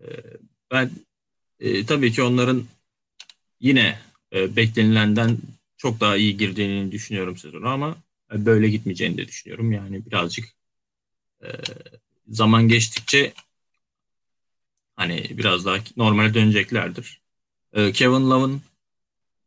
E, 0.00 0.06
ben 0.70 0.90
e, 1.60 1.86
tabii 1.86 2.12
ki 2.12 2.22
onların 2.22 2.64
yine 3.60 3.98
e, 4.32 4.56
beklenilenden 4.56 5.38
çok 5.84 6.00
daha 6.00 6.16
iyi 6.16 6.36
girdiğini 6.36 6.92
düşünüyorum 6.92 7.36
sezonu 7.36 7.68
ama 7.68 7.96
böyle 8.32 8.68
gitmeyeceğini 8.68 9.18
de 9.18 9.28
düşünüyorum. 9.28 9.72
Yani 9.72 10.06
birazcık 10.06 10.44
e, 11.42 11.48
zaman 12.28 12.68
geçtikçe 12.68 13.32
hani 14.96 15.26
biraz 15.30 15.64
daha 15.64 15.76
normale 15.96 16.34
döneceklerdir. 16.34 17.20
E, 17.72 17.92
Kevin 17.92 18.30
Love'ın 18.30 18.62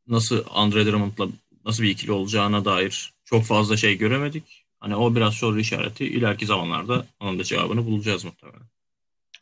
nasıl 0.08 0.44
Andre 0.50 0.86
Drummond'la 0.86 1.28
nasıl 1.66 1.84
bir 1.84 1.90
ikili 1.90 2.12
olacağına 2.12 2.66
dair 2.66 3.14
çok 3.26 3.44
fazla 3.44 3.78
şey 3.78 3.98
göremedik. 3.98 4.66
Hani 4.80 4.96
o 4.96 5.16
biraz 5.16 5.34
soru 5.34 5.60
işareti. 5.60 6.06
İleriki 6.06 6.46
zamanlarda 6.46 7.06
onun 7.20 7.40
da 7.40 7.44
cevabını 7.44 7.86
bulacağız 7.86 8.26
muhtemelen. 8.26 8.68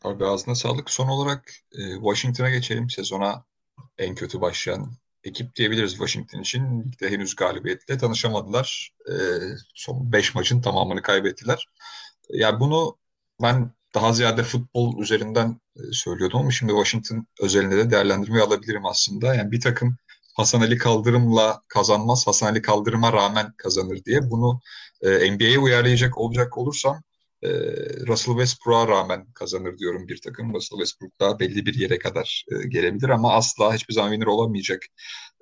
Abi 0.04 0.26
ağzına 0.26 0.56
sağlık. 0.56 0.90
Son 0.92 1.08
olarak 1.08 1.54
e, 1.72 1.96
Washington'a 1.96 2.50
geçelim. 2.50 2.90
Sezona 2.90 3.44
en 3.98 4.16
kötü 4.16 4.42
başlayan 4.42 4.92
ekip 5.26 5.56
diyebiliriz 5.56 5.92
Washington 5.92 6.40
için. 6.40 6.84
Ligde 6.84 7.10
henüz 7.10 7.36
galibiyetle 7.36 7.98
tanışamadılar. 7.98 8.92
E, 9.10 9.14
son 9.76 10.12
5 10.12 10.36
maçın 10.36 10.62
tamamını 10.62 11.02
kaybettiler. 11.02 11.68
Yani 12.30 12.60
bunu 12.60 12.98
ben 13.42 13.72
daha 13.94 14.14
ziyade 14.14 14.44
futbol 14.44 15.02
üzerinden 15.02 15.62
e, 15.76 15.82
söylüyordum 15.92 16.40
ama 16.40 16.52
şimdi 16.52 16.72
Washington 16.72 17.28
özelinde 17.42 17.78
de 17.78 17.92
değerlendirmeyi 17.92 18.44
alabilirim 18.44 18.86
aslında. 18.86 19.36
Yani 19.36 19.52
bir 19.52 19.62
takım 19.62 19.98
Hasan 20.36 20.62
Ali 20.62 20.78
Kaldırım'la 20.78 21.62
kazanmaz, 21.68 22.28
Hasan 22.28 22.48
Ali 22.48 22.62
Kaldırım'a 22.62 23.14
rağmen 23.14 23.54
kazanır 23.58 24.06
diye. 24.06 24.30
Bunu 24.30 24.62
e, 25.02 25.32
NBA'ye 25.36 25.60
uyarlayacak 25.60 26.18
olacak 26.18 26.58
olursam 26.58 27.04
e, 27.46 27.50
Russell 28.08 28.34
Westbrook'a 28.34 28.88
rağmen 28.88 29.26
kazanır 29.34 29.78
diyorum 29.78 30.08
bir 30.08 30.22
takım. 30.22 30.54
Russell 30.54 30.78
Westbrook 30.78 31.20
daha 31.20 31.40
belli 31.40 31.66
bir 31.66 31.74
yere 31.74 32.00
kadar 32.00 32.46
e, 32.52 32.68
gelebilir 32.68 33.10
ama 33.10 33.34
asla 33.34 33.74
hiçbir 33.74 33.94
zaman 33.94 34.10
winner 34.10 34.28
olamayacak 34.28 34.82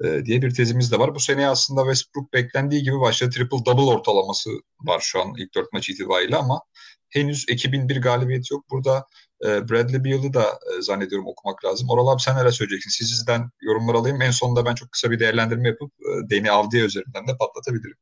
e, 0.04 0.26
diye 0.26 0.42
bir 0.42 0.54
tezimiz 0.54 0.92
de 0.92 1.00
var. 1.00 1.16
Bu 1.16 1.20
sene 1.20 1.48
aslında 1.48 1.82
Westbrook 1.82 2.34
beklendiği 2.34 2.84
gibi 2.84 3.00
başladı. 3.00 3.32
Triple 3.32 3.66
double 3.66 3.82
ortalaması 3.82 4.50
var 4.82 5.00
şu 5.04 5.22
an 5.22 5.34
ilk 5.38 5.56
dört 5.56 5.74
maç 5.74 5.90
itibariyle 5.90 6.36
ama 6.38 6.62
henüz 7.10 7.46
ekibin 7.50 7.90
bir 7.90 8.02
galibiyeti 8.02 8.54
yok. 8.54 8.66
Burada 8.72 9.08
e, 9.46 9.70
Bradley 9.70 10.04
Beal'ı 10.04 10.34
da 10.34 10.44
e, 10.44 10.82
zannediyorum 10.82 11.28
okumak 11.28 11.66
lazım. 11.66 11.90
Oral 11.90 12.08
abi 12.08 12.22
sen 12.22 12.38
neler 12.38 12.52
söyleyeceksin? 12.52 13.06
Sizden 13.06 13.50
yorumlar 13.62 13.96
alayım. 13.96 14.22
En 14.22 14.32
sonunda 14.32 14.66
ben 14.66 14.76
çok 14.76 14.92
kısa 14.92 15.12
bir 15.12 15.20
değerlendirme 15.20 15.68
yapıp 15.70 15.92
e, 15.92 16.30
Deni 16.30 16.52
Avdiye 16.52 16.84
üzerinden 16.84 17.28
de 17.28 17.38
patlatabilirim. 17.38 17.98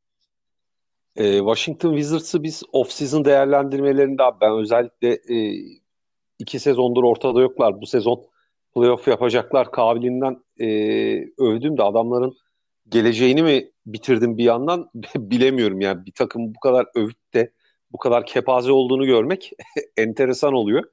E, 1.15 1.37
Washington 1.37 1.91
Wizards'ı 1.91 2.43
biz 2.43 2.63
off-season 2.73 3.25
değerlendirmelerinde 3.25 4.23
abi 4.23 4.37
ben 4.41 4.57
özellikle 4.57 5.09
e, 5.29 5.53
iki 6.39 6.59
sezondur 6.59 7.03
ortada 7.03 7.41
yoklar. 7.41 7.81
Bu 7.81 7.85
sezon 7.85 8.25
playoff 8.75 9.07
yapacaklar 9.07 9.71
kabiliğinden 9.71 10.43
e, 10.59 10.67
övdüm 11.37 11.77
de 11.77 11.83
adamların 11.83 12.37
geleceğini 12.89 13.43
mi 13.43 13.71
bitirdim 13.85 14.37
bir 14.37 14.43
yandan 14.43 14.89
bilemiyorum 15.15 15.81
yani 15.81 16.05
bir 16.05 16.11
takım 16.11 16.55
bu 16.55 16.59
kadar 16.59 16.85
övüp 16.95 17.33
de 17.33 17.53
bu 17.91 17.97
kadar 17.97 18.25
kepaze 18.25 18.71
olduğunu 18.71 19.05
görmek 19.05 19.51
enteresan 19.97 20.53
oluyor. 20.53 20.83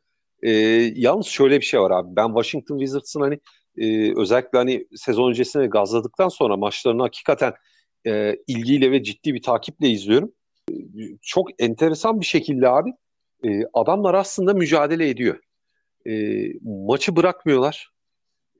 E, 0.42 0.50
yalnız 0.94 1.26
şöyle 1.26 1.60
bir 1.60 1.64
şey 1.64 1.80
var 1.80 1.90
abi. 1.90 2.16
Ben 2.16 2.26
Washington 2.26 2.78
Wizards'ın 2.78 3.20
hani 3.20 3.40
e, 3.76 4.12
özellikle 4.20 4.58
hani 4.58 4.86
sezon 4.96 5.28
öncesinde 5.30 5.66
gazladıktan 5.66 6.28
sonra 6.28 6.56
maçlarını 6.56 7.02
hakikaten 7.02 7.52
e, 8.06 8.36
ilgiyle 8.46 8.90
ve 8.90 9.02
ciddi 9.02 9.34
bir 9.34 9.42
takiple 9.42 9.88
izliyorum. 9.88 10.32
E, 10.72 10.74
çok 11.22 11.62
enteresan 11.62 12.20
bir 12.20 12.26
şekilde 12.26 12.68
abi 12.68 12.90
e, 13.44 13.62
adamlar 13.74 14.14
aslında 14.14 14.54
mücadele 14.54 15.08
ediyor. 15.08 15.40
E, 16.06 16.44
maçı 16.62 17.16
bırakmıyorlar. 17.16 17.90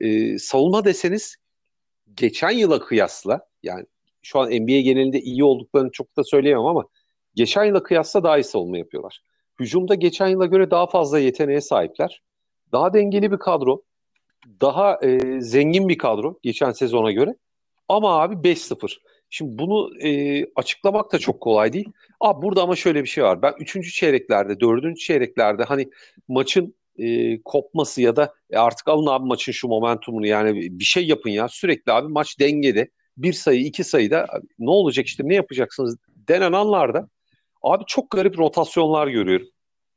E, 0.01 0.37
savunma 0.37 0.85
deseniz 0.85 1.35
geçen 2.15 2.51
yıla 2.51 2.79
kıyasla 2.79 3.47
yani 3.63 3.85
şu 4.21 4.39
an 4.39 4.49
NBA 4.49 4.79
genelinde 4.79 5.21
iyi 5.21 5.43
olduklarını 5.43 5.91
çok 5.91 6.17
da 6.17 6.23
söyleyemem 6.23 6.65
ama 6.65 6.85
geçen 7.35 7.63
yıla 7.63 7.83
kıyasla 7.83 8.23
daha 8.23 8.37
iyi 8.37 8.43
savunma 8.43 8.77
yapıyorlar. 8.77 9.21
Hücumda 9.59 9.95
geçen 9.95 10.27
yıla 10.27 10.45
göre 10.45 10.71
daha 10.71 10.87
fazla 10.87 11.19
yeteneğe 11.19 11.61
sahipler. 11.61 12.21
Daha 12.71 12.93
dengeli 12.93 13.31
bir 13.31 13.37
kadro. 13.37 13.83
Daha 14.61 14.99
e, 15.03 15.41
zengin 15.41 15.89
bir 15.89 15.97
kadro 15.97 16.39
geçen 16.43 16.71
sezona 16.71 17.11
göre. 17.11 17.35
Ama 17.89 18.21
abi 18.21 18.49
5-0. 18.49 18.97
Şimdi 19.29 19.57
bunu 19.57 19.99
e, 19.99 20.45
açıklamak 20.55 21.13
da 21.13 21.19
çok 21.19 21.41
kolay 21.41 21.73
değil. 21.73 21.91
Abi 22.19 22.41
burada 22.41 22.61
ama 22.61 22.75
şöyle 22.75 23.03
bir 23.03 23.09
şey 23.09 23.23
var. 23.23 23.41
Ben 23.41 23.53
3. 23.59 23.93
çeyreklerde, 23.93 24.59
4. 24.59 24.97
çeyreklerde 24.97 25.63
hani 25.63 25.89
maçın 26.27 26.75
e, 26.97 27.41
kopması 27.41 28.01
ya 28.01 28.15
da 28.15 28.33
e, 28.49 28.57
artık 28.57 28.87
alın 28.87 29.07
abi 29.07 29.25
maçın 29.27 29.51
şu 29.51 29.67
momentumunu 29.67 30.27
yani 30.27 30.79
bir 30.79 30.83
şey 30.83 31.07
yapın 31.07 31.29
ya. 31.29 31.47
Sürekli 31.47 31.91
abi 31.91 32.07
maç 32.07 32.39
dengede. 32.39 32.89
Bir 33.17 33.33
sayı, 33.33 33.61
iki 33.61 33.83
sayıda 33.83 34.27
ne 34.59 34.69
olacak 34.69 35.05
işte 35.05 35.23
ne 35.25 35.35
yapacaksınız 35.35 35.97
denen 36.27 36.53
anlarda 36.53 37.09
Abi 37.61 37.83
çok 37.87 38.11
garip 38.11 38.39
rotasyonlar 38.39 39.07
görüyorum. 39.07 39.47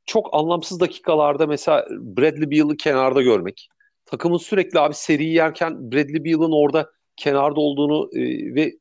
Çok 0.07 0.35
anlamsız 0.35 0.81
dakikalarda 0.81 1.47
mesela 1.47 1.87
Bradley 1.91 2.51
Beal'ı 2.51 2.77
kenarda 2.77 3.23
görmek. 3.23 3.69
Takımın 4.07 4.39
sürekli 4.39 4.81
abi 4.81 4.95
seri 4.95 5.25
yerken 5.25 5.93
Bradley 5.93 6.25
Beal'ın 6.25 6.53
orada 6.53 6.91
kenarda 7.17 7.61
olduğunu 7.61 8.11
e, 8.15 8.21
ve 8.55 8.73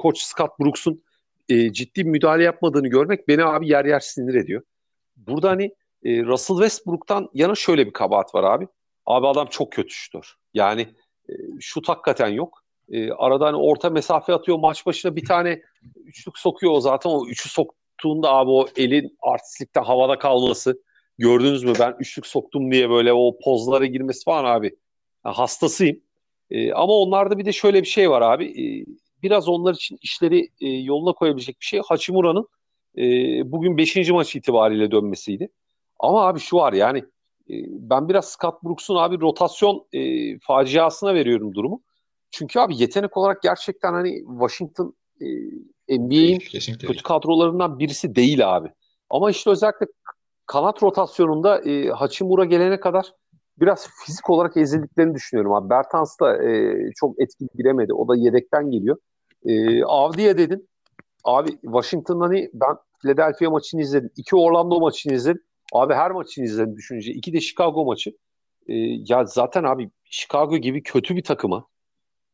koç 0.00 0.18
Scott 0.18 0.58
Brooks'un 0.60 1.02
e, 1.48 1.72
ciddi 1.72 2.04
müdahale 2.04 2.42
yapmadığını 2.42 2.88
görmek 2.88 3.28
beni 3.28 3.44
abi 3.44 3.68
yer 3.68 3.84
yer 3.84 4.00
sinir 4.00 4.34
ediyor. 4.34 4.62
Burada 5.16 5.50
hani 5.50 5.64
e, 6.04 6.22
Russell 6.22 6.56
Westbrook'tan 6.56 7.28
yana 7.34 7.54
şöyle 7.54 7.86
bir 7.86 7.92
kabahat 7.92 8.34
var 8.34 8.44
abi. 8.44 8.66
Abi 9.06 9.26
adam 9.26 9.46
çok 9.46 9.72
kötü 9.72 9.90
şutör. 9.90 10.34
Yani 10.54 10.88
e, 11.28 11.32
şut 11.60 11.88
hakikaten 11.88 12.28
yok. 12.28 12.62
E, 12.92 13.10
arada 13.10 13.46
hani 13.46 13.56
orta 13.56 13.90
mesafe 13.90 14.32
atıyor 14.32 14.58
maç 14.58 14.86
başına 14.86 15.16
bir 15.16 15.24
tane 15.24 15.62
üçlük 16.04 16.38
sokuyor 16.38 16.80
zaten 16.80 17.10
o 17.10 17.26
üçü 17.26 17.48
sok 17.48 17.74
tuttuğunda 17.98 18.30
abi 18.30 18.50
o 18.50 18.66
elin 18.76 19.16
artistlikten 19.22 19.82
havada 19.82 20.18
kalması 20.18 20.82
gördünüz 21.18 21.64
mü 21.64 21.72
ben 21.80 21.96
üçlük 21.98 22.26
soktum 22.26 22.72
diye 22.72 22.90
böyle 22.90 23.12
o 23.12 23.38
pozlara 23.44 23.86
girmesi 23.86 24.24
falan 24.24 24.44
abi 24.44 24.76
yani 25.26 25.34
hastasıyım. 25.34 26.00
E, 26.50 26.72
ama 26.72 26.92
onlarda 26.92 27.38
bir 27.38 27.44
de 27.44 27.52
şöyle 27.52 27.82
bir 27.82 27.88
şey 27.88 28.10
var 28.10 28.22
abi. 28.22 28.44
E, 28.44 28.64
biraz 29.22 29.48
onlar 29.48 29.74
için 29.74 29.98
işleri 30.02 30.48
e, 30.60 30.68
yoluna 30.68 31.12
koyabilecek 31.12 31.60
bir 31.60 31.64
şey. 31.64 31.80
Hachimura'nın 31.88 32.46
e, 32.98 33.02
bugün 33.52 33.76
5. 33.76 34.10
maç 34.10 34.36
itibariyle 34.36 34.90
dönmesiydi. 34.90 35.48
Ama 35.98 36.26
abi 36.26 36.40
şu 36.40 36.56
var 36.56 36.72
yani 36.72 36.98
e, 37.50 37.54
ben 37.68 38.08
biraz 38.08 38.28
Scott 38.28 38.62
Brooks'un 38.64 38.96
abi 38.96 39.20
rotasyon 39.20 39.86
e, 39.92 40.38
faciasına 40.38 41.14
veriyorum 41.14 41.54
durumu. 41.54 41.82
Çünkü 42.30 42.60
abi 42.60 42.82
yetenek 42.82 43.16
olarak 43.16 43.42
gerçekten 43.42 43.92
hani 43.92 44.22
Washington 44.40 44.94
e, 45.20 45.98
NBA'in 45.98 46.38
kötü 46.78 47.02
kadrolarından 47.02 47.78
birisi 47.78 48.14
değil 48.14 48.56
abi. 48.56 48.68
Ama 49.10 49.30
işte 49.30 49.50
özellikle 49.50 49.86
kanat 50.46 50.82
rotasyonunda 50.82 51.60
e, 51.62 51.88
Hachimura 51.88 52.44
gelene 52.44 52.80
kadar 52.80 53.12
biraz 53.60 53.88
fizik 54.04 54.30
olarak 54.30 54.56
ezildiklerini 54.56 55.14
düşünüyorum 55.14 55.52
abi. 55.52 55.70
Bertans 55.70 56.20
da 56.20 56.44
e, 56.44 56.76
çok 56.96 57.20
etkili 57.20 57.48
giremedi. 57.54 57.94
O 57.94 58.08
da 58.08 58.16
yedekten 58.16 58.70
geliyor. 58.70 58.96
E, 59.44 59.84
Avdiye 59.84 60.38
dedin. 60.38 60.68
Abi 61.24 61.50
Washington'dan 61.50 62.26
hani 62.26 62.50
ben 62.54 62.76
Philadelphia 63.02 63.50
maçını 63.50 63.80
izledim. 63.80 64.10
İki 64.16 64.36
Orlando 64.36 64.80
maçını 64.80 65.12
izledim. 65.12 65.42
Abi 65.72 65.94
her 65.94 66.10
maçını 66.10 66.44
izledim 66.44 66.76
düşünce. 66.76 67.12
İki 67.12 67.32
de 67.32 67.40
Chicago 67.40 67.84
maçı. 67.84 68.10
E, 68.66 68.74
ya 69.08 69.24
zaten 69.24 69.64
abi 69.64 69.90
Chicago 70.04 70.56
gibi 70.56 70.82
kötü 70.82 71.16
bir 71.16 71.22
takıma 71.22 71.70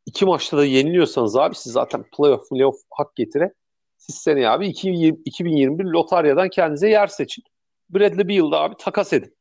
iki 0.06 0.24
maçta 0.24 0.56
da 0.56 0.64
yeniliyorsanız 0.64 1.36
abi 1.36 1.54
siz 1.54 1.72
zaten 1.72 2.04
playoff 2.16 2.48
playoff 2.48 2.76
hak 2.90 3.16
getire. 3.16 3.52
Siz 3.98 4.16
seneye 4.16 4.48
abi 4.48 4.68
2021 4.68 5.84
lotaryadan 5.84 6.48
kendinize 6.48 6.88
yer 6.88 7.06
seçin. 7.06 7.44
Bradley 7.90 8.28
Beal'da 8.28 8.60
abi 8.60 8.74
takas 8.78 9.12
edin. 9.12 9.36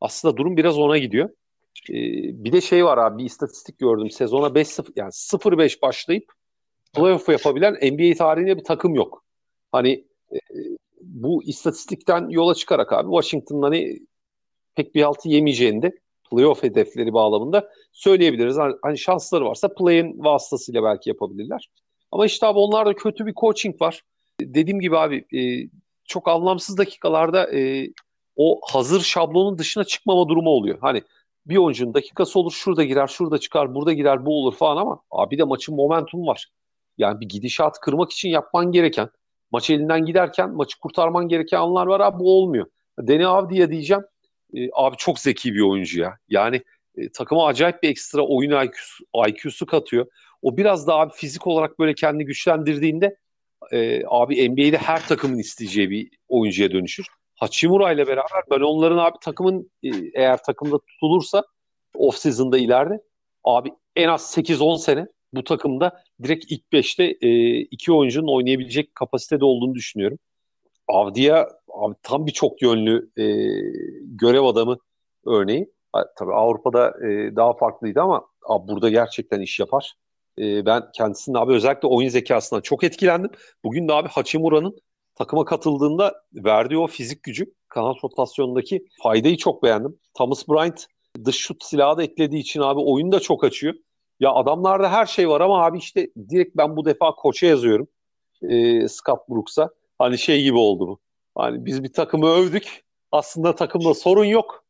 Aslında 0.00 0.36
durum 0.36 0.56
biraz 0.56 0.78
ona 0.78 0.98
gidiyor. 0.98 1.28
Ee, 1.90 1.94
bir 2.44 2.52
de 2.52 2.60
şey 2.60 2.84
var 2.84 2.98
abi 2.98 3.18
bir 3.18 3.24
istatistik 3.24 3.78
gördüm. 3.78 4.10
Sezona 4.10 4.46
5-0 4.46 4.92
yani 4.96 5.10
0-5 5.12 5.82
başlayıp 5.82 6.32
playoff 6.92 7.28
yapabilen 7.28 7.74
NBA 7.74 8.14
tarihinde 8.14 8.56
bir 8.56 8.64
takım 8.64 8.94
yok. 8.94 9.24
Hani 9.72 10.04
e, 10.32 10.38
bu 11.00 11.44
istatistikten 11.44 12.28
yola 12.28 12.54
çıkarak 12.54 12.92
abi 12.92 13.10
Washington'ın 13.10 13.62
hani 13.62 13.98
pek 14.74 14.94
bir 14.94 15.02
altı 15.02 15.28
yemeyeceğini 15.28 15.82
de 15.82 15.98
playoff 16.30 16.62
hedefleri 16.62 17.12
bağlamında 17.12 17.68
söyleyebiliriz. 17.92 18.58
Hani, 18.58 18.74
hani 18.82 18.98
şansları 18.98 19.44
varsa 19.44 19.74
play'in 19.74 20.24
vasıtasıyla 20.24 20.82
belki 20.82 21.10
yapabilirler. 21.10 21.68
Ama 22.12 22.26
işte 22.26 22.46
abi 22.46 22.58
onlarda 22.58 22.94
kötü 22.94 23.26
bir 23.26 23.34
coaching 23.34 23.82
var. 23.82 24.02
Dediğim 24.40 24.80
gibi 24.80 24.98
abi 24.98 25.24
e, 25.38 25.70
çok 26.04 26.28
anlamsız 26.28 26.78
dakikalarda 26.78 27.56
e, 27.56 27.88
o 28.36 28.60
hazır 28.72 29.00
şablonun 29.00 29.58
dışına 29.58 29.84
çıkmama 29.84 30.28
durumu 30.28 30.50
oluyor. 30.50 30.78
Hani 30.80 31.02
bir 31.46 31.56
oyuncunun 31.56 31.94
dakikası 31.94 32.38
olur 32.40 32.52
şurada 32.52 32.84
girer 32.84 33.06
şurada 33.06 33.38
çıkar 33.38 33.74
burada 33.74 33.92
girer 33.92 34.26
bu 34.26 34.40
olur 34.40 34.54
falan 34.54 34.76
ama 34.76 35.00
abi 35.10 35.38
de 35.38 35.44
maçın 35.44 35.76
momentum 35.76 36.26
var. 36.26 36.46
Yani 36.98 37.20
bir 37.20 37.28
gidişat 37.28 37.80
kırmak 37.80 38.12
için 38.12 38.28
yapman 38.28 38.72
gereken 38.72 39.08
maç 39.50 39.70
elinden 39.70 40.04
giderken 40.04 40.50
maçı 40.50 40.80
kurtarman 40.80 41.28
gereken 41.28 41.58
anlar 41.58 41.86
var 41.86 42.00
abi 42.00 42.18
bu 42.18 42.38
olmuyor. 42.38 42.66
Deni 42.98 43.26
Avdi'ye 43.26 43.70
diyeceğim 43.70 44.02
e, 44.54 44.68
abi 44.72 44.96
çok 44.96 45.18
zeki 45.18 45.54
bir 45.54 45.60
oyuncu 45.60 46.00
ya. 46.00 46.18
Yani 46.28 46.62
e, 46.96 47.12
takıma 47.12 47.46
acayip 47.46 47.82
bir 47.82 47.88
ekstra 47.88 48.22
oyun 48.22 48.50
IQ'su, 48.50 49.04
IQ'su 49.28 49.66
katıyor. 49.66 50.06
O 50.42 50.56
biraz 50.56 50.86
daha 50.86 51.00
abi 51.00 51.12
fizik 51.14 51.46
olarak 51.46 51.78
böyle 51.78 51.94
kendini 51.94 52.24
güçlendirdiğinde 52.24 53.16
e, 53.72 54.02
abi 54.06 54.50
NBA'de 54.50 54.78
her 54.78 55.08
takımın 55.08 55.38
isteyeceği 55.38 55.90
bir 55.90 56.10
oyuncuya 56.28 56.70
dönüşür. 56.70 57.06
Hachimura 57.34 57.92
ile 57.92 58.06
beraber 58.06 58.42
ben 58.50 58.60
onların 58.60 58.98
abi 58.98 59.16
takımın 59.20 59.70
e, 59.82 59.90
eğer 60.14 60.42
takımda 60.42 60.78
tutulursa 60.78 61.42
off 61.94 62.16
season'da 62.16 62.58
ileride 62.58 63.00
abi 63.44 63.70
en 63.96 64.08
az 64.08 64.36
8-10 64.36 64.78
sene 64.78 65.06
bu 65.32 65.44
takımda 65.44 66.02
direkt 66.22 66.44
ilk 66.48 66.62
5'te 66.72 67.04
e, 67.20 67.58
iki 67.60 67.92
oyuncunun 67.92 68.36
oynayabilecek 68.36 68.94
kapasitede 68.94 69.44
olduğunu 69.44 69.74
düşünüyorum. 69.74 70.18
Avdiya 70.88 71.48
abi 71.74 71.94
tam 72.02 72.26
bir 72.26 72.32
çok 72.32 72.62
yönlü 72.62 73.10
e, 73.16 73.24
görev 74.02 74.42
adamı 74.42 74.78
örneği. 75.26 75.72
Tabii 76.18 76.32
Avrupa'da 76.32 76.88
e, 77.08 77.36
daha 77.36 77.52
farklıydı 77.56 78.00
ama 78.00 78.26
abi 78.46 78.68
burada 78.68 78.90
gerçekten 78.90 79.40
iş 79.40 79.60
yapar. 79.60 79.94
E, 80.38 80.66
ben 80.66 80.82
kendisinin 80.94 81.36
abi 81.36 81.52
özellikle 81.52 81.88
oyun 81.88 82.08
zekasından 82.08 82.60
çok 82.60 82.84
etkilendim. 82.84 83.30
Bugün 83.64 83.88
de 83.88 83.92
abi 83.92 84.08
Hachimura'nın 84.08 84.78
takıma 85.14 85.44
katıldığında 85.44 86.22
verdiği 86.34 86.78
o 86.78 86.86
fizik 86.86 87.22
gücü 87.22 87.54
kanat 87.68 87.96
rotasyonundaki 88.04 88.86
faydayı 89.02 89.36
çok 89.36 89.62
beğendim. 89.62 89.98
Thomas 90.14 90.48
Bryant 90.48 90.86
dış 91.24 91.36
şut 91.36 91.64
silahı 91.64 91.96
da 91.96 92.02
eklediği 92.02 92.40
için 92.40 92.60
abi 92.60 92.80
oyunu 92.80 93.12
da 93.12 93.20
çok 93.20 93.44
açıyor. 93.44 93.74
Ya 94.20 94.32
adamlarda 94.32 94.92
her 94.92 95.06
şey 95.06 95.28
var 95.28 95.40
ama 95.40 95.64
abi 95.64 95.78
işte 95.78 96.10
direkt 96.30 96.56
ben 96.56 96.76
bu 96.76 96.84
defa 96.84 97.14
koça 97.14 97.46
yazıyorum. 97.46 97.88
E, 98.42 98.88
Scott 98.88 99.28
Brooks'a. 99.28 99.70
Hani 99.98 100.18
şey 100.18 100.42
gibi 100.42 100.56
oldu 100.56 100.88
bu. 100.88 100.98
Hani 101.34 101.64
biz 101.66 101.82
bir 101.84 101.92
takımı 101.92 102.26
övdük. 102.26 102.84
Aslında 103.12 103.54
takımda 103.54 103.94
sorun 103.94 104.24
yok. 104.24 104.64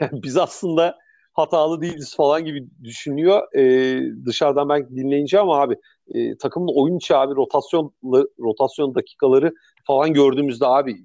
biz 0.12 0.36
aslında 0.36 0.98
hatalı 1.32 1.80
değiliz 1.80 2.16
falan 2.16 2.44
gibi 2.44 2.64
düşünüyor. 2.84 3.54
E, 3.56 4.00
dışarıdan 4.26 4.68
ben 4.68 4.90
dinleyince 4.90 5.40
ama 5.40 5.60
abi 5.60 5.76
e, 6.08 6.36
takımın 6.36 6.72
oyun 6.74 6.98
abi 7.10 7.34
rotasyon 7.34 7.92
rotasyon 8.40 8.94
dakikaları 8.94 9.54
falan 9.86 10.12
gördüğümüzde 10.12 10.66
abi 10.66 10.96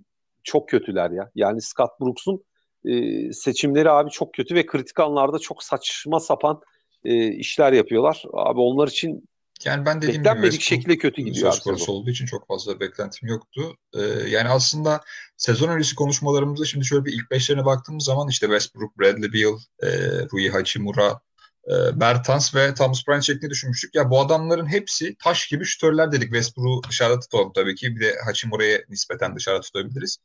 çok 0.44 0.70
kötüler 0.70 1.12
ya. 1.12 1.32
Yani 1.36 1.62
Scott 1.62 2.00
Brooks'un 2.02 2.44
e, 2.86 3.34
seçimleri 3.34 3.90
abi 3.92 4.10
çok 4.10 4.34
kötü 4.34 4.56
ve 4.56 4.66
kritik 4.66 5.00
anlarda 5.00 5.40
çok 5.40 5.64
saçma 5.64 6.20
sapan 6.20 6.62
e, 7.04 7.28
işler 7.28 7.74
yapıyorlar. 7.74 8.24
Abi 8.34 8.60
onlar 8.60 8.88
için 8.88 9.28
yani 9.66 9.86
ben 9.86 10.02
dediğim 10.02 10.20
Beklenmedik 10.20 10.52
gibi 10.52 10.64
şekilde 10.64 10.98
kötü 10.98 11.22
gidiyor. 11.22 11.52
Söz 11.52 11.64
konusu 11.64 11.92
olduğu 11.92 12.10
için 12.10 12.26
çok 12.26 12.48
fazla 12.48 12.80
beklentim 12.80 13.30
yoktu. 13.30 13.78
Ee, 13.94 14.02
yani 14.30 14.50
aslında 14.50 15.02
sezon 15.38 15.70
öncesi 15.70 15.96
konuşmalarımızda 15.96 16.66
şimdi 16.66 16.86
şöyle 16.86 17.06
bir 17.06 17.14
ilk 17.14 17.32
beşlerine 17.32 17.66
baktığımız 17.66 18.04
zaman 18.04 18.28
işte 18.30 18.46
Westbrook, 18.46 19.00
Bradley 19.00 19.34
Beal, 19.34 19.58
e, 19.84 19.88
Rui 20.34 20.50
Hachimura, 20.50 21.20
e, 21.68 22.00
Bertans 22.00 22.56
ve 22.56 22.74
Thomas 22.74 23.08
Bryant 23.08 23.24
şeklinde 23.24 23.50
düşünmüştük. 23.50 23.96
Ya 23.96 24.10
bu 24.10 24.20
adamların 24.20 24.68
hepsi 24.68 25.16
taş 25.16 25.48
gibi 25.48 25.66
şütörler 25.66 26.12
dedik. 26.12 26.28
Westbrook'u 26.28 26.90
dışarıda 26.90 27.20
tutalım 27.20 27.52
tabii 27.56 27.76
ki. 27.76 27.96
Bir 27.96 28.02
de 28.02 28.16
Hachimura'ya 28.26 28.80
nispeten 28.90 29.36
dışarıda 29.36 29.62
tutabiliriz. 29.62 30.18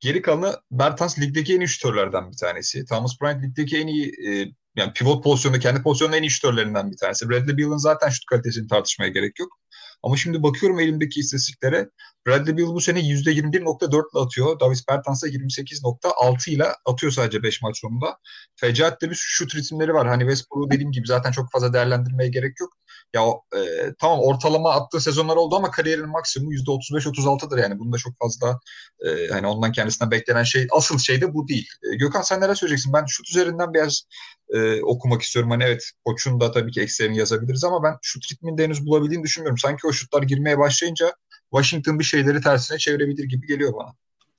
Geri 0.00 0.22
kalanı 0.22 0.56
Bertans 0.70 1.18
ligdeki 1.18 1.54
en 1.54 1.60
iyi 1.60 1.68
şütörlerden 1.68 2.30
bir 2.30 2.36
tanesi. 2.36 2.84
Thomas 2.84 3.20
Bryant 3.20 3.44
ligdeki 3.44 3.78
en 3.78 3.86
iyi 3.86 4.06
e, 4.08 4.52
yani 4.76 4.92
pivot 4.92 5.24
pozisyonunda 5.24 5.60
kendi 5.60 5.82
pozisyonunda 5.82 6.16
en 6.16 6.22
iyi 6.22 6.30
şütörlerinden 6.30 6.90
bir 6.90 6.96
tanesi. 6.96 7.28
Bradley 7.28 7.58
Beal'ın 7.58 7.76
zaten 7.76 8.08
şut 8.08 8.24
kalitesini 8.24 8.68
tartışmaya 8.68 9.08
gerek 9.08 9.38
yok. 9.38 9.58
Ama 10.02 10.16
şimdi 10.16 10.42
bakıyorum 10.42 10.80
elimdeki 10.80 11.20
istatistiklere. 11.20 11.90
Bradley 12.26 12.56
Beal 12.56 12.66
bu 12.66 12.80
sene 12.80 13.00
%21.4 13.00 13.92
ile 13.92 14.20
atıyor. 14.20 14.60
Davis 14.60 14.88
Bertans 14.88 15.22
da 15.22 15.28
28.6 15.28 16.50
ile 16.50 16.66
atıyor 16.84 17.12
sadece 17.12 17.42
5 17.42 17.62
maç 17.62 17.78
sonunda. 17.80 18.18
Fecaat 18.56 19.02
de 19.02 19.10
bir 19.10 19.14
şut 19.14 19.54
ritimleri 19.54 19.94
var. 19.94 20.08
Hani 20.08 20.20
Westbrook'u 20.20 20.70
dediğim 20.70 20.92
gibi 20.92 21.06
zaten 21.06 21.30
çok 21.32 21.52
fazla 21.52 21.72
değerlendirmeye 21.72 22.30
gerek 22.30 22.60
yok. 22.60 22.72
Ya 23.14 23.22
e, 23.56 23.60
tamam 23.98 24.20
ortalama 24.20 24.70
attığı 24.70 25.00
sezonlar 25.00 25.36
oldu 25.36 25.56
ama 25.56 25.70
kariyerinin 25.70 26.08
maksimumu 26.08 26.52
%35-36'dır 26.54 27.58
yani. 27.58 27.78
Bunda 27.78 27.96
çok 27.96 28.18
fazla 28.18 28.60
e, 29.06 29.28
hani 29.32 29.46
ondan 29.46 29.72
kendisinden 29.72 30.10
beklenen 30.10 30.42
şey 30.42 30.66
asıl 30.70 30.98
şey 30.98 31.20
de 31.20 31.34
bu 31.34 31.48
değil. 31.48 31.68
E, 31.92 31.96
Gökhan 31.96 32.22
sen 32.22 32.40
neler 32.40 32.54
söyleyeceksin? 32.54 32.92
Ben 32.92 33.04
şut 33.06 33.30
üzerinden 33.30 33.74
biraz 33.74 34.02
e, 34.48 34.82
okumak 34.82 35.22
istiyorum. 35.22 35.50
Hani 35.50 35.64
evet 35.64 35.90
koçun 36.04 36.40
da 36.40 36.52
tabii 36.52 36.70
ki 36.70 36.80
eksilerini 36.80 37.18
yazabiliriz 37.18 37.64
ama 37.64 37.82
ben 37.82 37.96
şut 38.02 38.32
ritmini 38.32 38.58
de 38.58 38.64
henüz 38.64 38.86
bulabildiğini 38.86 39.24
düşünmüyorum. 39.24 39.58
Sanki 39.58 39.86
o 39.86 39.92
şutlar 39.92 40.22
girmeye 40.22 40.58
başlayınca 40.58 41.14
Washington 41.50 41.98
bir 41.98 42.04
şeyleri 42.04 42.40
tersine 42.40 42.78
çevirebilir 42.78 43.24
gibi 43.24 43.46
geliyor 43.46 43.72
bana. 43.74 43.94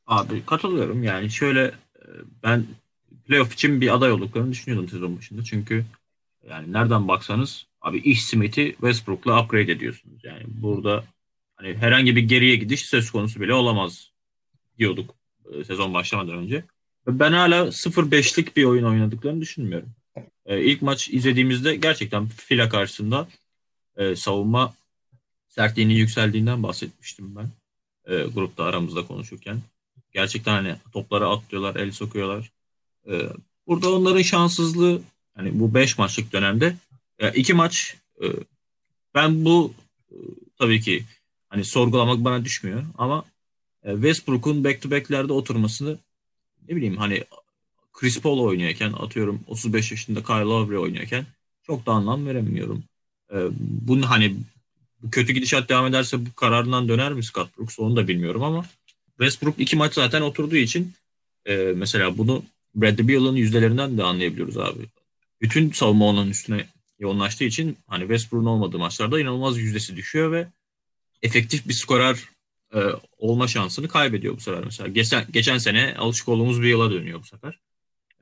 Abi 0.07 0.45
katılıyorum 0.45 1.03
yani 1.03 1.30
şöyle 1.30 1.65
e, 1.65 2.05
ben 2.43 2.65
playoff 3.28 3.53
için 3.53 3.82
bir 3.82 3.93
aday 3.93 4.11
olduklarını 4.11 4.51
düşünüyordum 4.51 4.89
sezon 4.89 5.17
başında. 5.17 5.43
Çünkü 5.43 5.86
yani 6.49 6.74
nereden 6.74 7.07
baksanız 7.07 7.65
abi 7.84 7.97
iş 7.97 8.25
Smith'i 8.25 8.71
Westbrook'la 8.71 9.43
upgrade 9.43 9.71
ediyorsunuz. 9.71 10.23
Yani 10.23 10.43
burada 10.47 11.03
hani 11.55 11.77
herhangi 11.77 12.15
bir 12.15 12.21
geriye 12.21 12.55
gidiş 12.55 12.86
söz 12.86 13.11
konusu 13.11 13.41
bile 13.41 13.53
olamaz 13.53 14.11
diyorduk 14.77 15.15
e, 15.51 15.63
sezon 15.63 15.93
başlamadan 15.93 16.38
önce. 16.38 16.63
Ben 17.07 17.31
hala 17.31 17.67
0-5'lik 17.67 18.57
bir 18.57 18.63
oyun 18.63 18.84
oynadıklarını 18.84 19.41
düşünmüyorum. 19.41 19.89
E, 20.45 20.63
ilk 20.63 20.81
maç 20.81 21.09
izlediğimizde 21.09 21.75
gerçekten 21.75 22.27
fila 22.27 22.69
karşısında 22.69 23.27
e, 23.97 24.15
savunma 24.15 24.73
sertliğinin 25.47 25.93
yükseldiğinden 25.93 26.63
bahsetmiştim 26.63 27.36
ben. 27.36 27.49
E, 28.13 28.23
grupta 28.23 28.63
aramızda 28.63 29.07
konuşurken. 29.07 29.61
Gerçekten 30.11 30.51
hani 30.51 30.75
topları 30.93 31.27
atlıyorlar, 31.27 31.75
el 31.75 31.91
sokuyorlar. 31.91 32.51
Burada 33.67 33.95
onların 33.95 34.21
şanssızlığı 34.21 35.01
hani 35.36 35.59
bu 35.59 35.73
5 35.73 35.97
maçlık 35.97 36.34
dönemde 36.34 36.75
e, 37.24 37.32
iki 37.34 37.53
maç 37.53 37.95
e, 38.21 38.26
ben 39.15 39.45
bu 39.45 39.74
e, 40.11 40.15
tabii 40.59 40.82
ki 40.82 41.03
hani 41.49 41.65
sorgulamak 41.65 42.24
bana 42.24 42.45
düşmüyor 42.45 42.84
ama 42.97 43.26
e, 43.84 43.93
Westbrook'un 43.93 44.63
back 44.63 44.82
to 44.82 44.91
back'lerde 44.91 45.34
oturmasını 45.34 45.97
ne 46.69 46.76
bileyim 46.76 46.97
hani 46.97 47.24
Chris 47.93 48.21
Paul 48.21 48.39
oynuyorken 48.39 48.93
atıyorum 48.93 49.39
35 49.47 49.91
yaşında 49.91 50.24
Kyle 50.24 50.36
Lowry 50.36 50.78
oynuyorken 50.78 51.26
çok 51.63 51.86
da 51.86 51.91
anlam 51.91 52.26
veremiyorum. 52.26 52.84
Ee, 53.34 53.47
bunu 53.59 54.09
hani 54.09 54.36
kötü 55.11 55.34
gidişat 55.34 55.69
devam 55.69 55.86
ederse 55.86 56.26
bu 56.26 56.34
kararından 56.36 56.88
döner 56.88 57.13
mi 57.13 57.24
Scott 57.24 57.57
Brooks 57.57 57.80
onu 57.80 57.95
da 57.95 58.07
bilmiyorum 58.07 58.43
ama 58.43 58.65
Westbrook 59.07 59.59
iki 59.59 59.76
maç 59.76 59.93
zaten 59.93 60.21
oturduğu 60.21 60.55
için 60.55 60.93
e, 61.45 61.55
mesela 61.55 62.17
bunu 62.17 62.43
Bradley 62.76 63.07
Beal'ın 63.07 63.36
yüzdelerinden 63.36 63.97
de 63.97 64.03
anlayabiliyoruz 64.03 64.57
abi. 64.57 64.86
Bütün 65.41 65.71
savunma 65.71 66.05
onun 66.05 66.30
üstüne 66.30 66.65
yoğunlaştığı 67.03 67.43
için 67.43 67.77
hani 67.87 68.01
Westbrook'un 68.01 68.45
olmadığı 68.45 68.79
maçlarda 68.79 69.19
inanılmaz 69.19 69.57
yüzdesi 69.57 69.95
düşüyor 69.95 70.31
ve 70.31 70.47
efektif 71.21 71.67
bir 71.67 71.73
skorer 71.73 72.23
e, 72.75 72.79
olma 73.17 73.47
şansını 73.47 73.87
kaybediyor 73.87 74.35
bu 74.35 74.39
sefer 74.39 74.63
mesela. 74.65 74.89
Geçen, 74.89 75.25
geçen 75.31 75.57
sene 75.57 75.95
alışık 75.97 76.29
olduğumuz 76.29 76.61
bir 76.61 76.67
yıla 76.67 76.91
dönüyor 76.91 77.19
bu 77.19 77.25
sefer. 77.25 77.59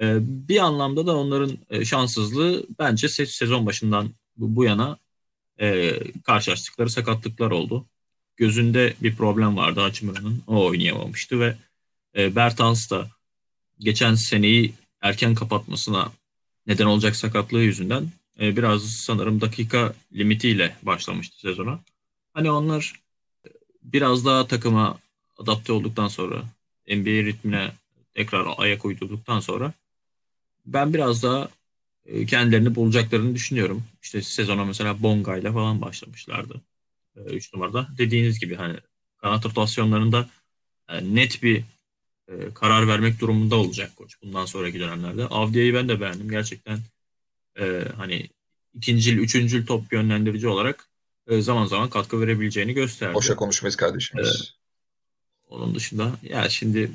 E, 0.02 0.18
bir 0.22 0.58
anlamda 0.58 1.08
da 1.08 1.18
onların 1.18 1.58
e, 1.70 1.86
şanssızlığı 1.86 2.66
bence 2.80 3.10
sezon 3.10 3.66
başından 3.66 4.10
bu, 4.38 4.56
bu 4.56 4.64
yana 4.64 4.98
e, 5.60 6.00
karşılaştıkları 6.24 6.90
sakatlıklar 6.90 7.52
oldu. 7.52 7.86
Gözünde 8.38 8.94
bir 9.02 9.16
problem 9.16 9.58
vardı 9.58 9.80
Hachimura'nın. 9.80 10.44
O 10.48 10.66
oynayamamıştı 10.66 11.40
ve 11.40 11.58
e, 12.18 12.36
Bertans 12.36 12.92
da 12.92 13.10
geçen 13.80 14.16
seneyi 14.16 14.74
erken 15.02 15.36
kapatmasına 15.36 16.12
neden 16.68 16.86
olacak 16.86 17.16
sakatlığı 17.16 17.62
yüzünden 17.62 18.12
e, 18.40 18.58
biraz 18.58 18.84
sanırım 18.84 19.42
dakika 19.42 19.94
limitiyle 20.14 20.76
başlamıştı 20.84 21.40
sezona. 21.40 21.80
Hani 22.34 22.52
onlar 22.52 23.02
biraz 23.84 24.26
daha 24.26 24.48
takıma 24.48 25.00
adapte 25.38 25.74
olduktan 25.74 26.08
sonra 26.08 26.44
NBA 26.88 27.24
ritmine 27.26 27.72
tekrar 28.14 28.48
ayak 28.58 28.86
uydurduktan 28.86 29.40
sonra 29.40 29.74
ben 30.66 30.94
biraz 30.94 31.24
daha 31.24 31.50
e, 32.06 32.26
kendilerini 32.26 32.76
bulacaklarını 32.76 33.36
düşünüyorum. 33.36 33.84
İşte 34.02 34.22
sezona 34.22 34.66
mesela 34.66 35.04
Bonga 35.04 35.38
ile 35.38 35.52
falan 35.52 35.82
başlamışlardı. 35.82 36.62
3 37.16 37.48
e, 37.48 37.58
numarada. 37.58 37.88
Dediğiniz 37.98 38.40
gibi 38.40 38.56
hani 38.56 38.78
kanat 39.18 39.46
rotasyonlarında 39.46 40.30
e, 40.90 41.16
net 41.16 41.44
bir 41.44 41.64
karar 42.56 42.88
vermek 42.88 43.20
durumunda 43.20 43.56
olacak 43.56 43.96
koç 43.96 44.22
bundan 44.24 44.46
sonraki 44.46 44.80
dönemlerde. 44.80 45.26
Avdia'yı 45.26 45.74
ben 45.74 45.90
de 45.90 46.02
beğendim. 46.02 46.30
Gerçekten 46.30 46.80
hani 47.98 48.30
ikincil, 48.74 49.18
üçüncül 49.18 49.66
top 49.66 49.94
yönlendirici 49.94 50.48
olarak 50.48 50.90
e, 51.28 51.42
zaman 51.42 51.66
zaman 51.66 51.90
katkı 51.90 52.22
verebileceğini 52.22 52.74
gösterdi. 52.74 53.14
Boşa 53.14 53.36
konuşmayız 53.36 53.76
kardeşimiz. 53.76 54.28
Ee, 54.28 55.54
onun 55.54 55.76
dışında 55.76 56.12
ya 56.24 56.50
şimdi 56.50 56.92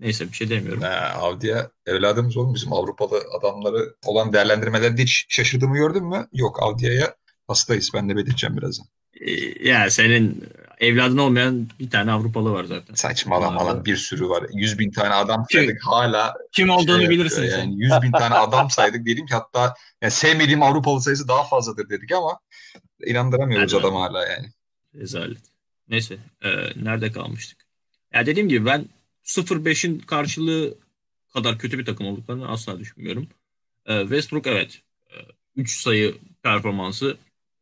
neyse 0.00 0.28
bir 0.28 0.32
şey 0.32 0.50
demiyorum. 0.50 0.82
Ha, 0.82 1.12
Avdi'ye 1.20 1.70
evladımız 1.86 2.36
oğlum 2.36 2.54
bizim 2.54 2.72
Avrupalı 2.72 3.22
adamları 3.38 3.94
olan 4.06 4.32
değerlendirmelerde 4.32 5.02
hiç 5.02 5.26
şaşırdığımı 5.28 5.76
gördün 5.76 6.04
mü? 6.04 6.28
Yok 6.32 6.62
Avdi'ye 6.62 7.14
hastayız. 7.46 7.90
Ben 7.94 8.08
de 8.08 8.16
belirteceğim 8.16 8.56
birazdan. 8.56 8.86
Ee, 9.20 9.68
ya 9.68 9.90
senin 9.90 10.48
evladın 10.80 11.18
olmayan 11.18 11.68
bir 11.80 11.90
tane 11.90 12.12
Avrupalı 12.12 12.52
var 12.52 12.64
zaten. 12.64 12.94
Saçmalama 12.94 13.66
lan 13.66 13.84
bir 13.84 13.96
sürü 13.96 14.28
var. 14.28 14.46
Yüz 14.52 14.78
bin 14.78 14.90
tane 14.90 15.14
adam 15.14 15.46
saydık 15.52 15.80
kim, 15.80 15.90
hala. 15.90 16.34
Kim 16.52 16.70
olduğunu 16.70 16.98
şey 16.98 17.10
bilirsin 17.10 17.42
yani 17.42 17.50
sen. 17.50 17.70
Yüz 17.70 17.92
bin 18.02 18.12
tane 18.12 18.34
adam 18.34 18.70
saydık 18.70 19.06
dedim 19.06 19.26
ki 19.26 19.34
hatta 19.34 19.74
yani 20.02 20.10
sevmediğim 20.10 20.62
Avrupalı 20.62 21.00
sayısı 21.00 21.28
daha 21.28 21.44
fazladır 21.44 21.88
dedik 21.88 22.12
ama 22.12 22.38
inandıramıyoruz 23.06 23.74
adam 23.74 23.94
hala 23.94 24.26
yani. 24.26 24.46
Rezalet. 24.94 25.42
Neyse 25.88 26.18
e, 26.42 26.48
nerede 26.76 27.12
kalmıştık? 27.12 27.58
Ya 28.14 28.26
dediğim 28.26 28.48
gibi 28.48 28.66
ben 28.66 28.84
0-5'in 29.24 29.98
karşılığı 29.98 30.74
kadar 31.32 31.58
kötü 31.58 31.78
bir 31.78 31.84
takım 31.84 32.06
olduklarını 32.06 32.48
asla 32.48 32.78
düşünmüyorum. 32.78 33.28
E, 33.86 34.00
Westbrook 34.00 34.46
evet 34.46 34.80
3 35.56 35.70
e, 35.70 35.82
sayı 35.82 36.14
performansı 36.42 37.16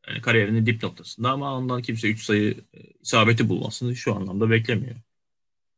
yani 0.08 0.20
kariyerinin 0.20 0.66
dip 0.66 0.82
noktasında 0.82 1.30
ama 1.30 1.54
ondan 1.54 1.82
kimse 1.82 2.08
3 2.08 2.22
sayı 2.24 2.54
e, 2.74 2.80
isabeti 3.02 3.48
bulmasını 3.48 3.96
şu 3.96 4.14
anlamda 4.14 4.50
beklemiyor. 4.50 4.96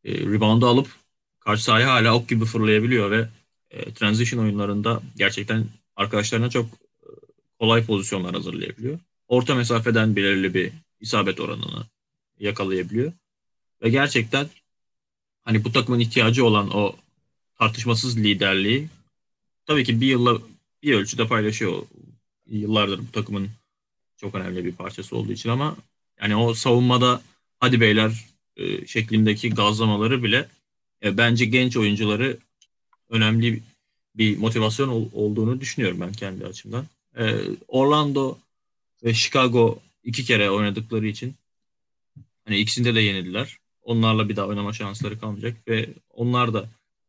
E, 0.05 0.14
rebound'u 0.14 0.66
alıp 0.66 0.89
karşı 1.41 1.64
sahaya 1.64 1.91
hala 1.93 2.14
ok 2.14 2.29
gibi 2.29 2.45
fırlayabiliyor 2.45 3.11
ve 3.11 3.29
e, 3.70 3.95
transition 3.95 4.45
oyunlarında 4.45 5.03
gerçekten 5.16 5.64
arkadaşlarına 5.97 6.51
çok 6.51 6.66
e, 6.66 7.09
kolay 7.59 7.87
pozisyonlar 7.87 8.35
hazırlayabiliyor 8.35 8.99
orta 9.29 9.55
mesafeden 9.55 10.16
belirli 10.16 10.55
bir 10.55 10.72
isabet 11.01 11.41
oranını 11.41 11.87
yakalayabiliyor. 12.39 13.12
Ve 13.83 13.91
gerçekten 13.91 14.49
hani 15.45 15.64
bu 15.64 15.72
takımın 15.72 16.01
ihtiyacı 16.01 16.45
olan 16.45 16.70
o 16.76 16.97
tartışmasız 17.59 18.18
liderliği 18.18 18.89
tabii 19.66 19.85
ki 19.85 20.01
bir 20.01 20.07
yılla 20.07 20.39
bir 20.83 20.95
ölçüde 20.95 21.26
paylaşıyor. 21.26 21.83
Yıllardır 22.47 22.99
bu 22.99 23.12
takımın 23.12 23.49
çok 24.21 24.35
önemli 24.35 24.64
bir 24.64 24.73
parçası 24.73 25.16
olduğu 25.16 25.33
için 25.33 25.49
ama 25.49 25.77
yani 26.21 26.37
o 26.37 26.55
savunmada 26.55 27.23
hadi 27.61 27.81
beyler 27.81 28.25
e, 28.57 28.87
şeklindeki 28.87 29.51
gazlamaları 29.51 30.23
bile 30.23 30.49
e, 31.05 31.16
bence 31.16 31.45
genç 31.45 31.77
oyuncuları 31.77 32.39
önemli 33.09 33.62
bir 34.14 34.39
motivasyon 34.39 34.89
ol, 34.89 35.09
olduğunu 35.12 35.61
düşünüyorum 35.61 36.01
ben 36.01 36.12
kendi 36.12 36.47
açımdan. 36.47 36.87
E, 37.19 37.35
Orlando 37.69 38.39
ve 39.05 39.14
Chicago 39.14 39.79
iki 40.05 40.25
kere 40.25 40.51
oynadıkları 40.51 41.07
için 41.07 41.35
hani 42.45 42.59
ikisinde 42.59 42.95
de 42.95 43.01
yenildiler. 43.01 43.59
Onlarla 43.83 44.29
bir 44.29 44.37
daha 44.37 44.47
oynama 44.47 44.73
şansları 44.73 45.21
kalmayacak 45.21 45.69
ve 45.69 45.89
onlar 46.11 46.55
da 46.55 46.69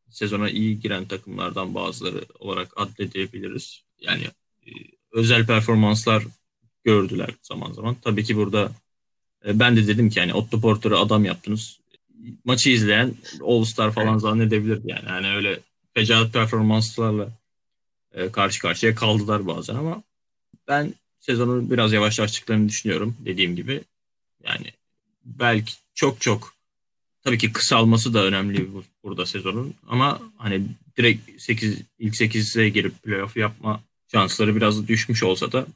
sezona 0.09 0.49
iyi 0.49 0.79
giren 0.79 1.05
takımlardan 1.05 1.75
bazıları 1.75 2.25
olarak 2.39 2.71
addedebiliriz. 2.75 3.83
Yani 4.01 4.23
e, 4.67 4.69
özel 5.11 5.45
performanslar 5.45 6.23
gördüler 6.89 7.29
zaman 7.41 7.71
zaman. 7.71 7.95
Tabii 8.01 8.23
ki 8.23 8.37
burada 8.37 8.71
e, 9.45 9.59
ben 9.59 9.75
de 9.75 9.87
dedim 9.87 10.09
ki 10.09 10.19
yani 10.19 10.33
Otto 10.33 10.61
Porter'ı 10.61 10.97
adam 10.97 11.25
yaptınız. 11.25 11.79
Maçı 12.45 12.69
izleyen 12.69 13.13
All 13.41 13.63
Star 13.63 13.91
falan 13.91 14.17
zannedebilirdi 14.17 14.91
yani. 14.91 15.05
Yani 15.07 15.35
öyle 15.35 15.59
fecaat 15.93 16.33
performanslarla 16.33 17.29
e, 18.13 18.31
karşı 18.31 18.61
karşıya 18.61 18.95
kaldılar 18.95 19.47
bazen 19.47 19.75
ama 19.75 20.03
Ben 20.67 20.93
sezonu 21.19 21.71
biraz 21.71 21.93
yavaşlaştıklarını 21.93 22.69
düşünüyorum 22.69 23.15
dediğim 23.25 23.55
gibi. 23.55 23.81
Yani 24.43 24.67
belki 25.25 25.73
çok 25.93 26.21
çok 26.21 26.53
tabii 27.23 27.37
ki 27.37 27.51
kısalması 27.51 28.13
da 28.13 28.25
önemli 28.25 28.73
bu, 28.73 28.83
burada 29.03 29.25
sezonun 29.25 29.73
ama 29.87 30.21
hani 30.37 30.61
direkt 30.97 31.41
8 31.41 31.81
ilk 31.99 32.15
8'e 32.15 32.69
girip 32.69 33.03
playoff 33.03 33.37
yapma 33.37 33.83
şansları 34.11 34.55
biraz 34.55 34.87
düşmüş 34.87 35.23
olsa 35.23 35.51
da 35.51 35.67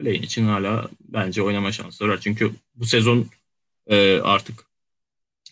play 0.00 0.16
için 0.16 0.46
hala 0.46 0.88
bence 1.00 1.42
oynama 1.42 1.72
şansları 1.72 2.10
var. 2.10 2.20
Çünkü 2.20 2.54
bu 2.74 2.86
sezon 2.86 3.26
e, 3.86 4.20
artık 4.20 4.64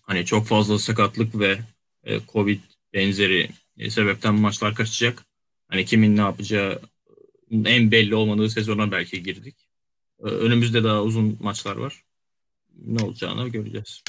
hani 0.03 0.25
çok 0.25 0.47
fazla 0.47 0.79
sakatlık 0.79 1.39
ve 1.39 1.59
e, 2.05 2.21
Covid 2.33 2.61
benzeri 2.95 3.51
e, 3.79 3.91
sebepten 3.91 4.35
maçlar 4.35 4.75
kaçacak. 4.75 5.25
Hani 5.69 5.85
kimin 5.85 6.17
ne 6.17 6.21
yapacağı 6.21 6.81
en 7.51 7.91
belli 7.91 8.15
olmadığı 8.15 8.51
sezona 8.51 8.93
belki 8.93 9.23
girdik. 9.23 9.57
E, 10.21 10.25
önümüzde 10.25 10.85
daha 10.85 11.03
uzun 11.03 11.39
maçlar 11.41 11.77
var. 11.77 12.05
Ne 12.87 13.05
olacağını 13.05 13.49
göreceğiz. 13.49 14.03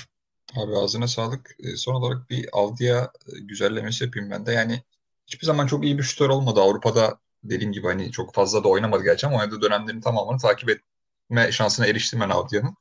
Abi 0.55 0.77
ağzına 0.77 1.07
sağlık. 1.07 1.55
E, 1.59 1.75
son 1.75 1.95
olarak 1.95 2.29
bir 2.29 2.49
Avdiya 2.53 3.11
e, 3.27 3.39
güzellemesi 3.39 4.03
yapayım 4.03 4.31
ben 4.31 4.45
de. 4.45 4.51
Yani 4.51 4.83
hiçbir 5.27 5.45
zaman 5.45 5.67
çok 5.67 5.85
iyi 5.85 5.97
bir 5.97 6.03
şutör 6.03 6.29
olmadı. 6.29 6.59
Avrupa'da 6.59 7.19
dediğim 7.43 7.71
gibi 7.71 7.87
hani 7.87 8.11
çok 8.11 8.33
fazla 8.33 8.63
da 8.63 8.67
oynamadı 8.67 9.03
gerçi 9.03 9.27
ama 9.27 9.37
oynadığı 9.37 9.61
dönemlerin 9.61 10.01
tamamını 10.01 10.39
takip 10.39 10.69
etme 10.69 11.51
şansına 11.51 11.85
eriştim 11.85 12.19
ben 12.19 12.29
Avdiya'nın. 12.29 12.75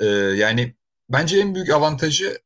Ee, 0.00 0.06
yani 0.36 0.74
bence 1.08 1.38
en 1.38 1.54
büyük 1.54 1.70
avantajı 1.70 2.38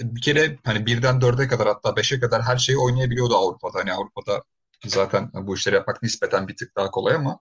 bir 0.00 0.20
kere 0.20 0.58
hani 0.64 0.86
birden 0.86 1.20
dörde 1.20 1.48
kadar 1.48 1.68
hatta 1.68 1.96
beşe 1.96 2.20
kadar 2.20 2.42
her 2.42 2.56
şeyi 2.56 2.78
oynayabiliyordu 2.78 3.36
Avrupa'da. 3.36 3.78
Hani 3.78 3.92
Avrupa'da 3.92 4.42
zaten 4.86 5.30
bu 5.34 5.54
işleri 5.54 5.74
yapmak 5.74 6.02
nispeten 6.02 6.48
bir 6.48 6.56
tık 6.56 6.76
daha 6.76 6.90
kolay 6.90 7.14
ama 7.14 7.38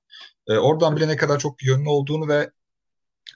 e, 0.47 0.57
oradan 0.57 0.95
bile 0.95 1.07
ne 1.07 1.15
kadar 1.15 1.39
çok 1.39 1.63
yönlü 1.63 1.89
olduğunu 1.89 2.27
ve 2.27 2.51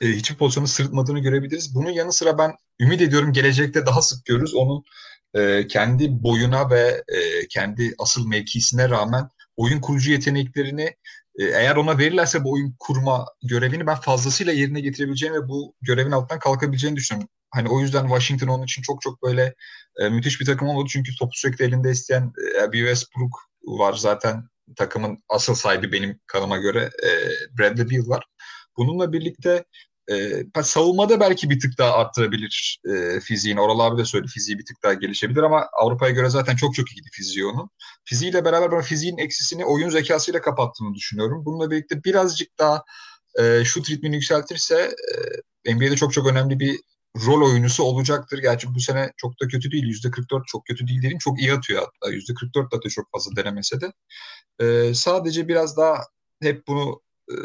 e, 0.01 0.07
hiçbir 0.07 0.35
pozisyonu 0.37 0.67
sırıtmadığını 0.67 1.19
görebiliriz. 1.19 1.75
Bunun 1.75 1.89
yanı 1.89 2.13
sıra 2.13 2.37
ben 2.37 2.55
ümit 2.79 3.01
ediyorum 3.01 3.33
gelecekte 3.33 3.85
daha 3.85 4.01
sık 4.01 4.25
görürüz. 4.25 4.55
Onun 4.55 4.83
e, 5.33 5.67
kendi 5.67 6.23
boyuna 6.23 6.69
ve 6.69 7.03
e, 7.07 7.47
kendi 7.47 7.95
asıl 7.99 8.27
mevkisine 8.27 8.89
rağmen 8.89 9.29
oyun 9.57 9.81
kurucu 9.81 10.11
yeteneklerini 10.11 10.95
e, 11.39 11.43
eğer 11.43 11.75
ona 11.75 11.97
verirlerse 11.97 12.43
bu 12.43 12.51
oyun 12.51 12.75
kurma 12.79 13.25
görevini 13.43 13.87
ben 13.87 13.95
fazlasıyla 13.95 14.53
yerine 14.53 14.81
getirebileceğini 14.81 15.35
ve 15.35 15.47
bu 15.47 15.75
görevin 15.81 16.11
altından 16.11 16.39
kalkabileceğini 16.39 16.97
düşünüyorum. 16.97 17.29
Hani 17.51 17.69
o 17.69 17.79
yüzden 17.79 18.03
Washington 18.03 18.47
onun 18.47 18.63
için 18.63 18.81
çok 18.81 19.01
çok 19.01 19.23
böyle 19.23 19.55
e, 19.99 20.09
müthiş 20.09 20.41
bir 20.41 20.45
takım 20.45 20.67
olmadı. 20.67 20.87
Çünkü 20.89 21.15
topu 21.19 21.31
sürekli 21.33 21.65
elinde 21.65 21.91
isteyen 21.91 22.33
e, 22.59 22.71
bir 22.71 22.79
Westbrook 22.79 23.31
var. 23.63 23.93
Zaten 23.93 24.43
takımın 24.75 25.17
asıl 25.29 25.55
sahibi 25.55 25.91
benim 25.91 26.19
kanıma 26.27 26.57
göre 26.57 26.89
e, 27.03 27.09
Bradley 27.57 27.89
Beal 27.89 28.07
var. 28.07 28.25
Bununla 28.77 29.13
birlikte 29.13 29.63
e, 30.11 30.63
savunmada 30.63 31.19
belki 31.19 31.49
bir 31.49 31.59
tık 31.59 31.77
daha 31.77 31.93
arttırabilir 31.93 32.81
e, 32.85 33.19
fiziğini. 33.19 33.61
Oral 33.61 33.79
abi 33.79 33.97
de 34.01 34.05
söyledi 34.05 34.31
fiziği 34.31 34.59
bir 34.59 34.65
tık 34.65 34.83
daha 34.83 34.93
gelişebilir 34.93 35.43
ama 35.43 35.69
Avrupa'ya 35.81 36.11
göre 36.11 36.29
zaten 36.29 36.55
çok 36.55 36.75
çok 36.75 36.91
iyiydi 36.91 37.07
fiziği 37.11 37.45
onun. 37.45 37.69
Fiziğiyle 38.05 38.45
beraber 38.45 38.71
ben 38.71 38.81
fiziğin 38.81 39.17
eksisini 39.17 39.65
oyun 39.65 39.89
zekasıyla 39.89 40.41
kapattığını 40.41 40.93
düşünüyorum. 40.93 41.45
Bununla 41.45 41.71
birlikte 41.71 42.03
birazcık 42.03 42.59
daha 42.59 42.83
e, 43.39 43.65
şut 43.65 43.89
ritmini 43.89 44.15
yükseltirse 44.15 44.95
e, 45.65 45.75
NBA'de 45.75 45.95
çok 45.95 46.13
çok 46.13 46.27
önemli 46.27 46.59
bir 46.59 46.79
rol 47.25 47.51
oyuncusu 47.51 47.83
olacaktır. 47.83 48.37
Gerçi 48.37 48.75
bu 48.75 48.79
sene 48.79 49.11
çok 49.17 49.41
da 49.41 49.47
kötü 49.47 49.71
değil. 49.71 49.85
%44 49.85 50.43
çok 50.47 50.65
kötü 50.65 50.87
değil 50.87 51.03
dedim. 51.03 51.17
Çok 51.17 51.39
iyi 51.41 51.53
atıyor 51.53 51.81
hatta. 51.81 52.13
%44 52.13 52.85
da 52.85 52.89
çok 52.89 53.11
fazla 53.11 53.35
denemese 53.35 53.81
de. 53.81 53.93
E, 54.59 54.93
sadece 54.93 55.47
biraz 55.47 55.77
daha 55.77 56.03
hep 56.41 56.67
bunu 56.67 57.01
e, 57.31 57.35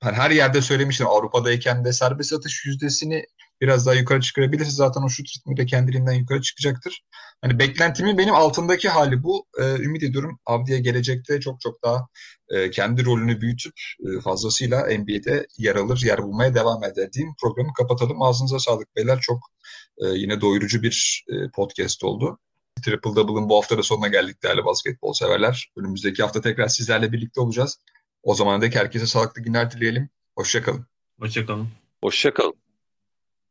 hani 0.00 0.16
her 0.16 0.30
yerde 0.30 0.62
söylemiştim 0.62 1.06
Avrupa'dayken 1.06 1.84
de 1.84 1.92
serbest 1.92 2.32
atış 2.32 2.66
yüzdesini 2.66 3.24
biraz 3.60 3.86
daha 3.86 3.94
yukarı 3.94 4.20
çıkarabilirse 4.20 4.70
zaten 4.70 5.02
o 5.02 5.08
şut 5.08 5.26
ritmi 5.36 5.56
de 5.56 5.66
kendiliğinden 5.66 6.12
yukarı 6.12 6.42
çıkacaktır. 6.42 7.02
Hani 7.42 7.58
beklentimin 7.58 8.18
benim 8.18 8.34
altındaki 8.34 8.88
hali 8.88 9.22
bu. 9.22 9.46
Ee, 9.60 9.74
ümit 9.74 10.02
ediyorum 10.02 10.38
Avdi'ye 10.46 10.78
gelecekte 10.78 11.40
çok 11.40 11.60
çok 11.60 11.84
daha 11.84 12.06
e, 12.50 12.70
kendi 12.70 13.04
rolünü 13.04 13.40
büyütüp 13.40 13.74
e, 14.00 14.20
fazlasıyla 14.20 14.80
NBA'de 14.80 15.46
yer 15.58 15.76
alır, 15.76 16.02
yer 16.04 16.22
bulmaya 16.22 16.54
devam 16.54 16.84
eder 16.84 17.12
diyeyim. 17.12 17.34
Programı 17.42 17.72
kapatalım. 17.72 18.22
Ağzınıza 18.22 18.58
sağlık 18.58 18.96
beyler. 18.96 19.20
Çok 19.20 19.38
e, 19.98 20.06
yine 20.06 20.40
doyurucu 20.40 20.82
bir 20.82 21.24
e, 21.28 21.34
podcast 21.54 22.04
oldu. 22.04 22.38
Triple 22.84 23.16
Double'ın 23.16 23.48
bu 23.48 23.56
hafta 23.56 23.78
da 23.78 23.82
sonuna 23.82 24.08
geldik 24.08 24.42
değerli 24.42 24.64
basketbol 24.64 25.12
severler. 25.12 25.72
Önümüzdeki 25.76 26.22
hafta 26.22 26.40
tekrar 26.40 26.68
sizlerle 26.68 27.12
birlikte 27.12 27.40
olacağız. 27.40 27.78
O 28.22 28.34
zaman 28.34 28.62
da 28.62 28.66
herkese 28.66 29.06
sağlıklı 29.06 29.42
günler 29.42 29.70
dileyelim. 29.70 30.08
Hoşçakalın. 30.36 30.86
Hoşçakalın. 31.20 31.68
Hoşçakalın. 32.02 32.67